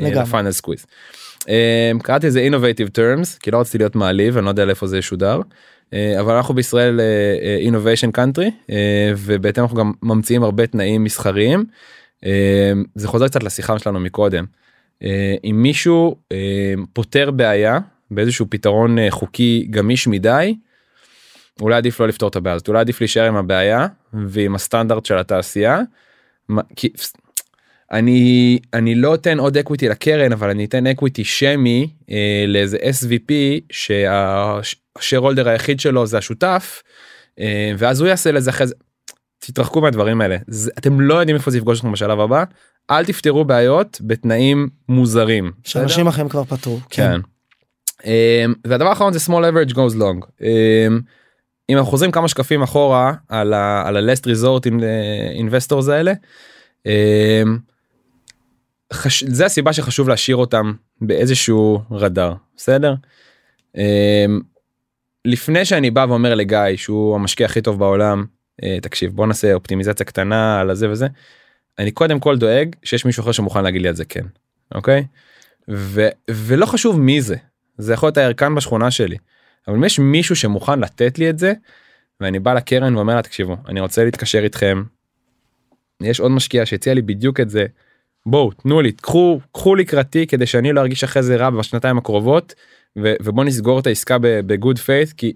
לגמרי. 0.00 0.22
ל 0.22 0.27
final 0.27 0.50
squeeze. 0.50 0.86
אה, 1.48 1.92
קראתי 2.02 2.26
לזה 2.26 2.48
innovative 2.50 2.90
terms 2.98 3.38
כי 3.40 3.50
לא 3.50 3.60
רציתי 3.60 3.78
להיות 3.78 3.96
מעליב 3.96 4.36
אני 4.36 4.44
לא 4.44 4.50
יודע 4.50 4.64
לאיפה 4.64 4.86
זה 4.86 4.98
ישודר. 4.98 5.40
אה, 5.94 6.20
אבל 6.20 6.34
אנחנו 6.34 6.54
בישראל 6.54 7.00
אה, 7.00 7.04
אה, 7.42 7.68
innovation 7.68 8.18
country 8.18 8.50
אה, 8.70 9.12
ובהתאם 9.16 9.64
אנחנו 9.64 9.76
גם 9.76 9.92
ממציאים 10.02 10.42
הרבה 10.42 10.66
תנאים 10.66 11.04
מסחריים. 11.04 11.64
אה, 12.24 12.72
זה 12.94 13.08
חוזר 13.08 13.28
קצת 13.28 13.42
לשיחה 13.42 13.78
שלנו 13.78 14.00
מקודם. 14.00 14.44
אה, 15.02 15.34
אם 15.44 15.62
מישהו 15.62 16.16
אה, 16.32 16.74
פותר 16.92 17.30
בעיה 17.30 17.78
באיזשהו 18.10 18.46
פתרון 18.50 18.98
אה, 18.98 19.10
חוקי 19.10 19.66
גמיש 19.70 20.06
מדי 20.06 20.56
אולי 21.60 21.76
עדיף 21.76 22.00
לא 22.00 22.08
לפתור 22.08 22.28
את 22.28 22.36
הבעיה 22.36 22.54
הזאת 22.54 22.68
אולי 22.68 22.80
עדיף 22.80 23.00
להישאר 23.00 23.24
עם 23.24 23.36
הבעיה 23.36 23.86
ועם 24.12 24.54
הסטנדרט 24.54 25.04
של 25.04 25.18
התעשייה. 25.18 25.80
אני 27.92 28.58
אני 28.74 28.94
לא 28.94 29.14
אתן 29.14 29.38
עוד 29.38 29.56
equity 29.56 29.88
לקרן 29.88 30.32
אבל 30.32 30.50
אני 30.50 30.64
אתן 30.64 30.86
equity 30.86 31.24
שמי 31.24 31.90
אה, 32.10 32.44
לאיזה 32.48 32.78
SPV 32.78 33.32
שה 33.70 35.18
shareholder 35.18 35.48
היחיד 35.48 35.80
שלו 35.80 36.06
זה 36.06 36.18
השותף 36.18 36.82
אה, 37.40 37.72
ואז 37.78 38.00
הוא 38.00 38.08
יעשה 38.08 38.32
לזה 38.32 38.50
אחרי 38.50 38.66
זה. 38.66 38.74
תתרחקו 39.38 39.80
מהדברים 39.80 40.20
האלה 40.20 40.36
זה, 40.46 40.70
אתם 40.78 41.00
לא 41.00 41.14
יודעים 41.14 41.36
איפה 41.36 41.50
זה 41.50 41.58
יפגוש 41.58 41.78
אתכם 41.78 41.92
בשלב 41.92 42.20
הבא 42.20 42.44
אל 42.90 43.04
תפתרו 43.04 43.44
בעיות 43.44 44.00
בתנאים 44.00 44.68
מוזרים. 44.88 45.52
שאנשים 45.64 46.06
אחרים 46.06 46.28
כבר 46.28 46.44
פתרו 46.44 46.78
כן 46.90 47.20
כן. 47.20 47.20
Um, 47.98 48.54
והדבר 48.64 48.88
האחרון 48.88 49.12
זה 49.12 49.18
small 49.18 49.30
average 49.52 49.72
goes 49.72 49.94
long. 49.94 50.26
Um, 50.40 50.44
אם 51.70 51.76
אנחנו 51.76 51.90
חוזרים 51.90 52.10
כמה 52.10 52.28
שקפים 52.28 52.62
אחורה 52.62 53.12
על 53.28 53.52
ה-last 53.52 54.24
resort 54.26 54.60
עם 54.66 54.80
אינבסטורס 55.36 55.88
האלה. 55.88 56.12
um, 56.84 56.88
חש... 58.92 59.24
זה 59.24 59.46
הסיבה 59.46 59.72
שחשוב 59.72 60.08
להשאיר 60.08 60.36
אותם 60.36 60.72
באיזשהו 61.00 61.80
רדאר 61.90 62.34
בסדר. 62.56 62.94
לפני 65.24 65.64
שאני 65.64 65.90
בא 65.90 66.06
ואומר 66.08 66.34
לגיא 66.34 66.58
שהוא 66.76 67.14
המשקיע 67.14 67.46
הכי 67.46 67.62
טוב 67.62 67.78
בעולם 67.78 68.24
תקשיב 68.82 69.12
בוא 69.12 69.26
נעשה 69.26 69.54
אופטימיזציה 69.54 70.06
קטנה 70.06 70.60
על 70.60 70.70
הזה 70.70 70.90
וזה. 70.90 71.06
אני 71.78 71.90
קודם 71.90 72.20
כל 72.20 72.38
דואג 72.38 72.76
שיש 72.82 73.04
מישהו 73.04 73.22
אחר 73.22 73.32
שמוכן 73.32 73.64
להגיד 73.64 73.82
לי 73.82 73.88
על 73.88 73.94
זה 73.94 74.04
כן 74.04 74.24
אוקיי. 74.74 75.04
ו, 75.70 76.08
ולא 76.30 76.66
חשוב 76.66 77.00
מי 77.00 77.20
זה 77.20 77.36
זה 77.78 77.92
יכול 77.92 78.06
להיות 78.06 78.16
הירקן 78.16 78.54
בשכונה 78.54 78.90
שלי 78.90 79.16
אבל 79.68 79.76
אם 79.76 79.84
יש 79.84 79.98
מישהו 79.98 80.36
שמוכן 80.36 80.80
לתת 80.80 81.18
לי 81.18 81.30
את 81.30 81.38
זה 81.38 81.52
ואני 82.20 82.38
בא 82.38 82.54
לקרן 82.54 82.96
ואומר 82.96 83.14
לה 83.14 83.22
תקשיבו 83.22 83.56
אני 83.68 83.80
רוצה 83.80 84.04
להתקשר 84.04 84.44
איתכם. 84.44 84.82
יש 86.02 86.20
עוד 86.20 86.30
משקיע 86.30 86.66
שהציע 86.66 86.94
לי 86.94 87.02
בדיוק 87.02 87.40
את 87.40 87.50
זה. 87.50 87.66
בואו 88.26 88.52
תנו 88.52 88.80
לי 88.80 88.92
קחו 88.92 89.40
קחו 89.52 89.74
לקרדיט 89.74 90.26
כדי 90.26 90.46
שאני 90.46 90.72
לא 90.72 90.80
ארגיש 90.80 91.04
אחרי 91.04 91.22
זה 91.22 91.36
רע 91.36 91.50
בשנתיים 91.50 91.98
הקרובות 91.98 92.54
ו- 92.98 93.14
ובוא 93.22 93.44
נסגור 93.44 93.78
את 93.78 93.86
העסקה 93.86 94.16
ב-good 94.20 94.78
faith 94.78 95.12
כי. 95.12 95.32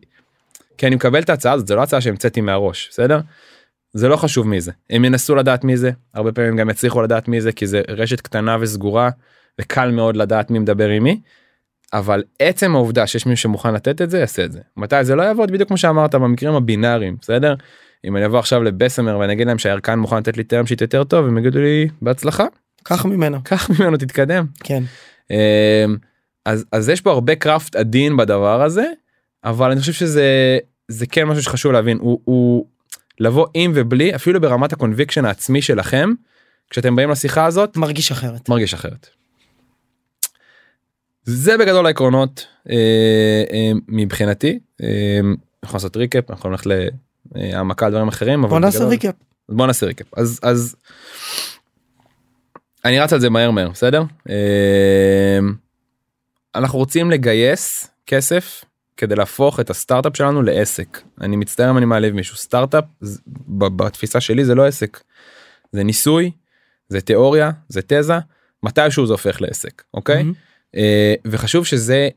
כי 0.80 0.86
אני 0.86 0.96
מקבל 0.96 1.22
את 1.22 1.30
ההצעה 1.30 1.52
הזאת 1.52 1.66
זה 1.66 1.74
לא 1.74 1.82
הצעה 1.82 2.00
שהמצאתי 2.00 2.40
מהראש 2.40 2.88
בסדר. 2.90 3.20
זה 3.92 4.08
לא 4.08 4.16
חשוב 4.16 4.46
מי 4.46 4.60
זה. 4.60 4.72
הם 4.90 5.04
ינסו 5.04 5.34
לדעת 5.34 5.64
מי 5.64 5.76
זה 5.76 5.90
הרבה 6.14 6.32
פעמים 6.32 6.56
גם 6.56 6.70
יצליחו 6.70 7.02
לדעת 7.02 7.28
מי 7.28 7.40
זה 7.40 7.52
כי 7.52 7.66
זה 7.66 7.82
רשת 7.88 8.20
קטנה 8.20 8.56
וסגורה 8.60 9.10
וקל 9.60 9.90
מאוד 9.90 10.16
לדעת 10.16 10.50
מי 10.50 10.58
מדבר 10.58 10.88
עם 10.88 11.04
מי. 11.04 11.20
אבל 11.92 12.22
עצם 12.38 12.74
העובדה 12.74 13.06
שיש 13.06 13.26
מישהו 13.26 13.42
שמוכן 13.42 13.74
לתת 13.74 14.02
את 14.02 14.10
זה 14.10 14.18
יעשה 14.18 14.44
את 14.44 14.52
זה. 14.52 14.60
מתי 14.76 15.04
זה 15.04 15.14
לא 15.14 15.22
יעבוד? 15.22 15.50
בדיוק 15.50 15.68
כמו 15.68 15.76
שאמרת 15.76 16.14
במקרים 16.14 16.54
הבינאריים 16.54 17.16
בסדר? 17.20 17.54
אם 18.04 18.16
אני 18.16 18.26
אבוא 18.26 18.38
עכשיו 18.38 18.62
לבסמר 18.62 19.18
ואני 19.18 19.32
אגיד 19.32 19.46
להם 19.46 19.58
שהירקן 19.58 19.98
מוכן 19.98 20.16
לתת 20.16 20.36
לי 20.36 20.44
טרם 20.44 20.66
שיט 20.66 20.80
יותר 20.80 21.04
טוב 21.04 21.26
הם 21.26 21.38
יגידו 21.38 21.58
לי 21.60 21.88
בהצלחה. 22.02 22.44
קח 22.82 23.04
ממנו. 23.04 23.38
קח 23.44 23.70
ממנו 23.70 23.96
תתקדם. 23.96 24.44
כן. 24.64 24.82
אמ, 25.30 25.96
אז 26.46 26.64
אז 26.72 26.88
יש 26.88 27.00
פה 27.00 27.10
הרבה 27.10 27.34
קראפט 27.34 27.76
עדין 27.76 28.16
בדבר 28.16 28.62
הזה 28.62 28.84
אבל 29.44 29.70
אני 29.70 29.80
חושב 29.80 29.92
שזה 29.92 30.58
זה 30.88 31.06
כן 31.06 31.24
משהו 31.24 31.42
שחשוב 31.42 31.72
להבין. 31.72 31.98
הוא, 32.00 32.20
הוא 32.24 32.66
לבוא 33.20 33.46
עם 33.54 33.72
ובלי 33.74 34.14
אפילו 34.14 34.40
ברמת 34.40 34.72
ה-conviction 34.72 35.24
העצמי 35.24 35.62
שלכם 35.62 36.10
כשאתם 36.70 36.96
באים 36.96 37.10
לשיחה 37.10 37.46
הזאת 37.46 37.76
מרגיש 37.76 38.10
אחרת. 38.12 38.48
מרגיש 38.48 38.74
אחרת. 38.74 39.08
זה 41.24 41.58
בגדול 41.58 41.86
העקרונות 41.86 42.46
אה, 42.70 42.74
אה, 43.52 43.70
מבחינתי. 43.88 44.58
אה, 44.82 45.20
אנחנו 45.62 45.76
לעשות 45.76 45.96
recap 45.96 46.30
אנחנו 46.30 46.38
יכולים 46.38 46.52
ללכת 46.52 46.92
להעמקה 47.34 47.86
על 47.86 47.92
דברים 47.92 48.08
אחרים 48.08 48.40
אבל 48.44 48.50
בוא 48.50 48.58
נעשה 48.58 48.76
בגדול- 48.78 48.90
recap 48.90 49.14
בוא 49.48 49.66
נעשה 49.66 49.86
recap 49.86 50.06
אז 50.16 50.40
אז 50.42 50.76
אני 52.84 53.00
רץ 53.00 53.12
על 53.12 53.20
זה 53.20 53.30
מהר 53.30 53.50
מהר 53.50 53.68
בסדר? 53.68 54.02
אה, 54.30 55.38
אנחנו 56.54 56.78
רוצים 56.78 57.10
לגייס 57.10 57.90
כסף 58.06 58.64
כדי 58.96 59.14
להפוך 59.14 59.60
את 59.60 59.70
הסטארט-אפ 59.70 60.16
שלנו 60.16 60.42
לעסק 60.42 61.02
אני 61.20 61.36
מצטער 61.36 61.70
אם 61.70 61.78
אני 61.78 61.86
מעליב 61.86 62.14
מישהו 62.14 62.36
סטארט-אפ 62.36 62.84
בתפיסה 63.48 64.20
שלי 64.20 64.44
זה 64.44 64.54
לא 64.54 64.66
עסק 64.66 65.00
זה 65.72 65.82
ניסוי 65.82 66.30
זה 66.88 67.00
תיאוריה 67.00 67.50
זה 67.68 67.80
תזה 67.86 68.14
מתישהו 68.62 69.06
זה 69.06 69.12
הופך 69.12 69.40
לעסק 69.40 69.82
אוקיי 69.94 70.16
מהמם. 70.22 70.32
אה, 70.76 71.14
וחשוב 71.24 71.66
שזה 71.66 72.08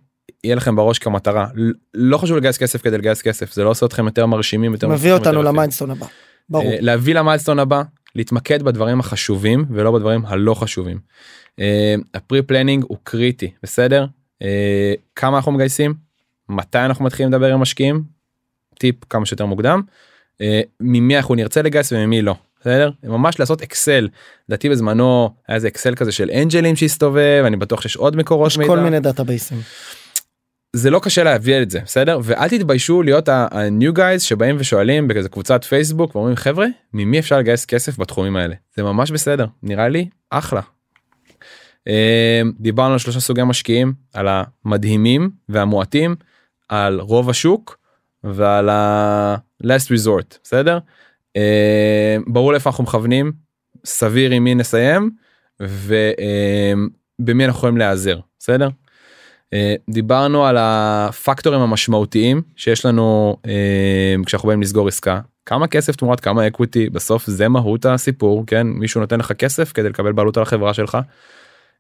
יהיה 0.44 0.56
לכם 0.56 0.76
בראש 0.76 1.00
כמטרה 1.00 1.48
לא 1.94 2.18
חשוב 2.18 2.38
לגייס 2.38 2.58
כסף 2.58 2.82
כדי 2.82 2.98
לגייס 2.98 3.22
כסף 3.22 3.54
זה 3.54 3.64
לא 3.64 3.70
עושה 3.70 3.86
אתכם 3.86 4.06
יותר 4.06 4.26
מרשימים 4.26 4.74
יותר 4.74 4.88
מביא 4.88 5.14
אותנו. 5.14 5.44
ל-milestone 5.44 5.92
הבא. 5.92 6.06
ברור. 6.50 6.66
אה, 6.66 6.78
להביא 6.80 7.16
ל-milestone 7.16 7.60
הבא 7.60 7.82
להתמקד 8.16 8.64
בדברים 8.64 9.00
החשובים 9.00 9.66
ולא 9.70 9.92
בדברים 9.92 10.26
הלא 10.26 10.54
חשובים. 10.54 11.00
ה-pre 12.14 12.42
planning 12.42 12.84
הוא 12.88 12.98
קריטי 13.04 13.52
בסדר 13.64 14.06
אה, 14.42 14.94
כמה 15.16 15.38
אנחנו 15.38 15.52
מגייסים 15.52 15.94
מתי 16.50 16.78
אנחנו 16.78 17.06
מתחילים 17.06 17.32
לדבר 17.32 17.54
עם 17.54 17.60
משקיעים 17.60 18.04
טיפ 18.80 18.96
כמה 19.10 19.26
שיותר 19.26 19.46
מוקדם 19.46 19.82
אה, 20.42 20.62
ממי 20.80 21.18
אנחנו 21.18 21.36
נרצה 21.36 21.62
לגייס 21.62 21.92
וממי 21.92 22.22
לא. 22.22 22.36
בסדר? 22.62 22.92
ממש 23.04 23.40
לעשות 23.40 23.62
אקסל 23.62 24.08
לדעתי 24.50 24.70
בזמנו 24.70 25.30
היה 25.48 25.56
איזה 25.56 25.68
אקסל 25.68 25.96
כזה 25.96 26.12
של 26.12 26.30
אנג'לים 26.42 26.76
שהסתובב 26.76 27.44
אני 27.48 27.56
בטוח 27.56 27.82
שיש 27.82 27.96
עוד 27.96 28.16
מקורות 28.16 28.52
יש 28.52 28.58
מידע. 28.58 28.70
כל 28.70 28.80
מיני 28.80 29.00
דאטאבייסים. 29.00 29.58
זה 30.76 30.90
לא 30.90 31.00
קשה 31.00 31.24
להביא 31.24 31.62
את 31.62 31.70
זה 31.70 31.80
בסדר 31.86 32.20
ואל 32.24 32.50
תתביישו 32.50 33.02
להיות 33.02 33.30
ה-new 33.30 33.98
guys 33.98 34.20
שבאים 34.20 34.56
ושואלים 34.60 35.08
בכזה 35.08 35.30
קבוצת 35.30 35.64
פייסבוק 35.64 36.16
ואומרים 36.16 36.36
חבר'ה 36.36 36.66
ממי 36.94 37.20
אפשר 37.20 37.38
לגייס 37.38 37.66
כסף 37.66 38.00
בתחומים 38.00 38.36
האלה 38.36 38.56
זה 38.76 38.84
ממש 38.84 39.12
בסדר 39.12 39.46
נראה 39.64 39.90
לי 39.90 40.10
אחלה. 40.30 40.62
אה, 41.88 42.42
דיברנו 42.60 42.94
על 42.94 43.00
שלושה 43.00 43.20
סוגי 43.20 43.44
משקיעים 43.44 43.94
על 44.14 44.28
המדהימים 44.30 45.30
והמועטים 45.50 46.16
על 46.74 47.00
רוב 47.00 47.30
השוק 47.30 47.78
ועל 48.24 48.70
ה-last 48.70 49.92
resort 49.92 50.38
בסדר 50.44 50.80
אה, 51.36 52.18
ברור 52.28 52.52
לאיפה 52.52 52.70
אנחנו 52.70 52.84
מכוונים 52.84 53.32
סביר 53.86 54.32
עם 54.32 54.44
מי 54.44 54.56
נסיים 54.56 55.12
ובמי 55.60 57.46
אנחנו 57.46 57.58
יכולים 57.58 57.78
להיעזר 57.78 58.20
בסדר. 58.40 58.70
אה, 59.54 59.76
דיברנו 59.90 60.46
על 60.46 60.58
הפקטורים 60.60 61.62
המשמעותיים 61.62 62.42
שיש 62.56 62.86
לנו 62.86 63.38
אה, 63.48 64.16
כשאנחנו 64.26 64.48
באים 64.48 64.62
לסגור 64.62 64.88
עסקה 64.88 65.20
כמה 65.46 65.68
כסף 65.68 65.96
תמורת 65.96 66.20
כמה 66.20 66.48
אקוויטי 66.48 66.90
בסוף 66.90 67.28
זה 67.28 67.48
מהות 67.48 67.86
הסיפור 67.86 68.44
כן 68.48 68.68
מישהו 68.68 69.02
נותן 69.02 69.20
לך 69.20 69.32
כסף 69.32 69.72
כדי 69.72 69.90
לקבל 69.90 70.12
בעלות 70.12 70.38
על 70.38 70.44
החברה 70.44 70.74
שלך. 70.74 70.98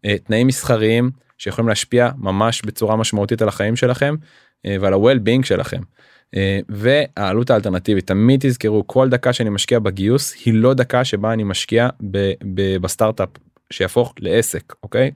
אה, 0.06 0.18
תנאים 0.18 0.48
מסחריים 0.48 1.12
שיכולים 1.38 1.70
להשפיע 1.70 2.10
ממש 2.18 2.62
בצורה 2.66 2.96
משמעותית 2.96 3.42
על 3.42 3.48
החיים 3.48 3.76
שלכם 3.76 4.16
אה, 4.22 4.28
ועל 4.68 4.94
ה-well-being 4.94 5.46
שלכם. 5.46 5.82
אה, 6.36 6.60
והעלות 6.70 7.50
האלטרנטיבית 7.50 8.08
תמיד 8.08 8.40
תזכרו 8.44 8.88
כל 8.88 9.10
דקה 9.10 9.34
שאני 9.34 9.50
משקיע 9.50 9.80
בגיוס 9.80 10.36
היא 10.46 10.54
לא 10.54 10.74
דקה 10.74 11.06
שבה 11.06 11.34
אני 11.34 11.44
משקיע 11.44 11.90
ב- 12.12 12.32
ב- 12.54 12.78
בסטארט-אפ 12.78 13.30
שיהפוך 13.70 14.14
לעסק 14.20 14.74
אוקיי 14.84 15.12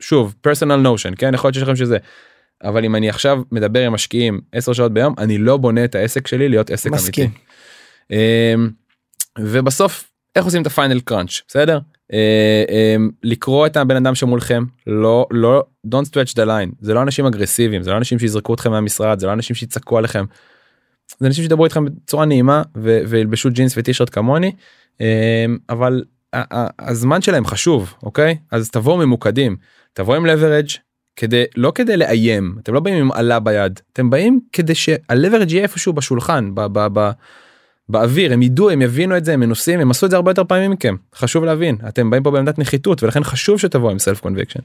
שוב 0.00 0.34
פרסונל 0.40 0.76
נושן 0.76 1.12
כן 1.18 1.34
יכול 1.34 1.48
להיות 1.48 1.54
שיש 1.54 1.62
לכם 1.62 1.76
שזה 1.76 1.98
אבל 2.64 2.84
אם 2.84 2.96
אני 2.96 3.08
עכשיו 3.08 3.42
מדבר 3.52 3.86
עם 3.86 3.92
משקיעים 3.92 4.40
10 4.52 4.72
שעות 4.72 4.92
ביום 4.92 5.14
אני 5.18 5.38
לא 5.38 5.56
בונה 5.56 5.84
את 5.84 5.94
העסק 5.94 6.26
שלי 6.26 6.48
להיות 6.48 6.70
עסק 6.70 6.90
מסכים. 6.90 7.24
אמיתי. 7.24 7.40
אמ, 8.10 8.70
ובסוף 9.38 10.10
איך 10.38 10.44
עושים 10.44 10.62
את 10.62 10.66
הפיינל 10.66 11.00
קראנץ' 11.00 11.40
בסדר? 11.48 11.78
אה, 12.12 12.64
אמ, 12.68 13.10
לקרוא 13.22 13.66
את 13.66 13.76
הבן 13.76 13.96
אדם 13.96 14.14
שמולכם 14.14 14.64
לא 14.86 15.26
לא 15.30 15.64
don't 15.86 16.06
stretch 16.08 16.32
the 16.32 16.46
line. 16.46 16.74
זה 16.80 16.94
לא 16.94 17.02
אנשים 17.02 17.26
אגרסיביים 17.26 17.82
זה 17.82 17.90
לא 17.90 17.96
אנשים 17.96 18.18
שיזרקו 18.18 18.54
אתכם 18.54 18.70
מהמשרד 18.70 19.18
זה 19.18 19.26
לא 19.26 19.32
אנשים 19.32 19.56
שיצעקו 19.56 19.98
עליכם. 19.98 20.24
זה 21.18 21.26
אנשים 21.26 21.44
שידברו 21.44 21.64
איתכם 21.64 21.84
בצורה 21.84 22.24
נעימה 22.24 22.62
וילבשו 23.08 23.50
ג'ינס 23.50 23.74
וטישרט 23.76 24.14
כמוני 24.14 24.52
אמ, 25.00 25.06
אבל 25.70 26.04
הזמן 26.78 27.22
שלהם 27.22 27.46
חשוב 27.46 27.94
אוקיי? 28.02 28.36
אז 28.52 28.70
תבואו 28.70 28.96
ממוקדים. 28.96 29.56
תבואו 29.92 30.16
עם 30.16 30.26
leverage 30.26 30.78
כדי 31.16 31.44
לא 31.56 31.72
כדי 31.74 31.96
לאיים 31.96 32.56
אתם 32.62 32.74
לא 32.74 32.80
באים 32.80 32.96
עם 32.96 33.12
עלה 33.12 33.40
ביד 33.40 33.80
אתם 33.92 34.10
באים 34.10 34.40
כדי 34.52 34.74
שה-leverage 34.74 35.50
יהיה 35.52 35.62
איפשהו 35.62 35.92
בשולחן 35.92 36.54
ב- 36.54 36.66
ב- 36.66 36.88
ב- 36.92 37.10
באוויר 37.88 38.32
הם 38.32 38.42
ידעו 38.42 38.70
הם 38.70 38.82
יבינו 38.82 39.16
את 39.16 39.24
זה 39.24 39.32
הם 39.32 39.40
מנוסים 39.40 39.80
הם 39.80 39.90
עשו 39.90 40.06
את 40.06 40.10
זה 40.10 40.16
הרבה 40.16 40.30
יותר 40.30 40.44
פעמים 40.44 40.70
מכם 40.70 40.96
חשוב 41.14 41.44
להבין 41.44 41.76
אתם 41.88 42.10
באים 42.10 42.22
פה 42.22 42.30
בעמדת 42.30 42.58
נחיתות 42.58 43.02
ולכן 43.02 43.24
חשוב 43.24 43.58
שתבואו 43.58 43.90
עם 43.90 43.98
סלף 43.98 44.20
קונבקשן. 44.20 44.60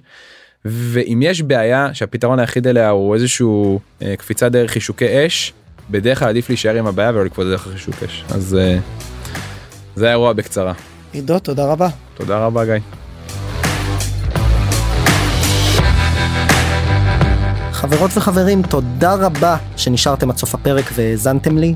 ואם 0.66 1.20
יש 1.22 1.42
בעיה 1.42 1.94
שהפתרון 1.94 2.40
היחיד 2.40 2.68
אליה 2.68 2.90
הוא 2.90 3.16
איזשהו 3.16 3.80
אה, 4.02 4.16
קפיצה 4.18 4.50
דרך 4.50 4.72
חישוקי 4.72 5.26
אש 5.28 5.54
בדרך 5.90 6.20
כלל 6.20 6.28
עדיף 6.28 6.50
להישאר 6.50 6.76
עם 6.76 6.88
הבעיה 6.88 7.10
ולא 7.10 7.26
לקפוץ 7.26 7.46
דרך 7.46 7.68
חישוק 7.68 8.04
אש 8.04 8.24
אז 8.30 8.58
אה, 8.62 8.78
זה 9.96 10.08
האירוע 10.08 10.34
בקצרה 10.34 10.74
עידו 11.14 11.40
תודה 11.40 11.66
רבה. 11.66 11.90
תודה 12.14 12.46
רבה 12.46 12.66
גיא. 12.66 12.74
חברות 17.72 18.12
וחברים, 18.18 18.62
תודה 18.62 19.14
רבה 19.14 19.58
שנשארתם 19.78 20.30
עד 20.30 20.38
סוף 20.38 20.56
הפרק 20.56 20.86
והאזנתם 20.94 21.58
לי. 21.58 21.76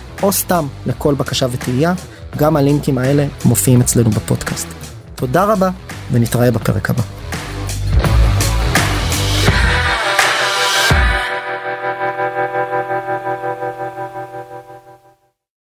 או 0.23 0.31
סתם 0.31 0.67
לכל 0.85 1.13
בקשה 1.13 1.45
ותהייה, 1.51 1.93
גם 2.37 2.57
הלינקים 2.57 2.97
האלה 2.97 3.25
מופיעים 3.45 3.81
אצלנו 3.81 4.09
בפודקאסט. 4.09 4.67
תודה 5.15 5.43
רבה 5.43 5.69
ונתראה 6.11 6.51
בפרק 6.51 6.89
הבא. 6.89 7.20